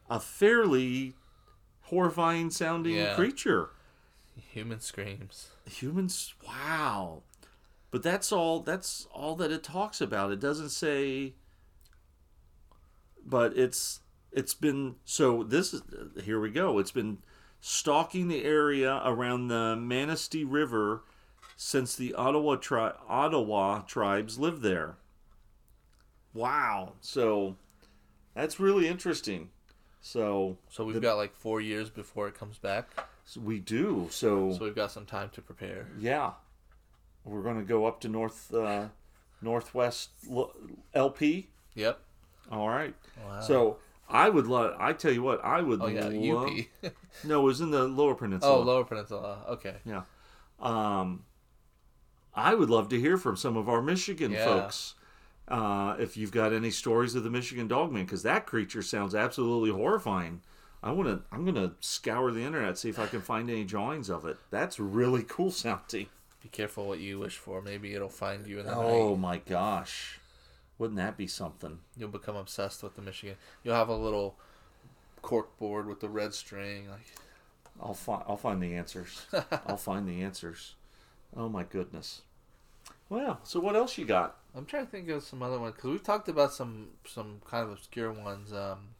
a 0.08 0.20
fairly 0.20 1.14
horrifying 1.82 2.50
sounding 2.50 2.94
Yeah. 2.96 3.14
creature. 3.14 3.70
Human 4.36 4.80
screams. 4.80 5.48
Humans 5.66 6.34
wow. 6.46 7.22
But 7.90 8.02
that's 8.02 8.32
all 8.32 8.60
that's 8.60 9.06
all 9.12 9.36
that 9.36 9.50
it 9.52 9.62
talks 9.62 10.00
about. 10.00 10.32
It 10.32 10.40
doesn't 10.40 10.70
say 10.70 11.34
but 13.26 13.56
it's 13.56 14.00
it's 14.32 14.52
been 14.54 14.96
so 15.04 15.42
this 15.42 15.72
is 15.72 15.82
here 16.24 16.40
we 16.40 16.50
go. 16.50 16.78
It's 16.78 16.90
been 16.90 17.18
stalking 17.66 18.28
the 18.28 18.44
area 18.44 19.00
around 19.06 19.48
the 19.48 19.74
Manistee 19.74 20.44
River 20.44 21.02
since 21.56 21.96
the 21.96 22.12
Ottawa 22.12 22.56
tri- 22.56 22.92
Ottawa 23.08 23.80
tribes 23.80 24.38
lived 24.38 24.60
there. 24.60 24.96
Wow. 26.34 26.92
So 27.00 27.56
that's 28.34 28.60
really 28.60 28.86
interesting. 28.86 29.48
So, 30.02 30.58
So 30.68 30.84
we've 30.84 31.00
got 31.00 31.14
like 31.16 31.34
four 31.34 31.62
years 31.62 31.88
before 31.88 32.28
it 32.28 32.34
comes 32.38 32.58
back. 32.58 32.86
so 33.24 33.40
we 33.40 33.60
do. 33.60 34.08
So, 34.10 34.52
So 34.52 34.64
we've 34.64 34.74
got 34.74 34.90
some 34.90 35.06
time 35.06 35.30
to 35.30 35.40
prepare. 35.40 35.88
yeah. 35.98 36.32
We're 37.24 37.40
going 37.42 37.56
to 37.56 37.64
go 37.64 37.86
up 37.86 38.02
to 38.02 38.08
north 38.10 38.52
uh 38.52 38.88
northwest 39.40 40.10
L- 40.30 40.52
LP. 40.92 41.48
Yep. 41.74 41.98
All 42.52 42.68
right. 42.68 42.94
Wow. 43.26 43.40
So, 43.40 43.78
I 44.08 44.28
would 44.28 44.46
love 44.46 44.76
I 44.78 44.92
tell 44.92 45.12
you 45.12 45.22
what, 45.22 45.44
I 45.44 45.60
would 45.62 45.80
oh 45.82 45.86
yeah, 45.86 46.08
love 46.08 46.48
UP. 46.82 46.92
No, 47.24 47.40
it 47.40 47.44
was 47.44 47.60
in 47.60 47.70
the 47.70 47.84
lower 47.84 48.14
peninsula. 48.14 48.58
oh, 48.58 48.62
Lower 48.62 48.84
Peninsula. 48.84 49.38
Okay. 49.48 49.76
Yeah. 49.84 50.02
Um, 50.60 51.24
I 52.34 52.54
would 52.54 52.70
love 52.70 52.88
to 52.90 53.00
hear 53.00 53.16
from 53.16 53.36
some 53.36 53.56
of 53.56 53.68
our 53.68 53.80
Michigan 53.82 54.32
Yeah. 54.32 54.44
folks. 54.44 54.94
Uh, 55.46 55.94
if 55.98 56.16
you've 56.16 56.32
got 56.32 56.52
any 56.52 56.70
stories 56.70 57.14
of 57.14 57.22
the 57.22 57.30
Michigan 57.30 57.68
Dogman, 57.68 58.04
because 58.04 58.22
that 58.22 58.46
creature 58.46 58.82
sounds 58.82 59.14
absolutely 59.14 59.70
horrifying. 59.70 60.40
I 60.82 60.90
want 60.92 61.08
to. 61.08 61.22
I'm 61.32 61.44
gonna 61.44 61.72
scour 61.80 62.30
the 62.30 62.42
internet 62.42 62.76
see 62.78 62.88
if 62.90 62.98
I 62.98 63.06
can 63.06 63.20
find 63.22 63.48
any 63.50 63.64
drawings 63.64 64.10
of 64.10 64.24
it. 64.26 64.36
That's 64.50 64.78
really 64.80 65.22
cool 65.22 65.50
sounding. 65.50 66.06
Be 66.42 66.48
careful 66.50 66.86
what 66.88 66.98
you 66.98 67.18
wish 67.18 67.36
for. 67.38 67.62
Maybe 67.62 67.94
it'll 67.94 68.08
find 68.10 68.46
you 68.46 68.60
in 68.60 68.66
the 68.66 68.74
Oh 68.74 69.10
night. 69.10 69.18
my 69.20 69.38
gosh, 69.38 70.18
wouldn't 70.78 70.98
that 70.98 71.16
be 71.16 71.26
something? 71.26 71.78
You'll 71.96 72.08
become 72.08 72.36
obsessed 72.36 72.82
with 72.82 72.96
the 72.96 73.02
Michigan. 73.02 73.36
You'll 73.62 73.76
have 73.76 73.88
a 73.88 73.96
little 73.96 74.36
cork 75.22 75.56
board 75.58 75.86
with 75.86 76.00
the 76.00 76.08
red 76.08 76.34
string. 76.34 76.88
Like 76.88 77.06
I'll 77.80 77.94
find. 77.94 78.22
I'll 78.28 78.36
find 78.36 78.62
the 78.62 78.74
answers. 78.74 79.26
I'll 79.66 79.76
find 79.76 80.08
the 80.08 80.22
answers. 80.22 80.74
Oh 81.36 81.48
my 81.48 81.64
goodness. 81.64 82.22
Well, 83.08 83.40
so 83.44 83.60
what 83.60 83.76
else 83.76 83.98
you 83.98 84.04
got? 84.04 84.36
I'm 84.56 84.66
trying 84.66 84.86
to 84.86 84.90
think 84.90 85.08
of 85.08 85.22
some 85.22 85.42
other 85.42 85.58
ones 85.58 85.74
because 85.74 85.90
we've 85.90 86.02
talked 86.02 86.28
about 86.28 86.52
some 86.52 86.88
some 87.06 87.40
kind 87.48 87.64
of 87.64 87.72
obscure 87.72 88.12
ones. 88.12 88.52
Um, 88.52 88.94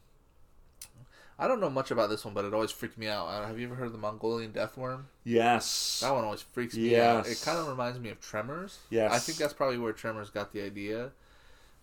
I 1.37 1.47
don't 1.47 1.59
know 1.59 1.69
much 1.69 1.91
about 1.91 2.09
this 2.09 2.23
one, 2.23 2.33
but 2.33 2.45
it 2.45 2.53
always 2.53 2.71
freaked 2.71 2.97
me 2.97 3.07
out. 3.07 3.27
Uh, 3.27 3.45
have 3.45 3.59
you 3.59 3.65
ever 3.67 3.75
heard 3.75 3.87
of 3.87 3.91
the 3.91 3.97
Mongolian 3.97 4.51
death 4.51 4.77
worm? 4.77 5.07
Yes. 5.25 5.99
That 6.01 6.13
one 6.13 6.23
always 6.23 6.41
freaks 6.41 6.77
me 6.77 6.97
out. 6.97 7.27
It 7.27 7.41
kind 7.43 7.57
of 7.57 7.67
reminds 7.67 7.99
me 7.99 8.09
of 8.09 8.21
Tremors. 8.21 8.79
Yes. 8.89 9.11
I 9.11 9.19
think 9.19 9.37
that's 9.37 9.53
probably 9.53 9.77
where 9.77 9.91
Tremors 9.91 10.29
got 10.29 10.53
the 10.53 10.61
idea. 10.61 11.11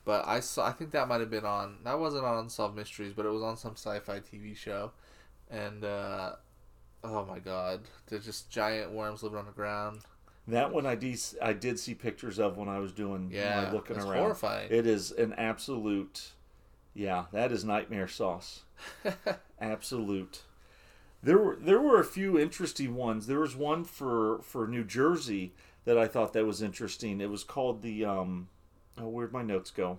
But 0.05 0.26
I 0.26 0.40
saw. 0.40 0.66
I 0.66 0.72
think 0.72 0.90
that 0.92 1.09
might 1.09 1.20
have 1.20 1.30
been 1.30 1.44
on. 1.46 1.78
That 1.84 1.98
wasn't 1.98 2.24
on 2.24 2.38
Unsolved 2.38 2.76
Mysteries, 2.76 3.12
but 3.14 3.24
it 3.26 3.30
was 3.30 3.42
on 3.42 3.57
some 3.57 3.72
sci-fi 3.76 4.18
TV 4.20 4.57
show. 4.57 4.92
And 5.50 5.84
uh, 5.84 6.32
oh 7.05 7.24
my 7.24 7.38
god, 7.38 7.82
they're 8.09 8.18
just 8.18 8.50
giant 8.50 8.90
worms 8.92 9.22
living 9.22 9.38
on 9.38 9.46
the 9.46 9.53
ground. 9.53 10.00
That 10.48 10.72
one 10.72 10.86
I 10.86 10.96
did, 10.96 11.20
I 11.40 11.53
did 11.53 11.78
see 11.78 11.94
pictures 11.94 12.40
of 12.40 12.57
when 12.57 12.68
I 12.68 12.80
was 12.80 12.90
doing 12.90 13.30
Yeah, 13.32 13.62
my 13.66 13.72
looking 13.72 13.94
it's 13.94 14.05
around. 14.05 14.18
horrifying. 14.18 14.68
It 14.72 14.88
is 14.88 15.12
an 15.12 15.34
absolute, 15.34 16.32
yeah, 16.94 17.26
that 17.32 17.53
is 17.53 17.64
nightmare 17.64 18.09
sauce. 18.09 18.62
absolute. 19.61 20.42
There 21.22 21.38
were 21.38 21.57
there 21.61 21.80
were 21.80 22.00
a 22.00 22.05
few 22.05 22.38
interesting 22.38 22.96
ones. 22.96 23.28
There 23.28 23.38
was 23.38 23.55
one 23.55 23.84
for 23.84 24.40
for 24.42 24.66
New 24.66 24.82
Jersey 24.82 25.55
that 25.84 25.96
I 25.96 26.09
thought 26.09 26.32
that 26.32 26.44
was 26.46 26.61
interesting. 26.62 27.20
It 27.20 27.30
was 27.30 27.44
called 27.44 27.82
the 27.82 28.05
um, 28.05 28.48
oh 28.99 29.09
where'd 29.09 29.32
my 29.32 29.43
notes 29.43 29.70
go? 29.70 29.99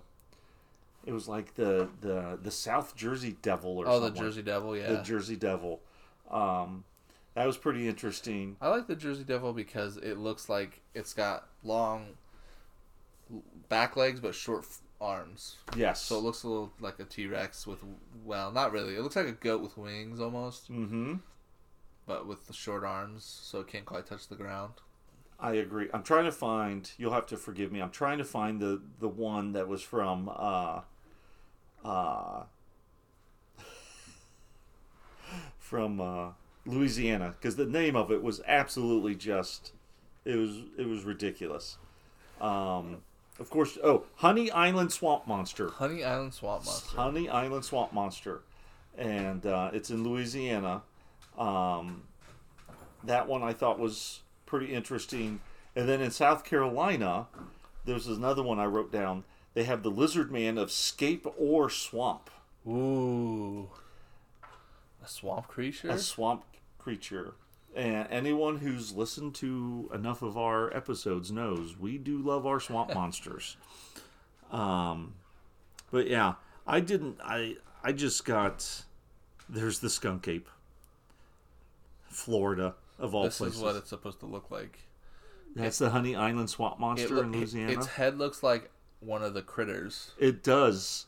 It 1.06 1.12
was 1.12 1.28
like 1.28 1.56
the 1.56 1.89
the 2.02 2.39
the 2.41 2.52
South 2.52 2.96
Jersey 2.96 3.36
Devil 3.41 3.78
or 3.78 3.88
oh, 3.88 4.00
the. 4.00 4.12
Jersey 4.12 4.41
Devil. 4.41 4.78
Yeah. 4.78 4.94
the 4.94 5.02
Jersey 5.02 5.36
Devil. 5.36 5.82
Um, 6.32 6.86
that 7.36 7.46
was 7.46 7.58
pretty 7.58 7.88
interesting. 7.88 8.56
I 8.62 8.70
like 8.70 8.88
the 8.88 8.96
Jersey 8.96 9.24
Devil 9.24 9.54
because 9.54 9.98
it 9.98 10.18
looks 10.18 10.50
like 10.50 10.82
it's 10.94 11.14
got 11.14 11.48
long 11.64 12.18
back 13.70 13.96
legs 13.98 14.20
but 14.20 14.36
short 14.36 14.66
arms. 15.02 15.58
Yes. 15.76 16.02
So 16.02 16.18
it 16.18 16.24
looks 16.24 16.44
a 16.44 16.48
little 16.48 16.72
like 16.80 17.00
a 17.00 17.06
T 17.06 17.28
Rex 17.28 17.68
with, 17.68 17.84
well, 18.24 18.52
not 18.52 18.72
really. 18.72 18.96
It 18.96 19.02
looks 19.02 19.16
like 19.16 19.28
a 19.28 19.34
goat 19.34 19.62
with 19.62 19.78
wings 19.78 20.20
almost, 20.20 20.72
mm-hmm. 20.72 21.16
but 22.08 22.28
with 22.28 22.48
the 22.48 22.54
short 22.54 22.84
arms, 22.84 23.24
so 23.44 23.60
it 23.60 23.68
can't 23.68 23.86
quite 23.86 24.06
touch 24.06 24.28
the 24.28 24.36
ground. 24.36 24.74
I 25.40 25.54
agree. 25.54 25.90
I'm 25.94 26.04
trying 26.04 26.26
to 26.26 26.32
find. 26.32 26.90
You'll 26.98 27.14
have 27.14 27.26
to 27.28 27.38
forgive 27.38 27.72
me. 27.72 27.82
I'm 27.82 27.90
trying 27.92 28.18
to 28.18 28.24
find 28.24 28.60
the 28.60 28.82
the 29.00 29.10
one 29.10 29.54
that 29.54 29.68
was 29.68 29.82
from 29.82 30.30
uh, 30.34 30.82
uh, 31.84 32.44
from 35.58 36.00
uh, 36.00 36.30
Louisiana 36.66 37.36
because 37.40 37.56
the 37.56 37.66
name 37.66 37.96
of 37.96 38.12
it 38.12 38.24
was 38.24 38.42
absolutely 38.48 39.16
just 39.16 39.74
it 40.26 40.36
was 40.36 40.62
it 40.78 40.88
was 40.88 41.04
ridiculous. 41.04 41.78
Um, 42.40 42.98
of 43.40 43.50
course, 43.50 43.78
oh, 43.84 44.06
Honey 44.16 44.52
Island 44.52 44.92
Swamp 44.92 45.28
Monster. 45.28 45.70
Honey 45.70 46.04
Island 46.04 46.34
Swamp 46.34 46.66
Monster. 46.66 46.96
Honey 46.96 47.30
Island 47.30 47.66
Swamp 47.66 47.94
Monster, 47.94 48.42
and 48.98 49.46
uh, 49.46 49.72
it's 49.74 49.90
in 49.90 50.04
Louisiana. 50.04 50.84
Um, 51.38 52.04
that 53.04 53.28
one 53.28 53.44
I 53.44 53.54
thought 53.54 53.80
was 53.80 54.22
pretty 54.54 54.72
interesting. 54.72 55.39
And 55.76 55.89
then 55.89 55.99
in 55.99 56.12
South 56.12 56.43
Carolina, 56.43 57.26
there's 57.86 58.06
another 58.06 58.43
one 58.43 58.60
I 58.60 58.66
wrote 58.66 58.91
down. 58.91 59.24
They 59.56 59.64
have 59.64 59.82
the 59.82 59.89
Lizard 59.89 60.32
Man 60.32 60.60
of 60.60 60.72
Scape 60.72 61.26
Ore 61.39 61.72
Swamp, 61.72 62.30
Ooh. 62.68 63.68
A 65.04 65.08
swamp 65.08 65.47
creature? 65.47 65.89
a 65.89 65.97
swamp 65.97 66.43
creature. 66.78 67.34
And 67.76 68.08
anyone 68.12 68.60
who's 68.60 68.93
listened 68.93 69.34
to 69.36 69.89
enough 69.91 70.22
of 70.22 70.38
our 70.38 70.72
episodes 70.78 71.32
knows 71.32 71.76
we 71.80 71.97
do 71.97 72.20
love 72.20 72.45
our 72.45 72.60
swamp 72.60 72.93
monsters. 72.93 73.58
Um, 74.51 75.16
but 75.89 76.08
yeah, 76.08 76.36
I 76.68 76.80
didn't. 76.80 77.18
I 77.24 77.56
I 77.84 77.91
just 77.91 78.24
got. 78.24 78.84
There's 79.49 79.80
the 79.80 79.89
skunk 79.89 80.28
ape. 80.28 80.47
Florida 82.08 82.76
of 83.00 83.14
all 83.16 83.24
This 83.24 83.38
places. 83.38 83.58
is 83.58 83.64
what 83.64 83.76
it's 83.76 83.89
supposed 83.89 84.20
to 84.22 84.26
look 84.26 84.50
like. 84.52 84.80
That's 85.56 85.78
the 85.78 85.91
Honey 85.91 86.16
Island 86.16 86.50
swamp 86.50 86.80
monster 86.80 87.16
look- 87.16 87.26
in 87.26 87.32
Louisiana. 87.34 87.72
Its 87.74 87.88
head 87.88 88.18
looks 88.18 88.41
like 88.44 88.72
one 89.00 89.22
of 89.24 89.34
the 89.34 89.41
critters 89.41 90.12
It 90.18 90.44
does. 90.44 91.06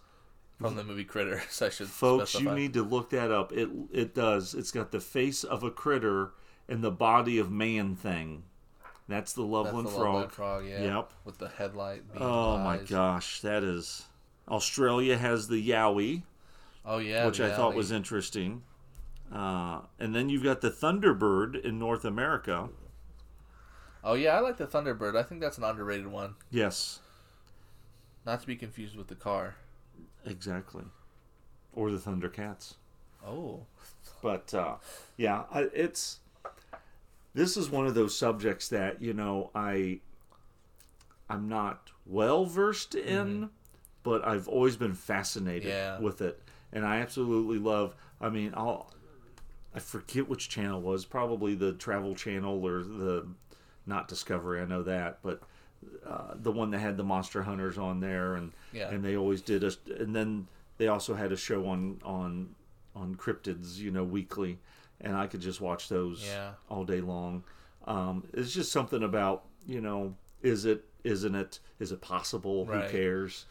from 0.59 0.75
the 0.75 0.83
movie 0.83 1.03
Critters. 1.03 1.61
I 1.61 1.69
should 1.69 1.87
Folks, 1.87 2.31
specify. 2.31 2.51
you 2.51 2.55
need 2.57 2.73
to 2.73 2.83
look 2.83 3.09
that 3.09 3.31
up. 3.31 3.51
It 3.51 3.69
it 3.91 4.13
does. 4.15 4.53
It's 4.53 4.71
got 4.71 4.91
the 4.91 4.99
face 5.01 5.43
of 5.43 5.63
a 5.63 5.71
critter 5.71 6.31
and 6.69 6.83
the 6.83 6.91
body 6.91 7.37
of 7.39 7.51
man 7.51 7.95
thing. 7.95 8.43
That's 9.07 9.33
the 9.33 9.41
That's 9.43 9.51
Loveland 9.51 9.87
the 9.87 9.91
frog. 9.91 10.05
Loveland 10.05 10.31
frog. 10.31 10.65
Yeah. 10.65 10.81
Yep. 10.97 11.13
With 11.25 11.37
the 11.39 11.49
headlight. 11.49 12.03
Oh 12.17 12.57
my 12.57 12.77
gosh, 12.77 13.41
that 13.41 13.63
is. 13.63 14.05
Australia 14.47 15.17
has 15.17 15.47
the 15.47 15.69
Yowie, 15.69 16.23
Oh 16.85 16.97
yeah. 16.99 17.25
which 17.25 17.39
I 17.41 17.51
thought 17.55 17.73
was 17.75 17.91
interesting. 17.91 18.61
Uh, 19.31 19.81
and 19.99 20.15
then 20.15 20.29
you've 20.29 20.43
got 20.43 20.61
the 20.61 20.69
Thunderbird 20.69 21.59
in 21.63 21.77
North 21.79 22.05
America. 22.05 22.69
Oh 24.03 24.13
yeah, 24.13 24.35
I 24.37 24.39
like 24.39 24.57
the 24.57 24.67
Thunderbird. 24.67 25.15
I 25.17 25.23
think 25.23 25.41
that's 25.41 25.57
an 25.57 25.63
underrated 25.63 26.07
one. 26.07 26.35
Yes, 26.51 26.99
Not 28.25 28.39
to 28.41 28.47
be 28.47 28.55
confused 28.55 28.95
with 28.95 29.07
the 29.07 29.15
car. 29.15 29.55
exactly. 30.25 30.83
Or 31.73 31.91
the 31.91 31.97
Thundercats. 31.97 32.75
Oh. 33.25 33.65
but 34.21 34.53
uh, 34.53 34.75
yeah, 35.17 35.43
it's 35.73 36.19
this 37.33 37.57
is 37.57 37.69
one 37.69 37.87
of 37.87 37.95
those 37.95 38.15
subjects 38.17 38.69
that 38.69 39.01
you 39.01 39.13
know 39.13 39.49
I 39.55 39.99
I'm 41.29 41.49
not 41.49 41.89
well 42.05 42.45
versed 42.45 42.93
in, 42.93 43.49
but 44.03 44.25
I've 44.25 44.47
always 44.47 44.77
been 44.77 44.93
fascinated 44.93 45.69
Yeah. 45.69 45.99
with 45.99 46.21
it, 46.21 46.39
and 46.71 46.85
I 46.85 46.97
absolutely 46.97 47.57
love. 47.57 47.95
I 48.21 48.29
mean, 48.29 48.53
I'll 48.55 48.93
I 49.75 49.79
forget 49.79 50.27
which 50.29 50.49
channel 50.49 50.81
was 50.81 51.05
probably 51.05 51.53
the 51.53 51.73
Travel 51.73 52.15
Channel 52.15 52.65
or 52.65 52.81
the 52.83 53.27
not 53.85 54.07
Discovery. 54.07 54.61
I 54.61 54.65
know 54.65 54.83
that, 54.83 55.19
but. 55.21 55.41
Uh, 56.03 56.33
the 56.41 56.51
one 56.51 56.71
that 56.71 56.79
had 56.79 56.97
the 56.97 57.03
monster 57.03 57.43
hunters 57.43 57.77
on 57.77 57.99
there, 57.99 58.33
and 58.33 58.53
Yeah. 58.73 58.89
and 58.89 59.05
they 59.05 59.15
always 59.15 59.41
did 59.41 59.63
a, 59.63 59.71
and 59.99 60.15
then 60.15 60.47
they 60.77 60.87
also 60.87 61.13
had 61.13 61.31
a 61.31 61.37
show 61.37 61.67
on 61.67 62.01
on 62.03 62.55
on 62.95 63.13
cryptids, 63.15 63.77
you 63.77 63.91
know, 63.91 64.03
weekly, 64.03 64.57
and 64.99 65.15
I 65.15 65.27
could 65.27 65.41
just 65.41 65.61
watch 65.61 65.87
those 65.87 66.23
Yeah. 66.25 66.53
all 66.69 66.85
day 66.85 67.01
long. 67.01 67.43
Um, 67.85 68.23
it's 68.33 68.51
just 68.51 68.71
something 68.71 69.03
about 69.03 69.43
you 69.67 69.79
know, 69.79 70.15
is 70.41 70.65
it, 70.65 70.85
isn't 71.03 71.35
it, 71.35 71.59
is 71.79 71.91
it 71.91 72.01
possible? 72.01 72.65
Right. 72.65 72.85
Who 72.85 72.89
cares? 72.89 73.45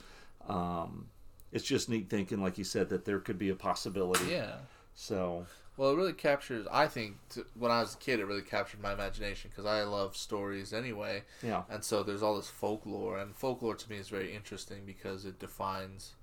Um, 0.48 1.06
it's 1.52 1.64
just 1.64 1.88
neat 1.88 2.08
thinking, 2.10 2.40
like 2.42 2.58
you 2.58 2.64
said, 2.64 2.88
that 2.88 3.04
there 3.04 3.20
could 3.20 3.38
be 3.38 3.50
a 3.50 3.54
possibility. 3.54 4.24
Yeah. 4.32 4.56
So 4.96 5.46
Well, 5.76 5.90
it 5.90 5.96
really 5.96 6.12
captures. 6.12 6.66
I 6.70 6.86
think 6.86 7.16
t- 7.30 7.42
when 7.58 7.70
I 7.72 7.80
was 7.80 7.94
a 7.94 7.98
kid, 7.98 8.20
it 8.20 8.26
really 8.26 8.42
captured 8.42 8.80
my 8.80 8.92
imagination 8.92 9.50
because 9.50 9.66
I 9.66 9.82
love 9.82 10.16
stories 10.16 10.72
anyway, 10.72 11.24
yeah, 11.42 11.62
and 11.68 11.82
so 11.82 12.02
there's 12.02 12.22
all 12.22 12.36
this 12.36 12.48
folklore, 12.48 13.18
and 13.18 13.34
folklore 13.34 13.74
to 13.74 13.90
me 13.90 13.96
is 13.96 14.08
very 14.08 14.32
interesting 14.34 14.84
because 14.86 15.24
it 15.24 15.38
defines 15.40 16.14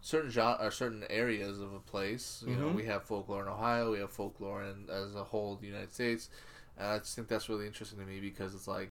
certain 0.00 0.30
genre 0.30 0.64
or 0.66 0.70
certain 0.70 1.04
areas 1.10 1.60
of 1.60 1.72
a 1.74 1.80
place. 1.80 2.44
You 2.46 2.56
know, 2.56 2.68
Mhm. 2.68 2.74
we 2.74 2.84
have 2.86 3.04
folklore 3.04 3.42
in 3.42 3.48
Ohio, 3.48 3.92
we 3.92 3.98
have 4.00 4.10
folklore 4.12 4.62
in 4.64 4.88
as 4.90 5.14
a 5.14 5.24
whole 5.24 5.56
the 5.56 5.66
United 5.68 5.92
States, 5.92 6.30
and 6.78 6.86
I 6.88 6.98
just 6.98 7.14
think 7.16 7.28
that's 7.28 7.48
really 7.48 7.66
interesting 7.66 7.98
to 7.98 8.06
me 8.06 8.20
because 8.20 8.54
it's 8.54 8.68
like 8.68 8.90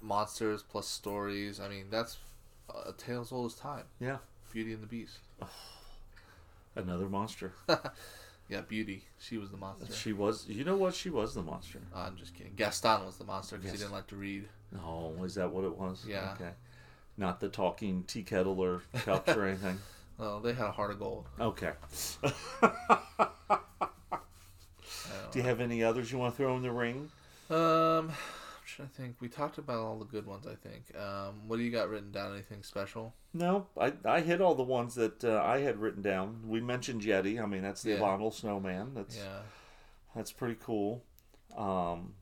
monsters 0.00 0.62
plus 0.62 0.86
stories. 0.86 1.60
I 1.60 1.68
mean, 1.68 1.86
that's 1.90 2.18
a 2.86 2.92
tale 2.92 3.20
as 3.22 3.32
old 3.32 3.52
as 3.52 3.58
time. 3.58 3.84
yeah, 4.00 4.18
Beauty 4.52 4.72
and 4.72 4.82
the 4.82 4.86
Beast. 4.86 5.18
another 6.74 7.08
monster. 7.08 7.52
Yeah, 8.48 8.60
Beauty. 8.60 9.02
She 9.18 9.38
was 9.38 9.50
the 9.50 9.56
monster. 9.56 9.92
She 9.92 10.12
was. 10.12 10.46
You 10.48 10.64
know 10.64 10.76
what? 10.76 10.94
She 10.94 11.10
was 11.10 11.34
the 11.34 11.42
monster. 11.42 11.80
I'm 11.94 12.16
just 12.16 12.34
kidding. 12.34 12.52
Gaston 12.56 13.04
was 13.04 13.16
the 13.16 13.24
monster 13.24 13.56
because 13.56 13.72
he 13.72 13.78
didn't 13.78 13.92
like 13.92 14.06
to 14.08 14.16
read. 14.16 14.48
Oh, 14.84 15.12
is 15.24 15.34
that 15.34 15.50
what 15.50 15.64
it 15.64 15.76
was? 15.76 16.04
Yeah. 16.06 16.34
Okay. 16.34 16.50
Not 17.16 17.40
the 17.40 17.48
talking 17.48 18.04
tea 18.06 18.22
kettle 18.22 18.60
or 18.60 18.82
cups 19.04 19.34
or 19.34 19.44
anything. 19.46 19.78
Oh, 20.20 20.38
they 20.40 20.52
had 20.52 20.66
a 20.66 20.70
heart 20.70 20.90
of 20.92 20.98
gold. 20.98 21.26
Okay. 21.40 21.72
Don't 22.60 22.72
you 25.34 25.42
have 25.42 25.60
any 25.60 25.82
others 25.82 26.12
you 26.12 26.18
want 26.18 26.34
to 26.34 26.36
throw 26.36 26.56
in 26.56 26.62
the 26.62 26.70
ring? 26.70 27.10
Um, 27.50 28.12
trying 28.66 28.88
to 28.88 28.94
think. 28.94 29.16
We 29.20 29.28
talked 29.28 29.58
about 29.58 29.78
all 29.78 29.98
the 29.98 30.04
good 30.04 30.26
ones. 30.26 30.46
I 30.46 30.54
think. 30.54 30.84
Um, 31.00 31.48
what 31.48 31.56
do 31.56 31.62
you 31.62 31.70
got 31.70 31.88
written 31.88 32.10
down? 32.12 32.32
Anything 32.32 32.62
special? 32.62 33.14
No, 33.32 33.66
I, 33.80 33.92
I 34.04 34.20
hit 34.20 34.40
all 34.40 34.54
the 34.54 34.62
ones 34.62 34.94
that 34.96 35.24
uh, 35.24 35.42
I 35.44 35.58
had 35.60 35.78
written 35.78 36.02
down. 36.02 36.40
We 36.46 36.60
mentioned 36.60 37.02
Yeti. 37.02 37.42
I 37.42 37.46
mean, 37.46 37.62
that's 37.62 37.82
the 37.82 37.90
Yeah. 37.90 37.96
abominable 37.96 38.30
snowman. 38.32 38.92
That's 38.94 39.16
Yeah. 39.16 39.40
that's 40.14 40.32
pretty 40.32 40.56
cool. 40.62 41.04
Um, 41.56 42.14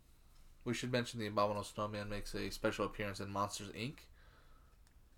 We 0.65 0.73
should 0.75 0.91
mention 0.93 1.21
the 1.21 1.27
Abominable 1.27 1.65
Snowman 1.65 2.09
makes 2.09 2.35
a 2.35 2.51
special 2.51 2.87
appearance 2.87 3.21
in 3.21 3.31
Monsters 3.31 3.69
Inc. 3.69 3.97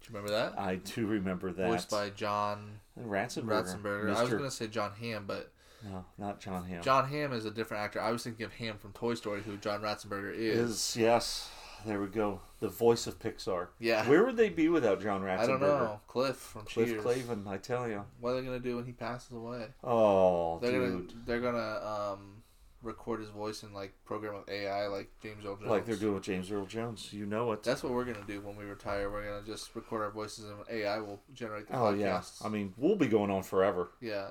Do 0.01 0.13
you 0.13 0.17
remember 0.17 0.31
that? 0.33 0.59
I 0.59 0.77
do 0.77 1.07
remember 1.07 1.53
that. 1.53 1.69
Voiced 1.69 1.91
by 1.91 2.11
John 2.11 2.81
Ratzenberger. 3.01 3.45
Ratzenberger. 3.65 4.15
I 4.17 4.23
was 4.23 4.31
going 4.31 4.43
to 4.43 4.51
say 4.51 4.67
John 4.67 4.93
Hamm, 5.01 5.25
but 5.27 5.53
No, 5.87 6.05
not 6.19 6.41
John 6.41 6.65
Hamm. 6.65 6.83
John 6.83 7.09
Hamm 7.09 7.33
is 7.33 7.45
a 7.45 7.51
different 7.51 7.83
actor. 7.85 8.01
I 8.01 8.11
was 8.11 8.25
thinking 8.25 8.45
of 8.45 8.53
Hamm 8.55 8.79
from 8.79 8.93
Toy 8.93 9.15
Story, 9.15 9.43
who 9.43 9.57
John 9.57 9.81
Ratzenberger 9.83 10.35
is. 10.35 10.71
is 10.71 10.97
yes. 10.97 11.51
There 11.85 12.01
we 12.01 12.09
go. 12.09 12.41
The 12.59 12.69
voice 12.69 13.07
of 13.07 13.19
Pixar. 13.21 13.69
Yeah. 13.79 14.09
Where 14.09 14.25
would 14.25 14.37
they 14.37 14.49
be 14.49 14.69
without 14.69 15.01
John 15.01 15.23
Ratzenberger? 15.23 15.39
I 15.41 15.47
don't 15.47 15.61
know. 15.61 16.01
Cliff 16.09 16.37
from 16.37 16.63
Cliff 16.65 16.89
Cheers. 16.89 17.05
Clavin, 17.05 17.47
I 17.47 17.59
tell 17.59 17.89
you. 17.89 18.03
What 18.19 18.31
are 18.31 18.41
they 18.41 18.47
gonna 18.47 18.59
do 18.59 18.77
when 18.77 18.87
he 18.87 18.93
passes 18.93 19.31
away? 19.31 19.67
Oh, 19.85 20.59
They're 20.59 20.73
dude. 20.73 21.09
gonna 21.09 21.21
they're 21.27 21.41
gonna 21.41 21.87
um, 22.15 22.43
record 22.83 23.21
his 23.21 23.29
voice 23.29 23.63
and 23.63 23.73
like 23.75 23.93
program 24.05 24.35
with 24.35 24.49
AI 24.49 24.87
like 24.89 25.11
James 25.23 25.45
Earl 25.45 25.57
Jones. 25.57 25.71
Like 25.71 25.85
they're 25.87 25.97
doing 25.97 26.15
with 26.15 26.25
James 26.25 26.51
Earl 26.51 26.67
Jones. 26.67 27.13
You 27.13 27.27
know 27.27 27.53
it. 27.53 27.63
That's 27.63 27.83
what 27.85 27.93
we're 27.93 28.05
gonna 28.05 28.25
do 28.27 28.41
when 28.41 28.57
we 28.57 28.65
retire. 28.65 29.09
We're 29.11 29.25
gonna 29.25 29.47
just 29.47 29.75
record 29.77 30.03
our 30.03 30.11
voices 30.11 30.47
and 30.47 30.55
AI 30.69 30.99
will 30.99 31.21
generate 31.35 31.69
the 31.69 31.77
oh, 31.79 31.91
yeah. 31.93 32.23
I 32.45 32.49
mean, 32.49 32.75
we'll 32.77 32.97
be 32.97 33.07
going 33.07 33.31
on 33.31 33.43
forever. 33.45 33.91
yeah. 34.01 34.29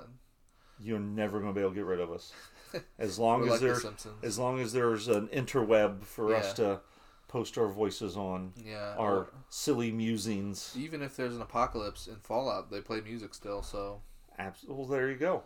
You're 0.79 0.99
never 0.99 1.39
going 1.39 1.53
to 1.53 1.55
be 1.55 1.61
able 1.61 1.71
to 1.71 1.75
get 1.75 1.85
rid 1.85 1.99
of 1.99 2.11
us. 2.11 2.33
As 2.99 3.17
long 3.17 3.43
as 3.43 3.51
like 3.51 3.59
there's 3.61 3.85
as 4.21 4.37
long 4.37 4.59
as 4.59 4.73
there's 4.73 5.07
an 5.07 5.27
interweb 5.27 6.03
for 6.03 6.35
us 6.35 6.51
to 6.53 6.81
post 7.29 7.57
our 7.57 7.69
voices 7.69 8.17
on, 8.17 8.51
yeah. 8.57 8.95
our 8.97 9.17
or 9.17 9.33
silly 9.47 9.91
musings. 9.91 10.75
even 10.77 11.01
if 11.01 11.15
there's 11.15 11.35
an 11.35 11.41
apocalypse 11.41 12.07
in 12.07 12.15
Fallout, 12.17 12.69
they 12.69 12.81
play 12.81 12.99
music 12.99 13.33
still. 13.33 13.61
So 13.61 14.01
Abs- 14.37 14.65
well, 14.67 14.85
there 14.85 15.09
you 15.09 15.15
go. 15.15 15.43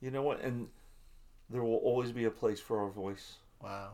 You 0.00 0.12
know 0.12 0.22
what? 0.22 0.40
And 0.40 0.68
there 1.50 1.62
will 1.62 1.76
always 1.78 2.12
be 2.12 2.24
a 2.24 2.30
place 2.30 2.60
for 2.60 2.80
our 2.80 2.90
voice 2.90 3.36
wow, 3.62 3.90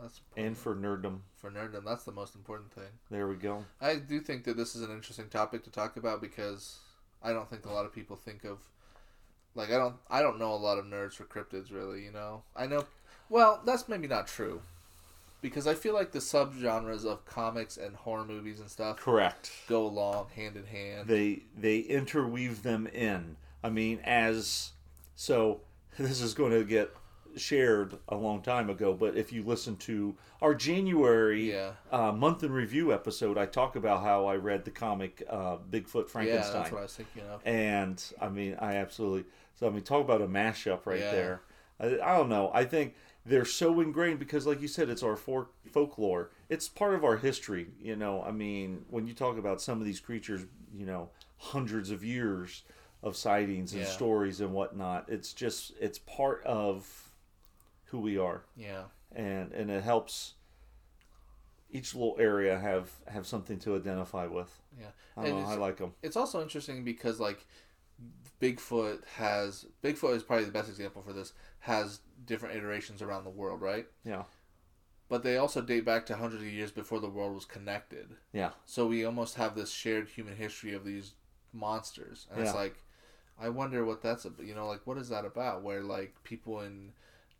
that's 0.00 0.20
and 0.36 0.56
for 0.56 0.74
nerddom. 0.74 1.20
for 1.34 1.50
nerddom. 1.50 1.84
That's 1.84 2.04
the 2.04 2.12
most 2.12 2.34
important 2.34 2.72
thing. 2.72 2.90
There 3.10 3.28
we 3.28 3.36
go. 3.36 3.64
I 3.80 3.96
do 3.96 4.20
think 4.20 4.44
that 4.44 4.56
this 4.56 4.74
is 4.74 4.82
an 4.82 4.90
interesting 4.90 5.28
topic 5.28 5.64
to 5.64 5.70
talk 5.70 5.96
about 5.96 6.20
because 6.20 6.78
I 7.22 7.32
don't 7.32 7.48
think 7.48 7.66
a 7.66 7.72
lot 7.72 7.86
of 7.86 7.92
people 7.92 8.16
think 8.16 8.44
of 8.44 8.58
like 9.56 9.70
I 9.70 9.78
don't 9.78 9.96
I 10.08 10.22
don't 10.22 10.38
know 10.38 10.52
a 10.52 10.56
lot 10.56 10.78
of 10.78 10.84
nerds 10.84 11.14
for 11.14 11.24
cryptids 11.24 11.72
really, 11.72 12.04
you 12.04 12.12
know. 12.12 12.42
I 12.54 12.66
know 12.66 12.84
well, 13.28 13.60
that's 13.66 13.88
maybe 13.88 14.06
not 14.06 14.28
true. 14.28 14.62
Because 15.42 15.66
I 15.66 15.74
feel 15.74 15.94
like 15.94 16.12
the 16.12 16.18
subgenres 16.20 17.04
of 17.04 17.24
comics 17.26 17.76
and 17.76 17.94
horror 17.94 18.24
movies 18.24 18.58
and 18.60 18.70
stuff 18.70 18.96
Correct. 18.98 19.50
go 19.68 19.84
along 19.86 20.28
hand 20.34 20.56
in 20.56 20.66
hand. 20.66 21.08
They 21.08 21.42
they 21.58 21.80
interweave 21.80 22.62
them 22.62 22.86
in. 22.86 23.36
I 23.62 23.70
mean, 23.70 24.00
as 24.04 24.70
so 25.14 25.60
this 25.98 26.20
is 26.20 26.34
going 26.34 26.52
to 26.52 26.64
get 26.64 26.90
shared 27.36 27.98
a 28.08 28.16
long 28.16 28.40
time 28.40 28.70
ago, 28.70 28.94
but 28.94 29.14
if 29.16 29.30
you 29.30 29.42
listen 29.42 29.76
to 29.76 30.14
our 30.40 30.54
January 30.54 31.50
Yeah. 31.52 31.72
uh, 31.92 32.10
month 32.12 32.42
in 32.42 32.50
review 32.50 32.94
episode, 32.94 33.36
I 33.36 33.44
talk 33.44 33.76
about 33.76 34.02
how 34.02 34.24
I 34.26 34.36
read 34.36 34.64
the 34.64 34.70
comic 34.70 35.22
uh, 35.28 35.58
Bigfoot 35.70 36.04
Yeah, 36.04 36.08
Frankenstein. 36.08 36.62
that's 36.62 36.72
what 36.72 36.78
I 36.78 36.82
was 36.82 36.94
thinking 36.94 37.22
of. 37.30 37.42
and 37.44 38.02
I 38.20 38.28
mean, 38.30 38.56
I 38.58 38.76
absolutely. 38.76 39.24
So 39.56 39.66
I 39.66 39.70
mean, 39.70 39.82
talk 39.82 40.04
about 40.04 40.20
a 40.22 40.28
mashup 40.28 40.86
right 40.86 41.00
Yeah. 41.00 41.10
there. 41.10 41.40
I, 41.80 41.86
I 42.00 42.16
don't 42.16 42.28
know. 42.28 42.50
I 42.54 42.64
think 42.64 42.94
they're 43.24 43.44
so 43.44 43.80
ingrained 43.80 44.18
because, 44.18 44.46
like 44.46 44.60
you 44.60 44.68
said, 44.68 44.88
it's 44.88 45.02
our 45.02 45.16
folk 45.16 45.52
folklore. 45.70 46.30
It's 46.48 46.68
part 46.68 46.94
of 46.94 47.04
our 47.04 47.16
history. 47.16 47.68
You 47.80 47.96
know, 47.96 48.22
I 48.22 48.30
mean, 48.32 48.84
when 48.88 49.06
you 49.06 49.14
talk 49.14 49.36
about 49.38 49.60
some 49.60 49.80
of 49.80 49.84
these 49.86 49.98
creatures, 50.00 50.42
you 50.74 50.86
know, 50.86 51.10
hundreds 51.38 51.90
of 51.90 52.04
years 52.04 52.62
of 53.02 53.16
sightings 53.16 53.72
and 53.72 53.82
Yeah. 53.82 53.88
stories 53.88 54.40
and 54.40 54.52
whatnot. 54.52 55.08
It's 55.08 55.32
just 55.32 55.72
it's 55.80 55.98
part 55.98 56.42
of 56.44 57.10
who 57.86 57.98
we 57.98 58.16
are, 58.18 58.42
Yeah. 58.56 58.84
and 59.14 59.52
and 59.52 59.70
it 59.70 59.82
helps 59.84 60.34
each 61.70 61.94
little 61.94 62.16
area 62.18 62.58
have 62.58 62.90
have 63.08 63.26
something 63.26 63.58
to 63.60 63.74
identify 63.76 64.26
with. 64.26 64.60
Yeah. 64.78 64.86
I 65.16 65.24
don't 65.24 65.42
know. 65.42 65.48
I 65.48 65.56
like 65.56 65.78
them. 65.78 65.94
it's 66.02 66.16
also 66.16 66.42
interesting 66.42 66.84
because 66.84 67.18
like 67.20 67.46
Bigfoot 68.40 69.04
has 69.16 69.66
Bigfoot 69.82 70.14
is 70.16 70.22
probably 70.22 70.44
the 70.44 70.52
best 70.52 70.68
example 70.68 71.02
for 71.02 71.12
this. 71.12 71.32
Has 71.60 72.00
different 72.24 72.56
iterations 72.56 73.02
around 73.02 73.24
the 73.24 73.30
world, 73.30 73.60
right? 73.60 73.86
Yeah. 74.04 74.24
But 75.08 75.22
they 75.22 75.36
also 75.36 75.60
date 75.62 75.84
back 75.84 76.04
to 76.06 76.16
hundreds 76.16 76.42
of 76.42 76.48
years 76.48 76.72
before 76.72 77.00
the 77.00 77.08
world 77.08 77.34
was 77.34 77.44
connected. 77.44 78.08
Yeah. 78.32 78.50
So 78.64 78.86
we 78.86 79.04
almost 79.04 79.36
have 79.36 79.54
this 79.54 79.70
shared 79.70 80.08
human 80.08 80.36
history 80.36 80.74
of 80.74 80.84
these 80.84 81.14
monsters, 81.52 82.26
and 82.30 82.40
it's 82.42 82.54
like, 82.54 82.76
I 83.40 83.48
wonder 83.48 83.84
what 83.84 84.02
that's 84.02 84.24
about. 84.24 84.46
You 84.46 84.54
know, 84.54 84.66
like 84.66 84.86
what 84.86 84.98
is 84.98 85.08
that 85.10 85.24
about? 85.24 85.62
Where 85.62 85.82
like 85.82 86.14
people 86.24 86.60
in 86.60 86.92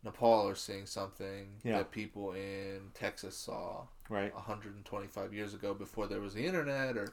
Nepal 0.03 0.47
are 0.47 0.55
seeing 0.55 0.85
something 0.85 1.47
Yeah. 1.63 1.79
that 1.79 1.91
people 1.91 2.31
in 2.33 2.91
Texas 2.93 3.35
saw 3.37 3.87
Right. 4.09 4.33
125 4.33 5.33
years 5.33 5.53
ago 5.53 5.73
before 5.73 6.07
there 6.07 6.21
was 6.21 6.33
the 6.33 6.45
internet, 6.45 6.95
or 6.97 7.11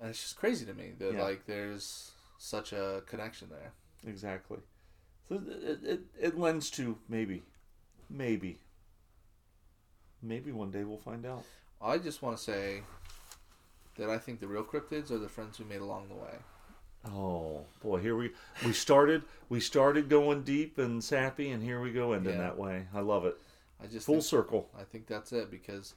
and 0.00 0.10
it's 0.10 0.20
just 0.22 0.36
crazy 0.36 0.64
to 0.66 0.74
me 0.74 0.92
that 0.98 1.14
Yeah. 1.14 1.22
like 1.22 1.46
there's 1.46 2.12
such 2.38 2.72
a 2.72 3.02
connection 3.06 3.48
there. 3.50 3.72
Exactly. 4.06 4.58
So 5.28 5.36
it, 5.46 5.78
it, 5.84 6.00
it 6.20 6.38
lends 6.38 6.70
to 6.72 6.98
maybe, 7.08 7.42
maybe, 8.10 8.58
maybe 10.22 10.52
one 10.52 10.70
day 10.70 10.84
we'll 10.84 10.98
find 10.98 11.24
out. 11.24 11.44
I 11.80 11.98
just 11.98 12.22
want 12.22 12.36
to 12.36 12.42
say 12.42 12.82
that 13.96 14.10
I 14.10 14.18
think 14.18 14.40
the 14.40 14.46
real 14.48 14.64
cryptids 14.64 15.10
are 15.10 15.18
the 15.18 15.28
friends 15.28 15.58
we 15.58 15.64
made 15.64 15.80
along 15.80 16.08
the 16.08 16.14
way. 16.14 16.34
Oh 17.06 17.64
boy, 17.82 18.00
here 18.00 18.16
we 18.16 18.30
we 18.64 18.72
started 18.72 19.22
we 19.50 19.60
started 19.60 20.08
going 20.08 20.42
deep 20.42 20.78
and 20.78 21.04
sappy, 21.04 21.50
and 21.50 21.62
here 21.62 21.80
we 21.80 21.92
go 21.92 22.12
ending 22.12 22.32
Yeah. 22.36 22.40
that 22.40 22.58
way. 22.58 22.86
I 22.94 23.00
love 23.00 23.26
it. 23.26 23.36
I 23.82 23.86
just 23.86 24.06
Full 24.06 24.16
think, 24.16 24.24
circle. 24.24 24.70
I 24.78 24.84
think 24.84 25.06
that's 25.06 25.30
it 25.32 25.50
because 25.50 25.94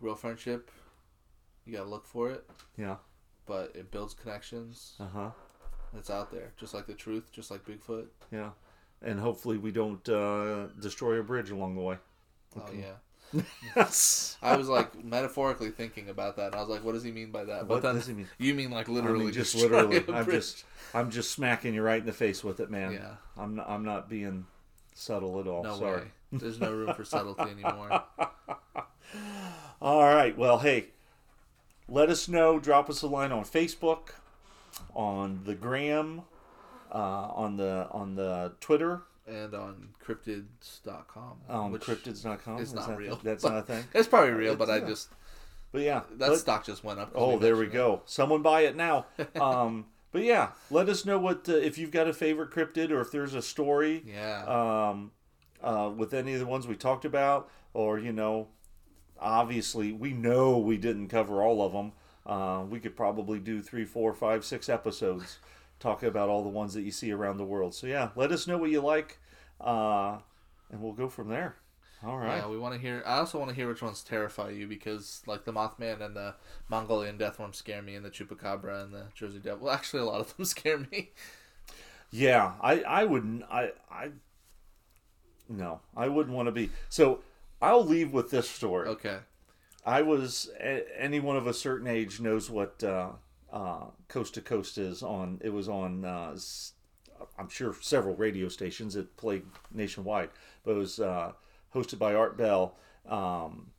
real 0.00 0.16
friendship, 0.16 0.70
you 1.64 1.72
gotta 1.76 1.88
look 1.88 2.04
for 2.06 2.30
it, 2.30 2.44
Yeah. 2.76 2.96
But 3.50 3.72
it 3.74 3.90
builds 3.90 4.14
connections. 4.14 4.94
Uh 5.00 5.06
huh. 5.12 5.30
It's 5.98 6.08
out 6.08 6.30
there, 6.30 6.52
just 6.56 6.72
like 6.72 6.86
the 6.86 6.94
truth, 6.94 7.32
just 7.32 7.50
like 7.50 7.64
Bigfoot. 7.64 8.06
Yeah. 8.30 8.50
And 9.02 9.18
hopefully 9.18 9.58
we 9.58 9.72
don't 9.72 10.08
uh, 10.08 10.68
destroy 10.80 11.18
a 11.18 11.24
bridge 11.24 11.50
along 11.50 11.74
the 11.74 11.80
way. 11.80 11.96
Oh 12.56 12.62
yeah. 12.72 13.42
Yes. 13.74 14.36
I 14.42 14.56
was 14.56 14.68
like 14.68 15.04
metaphorically 15.04 15.70
thinking 15.70 16.08
about 16.10 16.36
that, 16.36 16.46
and 16.46 16.54
I 16.54 16.60
was 16.60 16.68
like, 16.68 16.84
"What 16.84 16.92
does 16.92 17.02
he 17.02 17.10
mean 17.10 17.32
by 17.32 17.42
that?" 17.44 17.66
But 17.66 17.74
What 17.74 17.82
then 17.82 17.96
does 17.96 18.06
he 18.06 18.14
mean? 18.14 18.28
you 18.38 18.54
mean 18.54 18.70
like 18.70 18.88
I 18.88 18.92
literally, 18.92 19.24
mean, 19.26 19.34
just 19.34 19.56
literally. 19.56 20.04
I'm 20.14 20.26
just 20.26 20.64
I'm 20.94 21.10
just 21.10 21.32
smacking 21.32 21.74
you 21.74 21.82
right 21.82 21.98
in 22.00 22.06
the 22.06 22.12
face 22.12 22.44
with 22.44 22.60
it, 22.60 22.70
man. 22.70 22.92
Yeah. 22.92 23.14
I'm 23.36 23.56
not, 23.56 23.68
I'm 23.68 23.84
not 23.84 24.08
being 24.08 24.46
subtle 24.94 25.40
at 25.40 25.48
all. 25.48 25.64
no 25.64 25.76
Sorry. 25.76 26.02
way. 26.02 26.06
There's 26.32 26.60
no 26.60 26.70
room 26.70 26.94
for 26.94 27.04
subtlety 27.04 27.50
anymore. 27.50 28.04
All 29.82 30.04
right. 30.04 30.36
Well, 30.38 30.58
hey, 30.58 30.88
let 31.90 32.08
us 32.08 32.28
know. 32.28 32.58
Drop 32.58 32.88
us 32.88 33.02
a 33.02 33.06
line 33.06 33.32
on 33.32 33.44
Facebook, 33.44 34.10
on 34.94 35.42
the 35.44 35.54
Gram, 35.54 36.22
uh, 36.92 36.96
on 36.96 37.56
the 37.56 37.88
on 37.90 38.14
the 38.14 38.52
Twitter, 38.60 39.02
And 39.26 39.54
on 39.54 39.88
cryptids.com. 40.04 41.38
on 41.48 41.72
which 41.72 41.82
cryptids.com. 41.82 42.60
It's 42.60 42.72
not 42.72 42.88
that- 42.88 42.96
real. 42.98 43.20
That's 43.22 43.44
not 43.44 43.58
a 43.58 43.62
thing. 43.62 43.84
It's 43.94 44.08
probably 44.08 44.30
real, 44.32 44.56
but 44.56 44.70
I 44.70 44.76
It's, 44.76 44.84
uh, 44.84 44.88
just 44.88 45.08
But 45.72 45.82
yeah, 45.82 46.02
that 46.18 46.30
let- 46.30 46.38
stock 46.38 46.64
just 46.64 46.82
went 46.84 46.98
up. 47.00 47.12
Oh, 47.14 47.38
there 47.38 47.56
we 47.56 47.66
go. 47.66 48.02
Someone 48.06 48.42
buy 48.42 48.62
it 48.62 48.76
now. 48.76 49.06
Um, 49.40 49.86
but 50.12 50.22
yeah, 50.22 50.48
let 50.72 50.88
us 50.88 51.06
know 51.06 51.18
what 51.18 51.48
uh, 51.48 51.52
if 51.52 51.78
you've 51.78 51.92
got 51.92 52.08
a 52.08 52.12
favorite 52.12 52.50
cryptid 52.50 52.90
or 52.90 53.00
if 53.00 53.12
there's 53.12 53.34
a 53.34 53.42
story. 53.42 54.02
Yeah. 54.06 54.42
um, 54.90 55.12
uh, 55.62 55.90
with 55.94 56.12
any 56.14 56.32
of 56.34 56.40
the 56.40 56.46
ones 56.46 56.66
we 56.66 56.74
talked 56.74 57.04
about, 57.04 57.48
or 57.74 57.98
you 57.98 58.12
know, 58.12 58.48
obviously 59.20 59.92
we 59.92 60.12
know 60.12 60.58
we 60.58 60.76
didn't 60.76 61.08
cover 61.08 61.42
all 61.42 61.62
of 61.62 61.72
them. 61.72 61.92
Uh, 62.26 62.64
we 62.68 62.80
could 62.80 62.96
probably 62.96 63.38
do 63.38 63.60
three, 63.60 63.84
four, 63.84 64.12
five, 64.12 64.44
six 64.44 64.68
episodes 64.68 65.38
talking 65.78 66.08
about 66.08 66.28
all 66.28 66.42
the 66.42 66.48
ones 66.48 66.74
that 66.74 66.82
you 66.82 66.90
see 66.90 67.10
around 67.12 67.38
the 67.38 67.44
world. 67.44 67.74
So 67.74 67.86
yeah, 67.86 68.10
let 68.14 68.32
us 68.32 68.46
know 68.46 68.58
what 68.58 68.70
you 68.70 68.80
like, 68.80 69.18
uh, 69.60 70.18
and 70.70 70.80
we'll 70.80 70.92
go 70.92 71.08
from 71.08 71.28
there. 71.28 71.56
All 72.02 72.16
right. 72.16 72.36
Yeah, 72.38 72.48
we 72.48 72.56
want 72.56 72.74
to 72.74 72.80
hear. 72.80 73.02
I 73.04 73.18
also 73.18 73.38
want 73.38 73.50
to 73.50 73.54
hear 73.54 73.68
which 73.68 73.82
ones 73.82 74.02
terrify 74.02 74.50
you 74.50 74.66
because, 74.66 75.22
like, 75.26 75.44
the 75.44 75.52
Mothman 75.52 76.00
and 76.00 76.16
the 76.16 76.34
Mongolian 76.68 77.18
Deathworm 77.18 77.54
scare 77.54 77.82
me, 77.82 77.94
and 77.94 78.02
the 78.02 78.10
Chupacabra 78.10 78.84
and 78.84 78.94
the 78.94 79.04
Jersey 79.14 79.38
Devil. 79.38 79.66
Well, 79.66 79.74
actually, 79.74 80.00
a 80.00 80.06
lot 80.06 80.20
of 80.20 80.34
them 80.34 80.44
scare 80.46 80.78
me. 80.78 81.10
Yeah, 82.10 82.54
I 82.60 82.80
I 82.82 83.04
wouldn't 83.04 83.44
I 83.50 83.72
I 83.90 84.10
no, 85.48 85.80
I 85.96 86.08
wouldn't 86.08 86.34
want 86.34 86.46
to 86.46 86.52
be. 86.52 86.70
So 86.88 87.20
I'll 87.62 87.84
leave 87.84 88.12
with 88.12 88.30
this 88.30 88.48
story. 88.48 88.88
Okay. 88.88 89.18
I 89.84 90.02
was 90.02 90.50
anyone 90.98 91.36
of 91.36 91.46
a 91.46 91.54
certain 91.54 91.86
age 91.86 92.20
knows 92.20 92.50
what 92.50 92.82
uh, 92.84 93.10
uh, 93.52 93.86
Coast 94.08 94.34
to 94.34 94.40
Coast 94.40 94.78
is 94.78 95.02
on. 95.02 95.40
It 95.42 95.50
was 95.50 95.68
on. 95.68 96.04
Uh, 96.04 96.36
I'm 97.38 97.48
sure 97.48 97.74
several 97.80 98.14
radio 98.14 98.48
stations. 98.48 98.96
It 98.96 99.16
played 99.16 99.44
nationwide, 99.72 100.30
but 100.64 100.72
it 100.72 100.78
was 100.78 101.00
uh, 101.00 101.32
hosted 101.74 101.98
by 101.98 102.14
Art 102.14 102.36
Bell. 102.36 102.76
Um, 103.08 103.70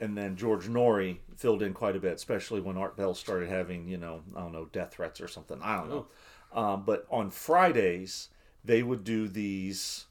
and 0.00 0.16
then 0.16 0.36
George 0.36 0.66
Noory 0.66 1.18
filled 1.36 1.62
in 1.62 1.72
quite 1.72 1.96
a 1.96 2.00
bit, 2.00 2.14
especially 2.14 2.60
when 2.60 2.76
Art 2.76 2.96
Bell 2.96 3.14
started 3.14 3.48
having, 3.48 3.88
you 3.88 3.96
know, 3.96 4.22
I 4.36 4.40
don't 4.40 4.52
know, 4.52 4.66
death 4.66 4.92
threats 4.94 5.20
or 5.20 5.28
something. 5.28 5.58
I 5.62 5.76
don't 5.76 5.88
know. 5.88 6.06
Um, 6.52 6.84
but 6.84 7.06
on 7.10 7.30
Fridays, 7.30 8.28
they 8.64 8.82
would 8.82 9.04
do 9.04 9.26
these, 9.26 10.06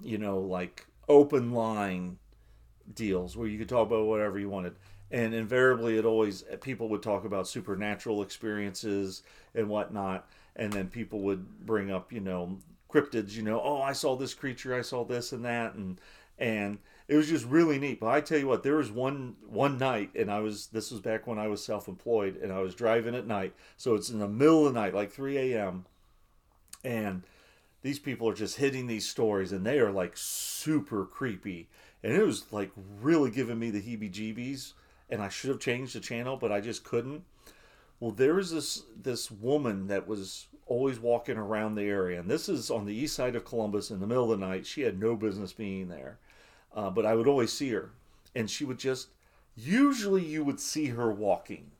you 0.00 0.18
know, 0.18 0.38
like 0.38 0.86
open 1.08 1.52
line 1.52 2.18
deals 2.94 3.36
where 3.36 3.48
you 3.48 3.58
could 3.58 3.68
talk 3.68 3.88
about 3.88 4.06
whatever 4.06 4.38
you 4.38 4.48
wanted. 4.48 4.76
And 5.10 5.34
invariably, 5.34 5.98
it 5.98 6.04
always 6.04 6.44
people 6.60 6.88
would 6.90 7.02
talk 7.02 7.24
about 7.24 7.48
supernatural 7.48 8.22
experiences 8.22 9.22
and 9.54 9.68
whatnot, 9.68 10.28
and 10.54 10.72
then 10.72 10.88
people 10.88 11.20
would 11.20 11.66
bring 11.66 11.90
up, 11.90 12.12
you 12.12 12.20
know, 12.20 12.58
cryptids. 12.88 13.32
You 13.32 13.42
know, 13.42 13.60
oh, 13.60 13.82
I 13.82 13.92
saw 13.92 14.16
this 14.16 14.34
creature, 14.34 14.74
I 14.74 14.82
saw 14.82 15.04
this 15.04 15.32
and 15.32 15.44
that, 15.44 15.74
and 15.74 16.00
and 16.38 16.78
it 17.08 17.16
was 17.16 17.28
just 17.28 17.44
really 17.46 17.78
neat. 17.78 17.98
But 17.98 18.10
I 18.10 18.20
tell 18.20 18.38
you 18.38 18.46
what, 18.46 18.62
there 18.62 18.76
was 18.76 18.92
one 18.92 19.34
one 19.48 19.78
night, 19.78 20.10
and 20.14 20.30
I 20.30 20.38
was 20.40 20.68
this 20.68 20.92
was 20.92 21.00
back 21.00 21.26
when 21.26 21.40
I 21.40 21.48
was 21.48 21.64
self 21.64 21.88
employed, 21.88 22.36
and 22.36 22.52
I 22.52 22.60
was 22.60 22.76
driving 22.76 23.16
at 23.16 23.26
night, 23.26 23.52
so 23.76 23.96
it's 23.96 24.10
in 24.10 24.20
the 24.20 24.28
middle 24.28 24.66
of 24.66 24.74
the 24.74 24.80
night, 24.80 24.94
like 24.94 25.10
three 25.10 25.36
a.m. 25.38 25.86
and 26.84 27.24
these 27.82 27.98
people 27.98 28.28
are 28.28 28.34
just 28.34 28.56
hitting 28.56 28.86
these 28.86 29.08
stories 29.08 29.52
and 29.52 29.64
they 29.64 29.78
are 29.78 29.90
like 29.90 30.12
super 30.14 31.04
creepy 31.04 31.68
and 32.02 32.12
it 32.12 32.24
was 32.24 32.52
like 32.52 32.70
really 33.00 33.30
giving 33.30 33.58
me 33.58 33.70
the 33.70 33.80
heebie 33.80 34.12
jeebies 34.12 34.72
and 35.08 35.22
i 35.22 35.28
should 35.28 35.50
have 35.50 35.60
changed 35.60 35.94
the 35.94 36.00
channel 36.00 36.36
but 36.36 36.52
i 36.52 36.60
just 36.60 36.84
couldn't. 36.84 37.24
Well 37.98 38.12
there 38.12 38.34
was 38.34 38.50
this 38.50 38.82
this 39.00 39.30
woman 39.30 39.88
that 39.88 40.08
was 40.08 40.46
always 40.66 40.98
walking 40.98 41.36
around 41.36 41.74
the 41.74 41.82
area 41.82 42.20
and 42.20 42.30
this 42.30 42.48
is 42.48 42.70
on 42.70 42.86
the 42.86 42.94
east 42.94 43.14
side 43.14 43.36
of 43.36 43.44
columbus 43.44 43.90
in 43.90 44.00
the 44.00 44.06
middle 44.06 44.32
of 44.32 44.38
the 44.40 44.46
night. 44.46 44.66
She 44.66 44.82
had 44.82 44.98
no 44.98 45.16
business 45.16 45.52
being 45.52 45.88
there 45.88 46.18
uh, 46.74 46.90
but 46.90 47.04
i 47.04 47.14
would 47.14 47.28
always 47.28 47.52
see 47.52 47.70
her 47.70 47.90
and 48.34 48.48
she 48.48 48.64
would 48.64 48.78
just 48.78 49.08
usually 49.56 50.24
you 50.24 50.44
would 50.44 50.60
see 50.60 50.86
her 50.86 51.10
walking. 51.10 51.72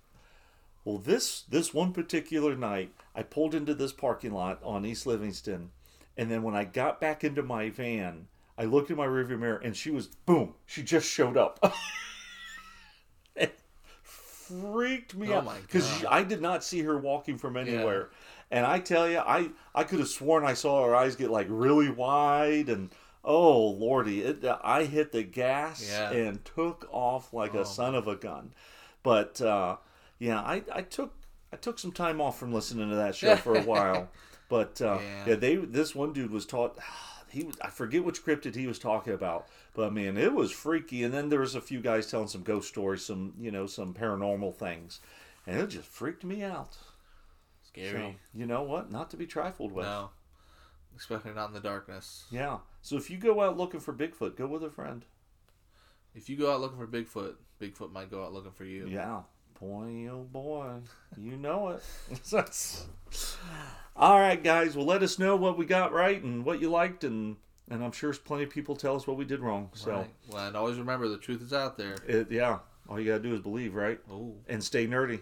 Well, 0.85 0.99
this 0.99 1.43
this 1.43 1.75
one 1.75 1.93
particular 1.93 2.57
night, 2.57 2.93
I 3.15 3.23
pulled 3.23 3.55
into 3.55 3.75
this 3.75 3.93
parking 3.93 4.33
lot 4.33 4.61
on 4.63 4.87
East 4.87 5.07
Livingston, 5.07 5.71
and 6.17 6.31
then 6.31 6.43
when 6.43 6.55
I 6.55 6.65
got 6.65 7.01
back 7.01 7.23
into 7.23 7.43
my 7.43 7.71
van, 7.71 8.29
I 8.61 8.65
looked 8.67 8.91
in 8.91 8.97
my 8.99 9.07
rearview 9.07 9.39
mirror, 9.39 9.57
and 9.65 9.75
she 9.75 9.91
was 9.91 10.07
boom. 10.07 10.53
She 10.67 10.83
just 10.83 11.09
showed 11.11 11.39
up. 11.39 11.59
it 13.35 13.59
freaked 14.03 15.15
me 15.15 15.33
Oh 15.33 15.39
out 15.39 15.57
because 15.63 16.05
I 16.05 16.23
did 16.23 16.43
not 16.43 16.63
see 16.63 16.83
her 16.83 16.99
walking 16.99 17.39
from 17.39 17.57
anywhere. 17.57 18.11
And 18.51 18.67
I 18.67 18.79
tell 18.81 19.09
you, 19.09 19.19
I 19.19 19.49
I 19.75 19.85
could 19.85 19.99
have 20.01 20.09
sworn 20.09 20.45
I 20.45 20.53
saw 20.53 20.85
her 20.87 20.95
eyes 20.95 21.17
get 21.17 21.31
like 21.31 21.47
really 21.49 21.89
wide, 21.89 22.69
and 22.69 22.91
oh 23.25 23.61
lordy, 23.69 24.21
it, 24.23 24.45
I 24.63 24.85
hit 24.85 25.13
the 25.13 25.23
gas 25.23 25.89
Yeah. 25.91 26.11
and 26.11 26.45
took 26.45 26.87
off 26.93 27.33
like 27.33 27.55
Oh. 27.55 27.61
a 27.61 27.67
son 27.67 27.95
of 27.95 28.09
a 28.09 28.17
gun. 28.17 28.53
But 29.03 29.41
uh, 29.41 29.77
yeah, 30.19 30.41
I, 30.41 30.63
I 30.71 30.83
took 30.83 31.15
I 31.51 31.57
took 31.57 31.79
some 31.79 31.93
time 31.93 32.21
off 32.21 32.39
from 32.39 32.53
listening 32.53 32.91
to 32.91 32.97
that 32.97 33.15
show 33.15 33.37
for 33.37 33.55
a 33.57 33.63
while. 33.73 34.11
But 34.51 34.83
uh, 34.83 34.99
Yeah. 35.01 35.25
yeah. 35.29 35.35
they 35.37 35.57
this 35.57 35.95
one 35.95 36.13
dude 36.13 36.31
was 36.31 36.45
taught 36.45 36.79
he 37.31 37.45
was- 37.45 37.59
I 37.61 37.69
forget 37.71 38.05
which 38.05 38.25
cryptid 38.25 38.55
he 38.55 38.67
was 38.67 38.79
talking 38.79 39.13
about, 39.13 39.49
but 39.75 39.93
man, 39.93 40.17
it 40.17 40.33
was 40.33 40.51
freaky. 40.53 41.03
And 41.05 41.13
then 41.15 41.29
there 41.29 41.41
was 41.41 41.55
a 41.55 41.61
few 41.61 41.81
guys 41.81 42.11
telling 42.11 42.29
some 42.29 42.43
ghost 42.43 42.69
stories, 42.69 43.05
some 43.05 43.35
you 43.39 43.51
know 43.51 43.67
some 43.67 43.95
paranormal 43.95 44.55
things, 44.55 45.01
and 45.47 45.61
it 45.61 45.69
just 45.69 45.89
freaked 45.89 46.25
me 46.25 46.43
out. 46.43 46.77
Scary. 47.63 47.91
So, 48.33 48.39
you 48.39 48.47
know 48.47 48.63
what? 48.63 48.91
Not 48.91 49.11
to 49.11 49.17
be 49.17 49.27
trifled 49.27 49.73
with. 49.73 49.87
No. 49.87 50.11
Especially 50.97 51.33
not 51.33 51.49
in 51.49 51.55
the 51.55 51.61
darkness. 51.61 52.27
Yeah. 52.31 52.59
So 52.83 52.97
if 52.97 53.09
you 53.11 53.17
go 53.17 53.41
out 53.43 53.57
looking 53.57 53.81
for 53.81 53.95
Bigfoot, 53.95 54.37
go 54.37 54.47
with 54.47 54.63
a 54.65 54.71
friend. 54.71 55.05
If 56.15 56.29
you 56.29 56.37
go 56.37 56.53
out 56.53 56.61
looking 56.61 56.79
for 56.79 56.87
Bigfoot, 56.89 57.37
Bigfoot 57.61 57.93
might 57.93 58.11
go 58.11 58.25
out 58.25 58.33
looking 58.33 58.51
for 58.53 58.65
you. 58.65 58.87
Yeah. 58.89 59.23
Boy, 59.61 60.09
oh 60.11 60.27
boy. 60.31 60.81
You 61.17 61.37
know 61.37 61.69
it. 61.69 61.83
all 64.01 64.19
right, 64.19 64.43
guys, 64.43 64.75
well, 64.75 64.87
let 64.87 65.03
us 65.03 65.19
know 65.19 65.37
what 65.37 65.59
we 65.59 65.67
got 65.67 65.93
right 65.93 66.21
and 66.23 66.43
what 66.43 66.61
you 66.61 66.71
liked, 66.71 67.05
and 67.05 67.37
and 67.69 67.85
I'm 67.85 67.93
sure 67.93 68.13
plenty 68.15 68.45
of 68.45 68.51
people 68.51 68.75
tell 68.75 68.97
us 68.97 69.07
what 69.07 69.19
we 69.19 69.27
did 69.27 69.41
wrong. 69.41 69.69
So, 69.75 69.93
right. 69.93 70.11
well, 70.31 70.47
and 70.47 70.57
always 70.57 70.79
remember 70.79 71.07
the 71.07 71.19
truth 71.19 71.43
is 71.43 71.53
out 71.53 71.77
there. 71.77 71.97
It, 72.09 72.33
yeah, 72.33 72.61
all 72.89 72.99
you 72.99 73.07
gotta 73.07 73.23
do 73.23 73.35
is 73.35 73.41
believe, 73.41 73.75
right? 73.75 74.01
Ooh. 74.11 74.37
And 74.49 74.65
stay 74.65 74.87
nerdy. 74.87 75.21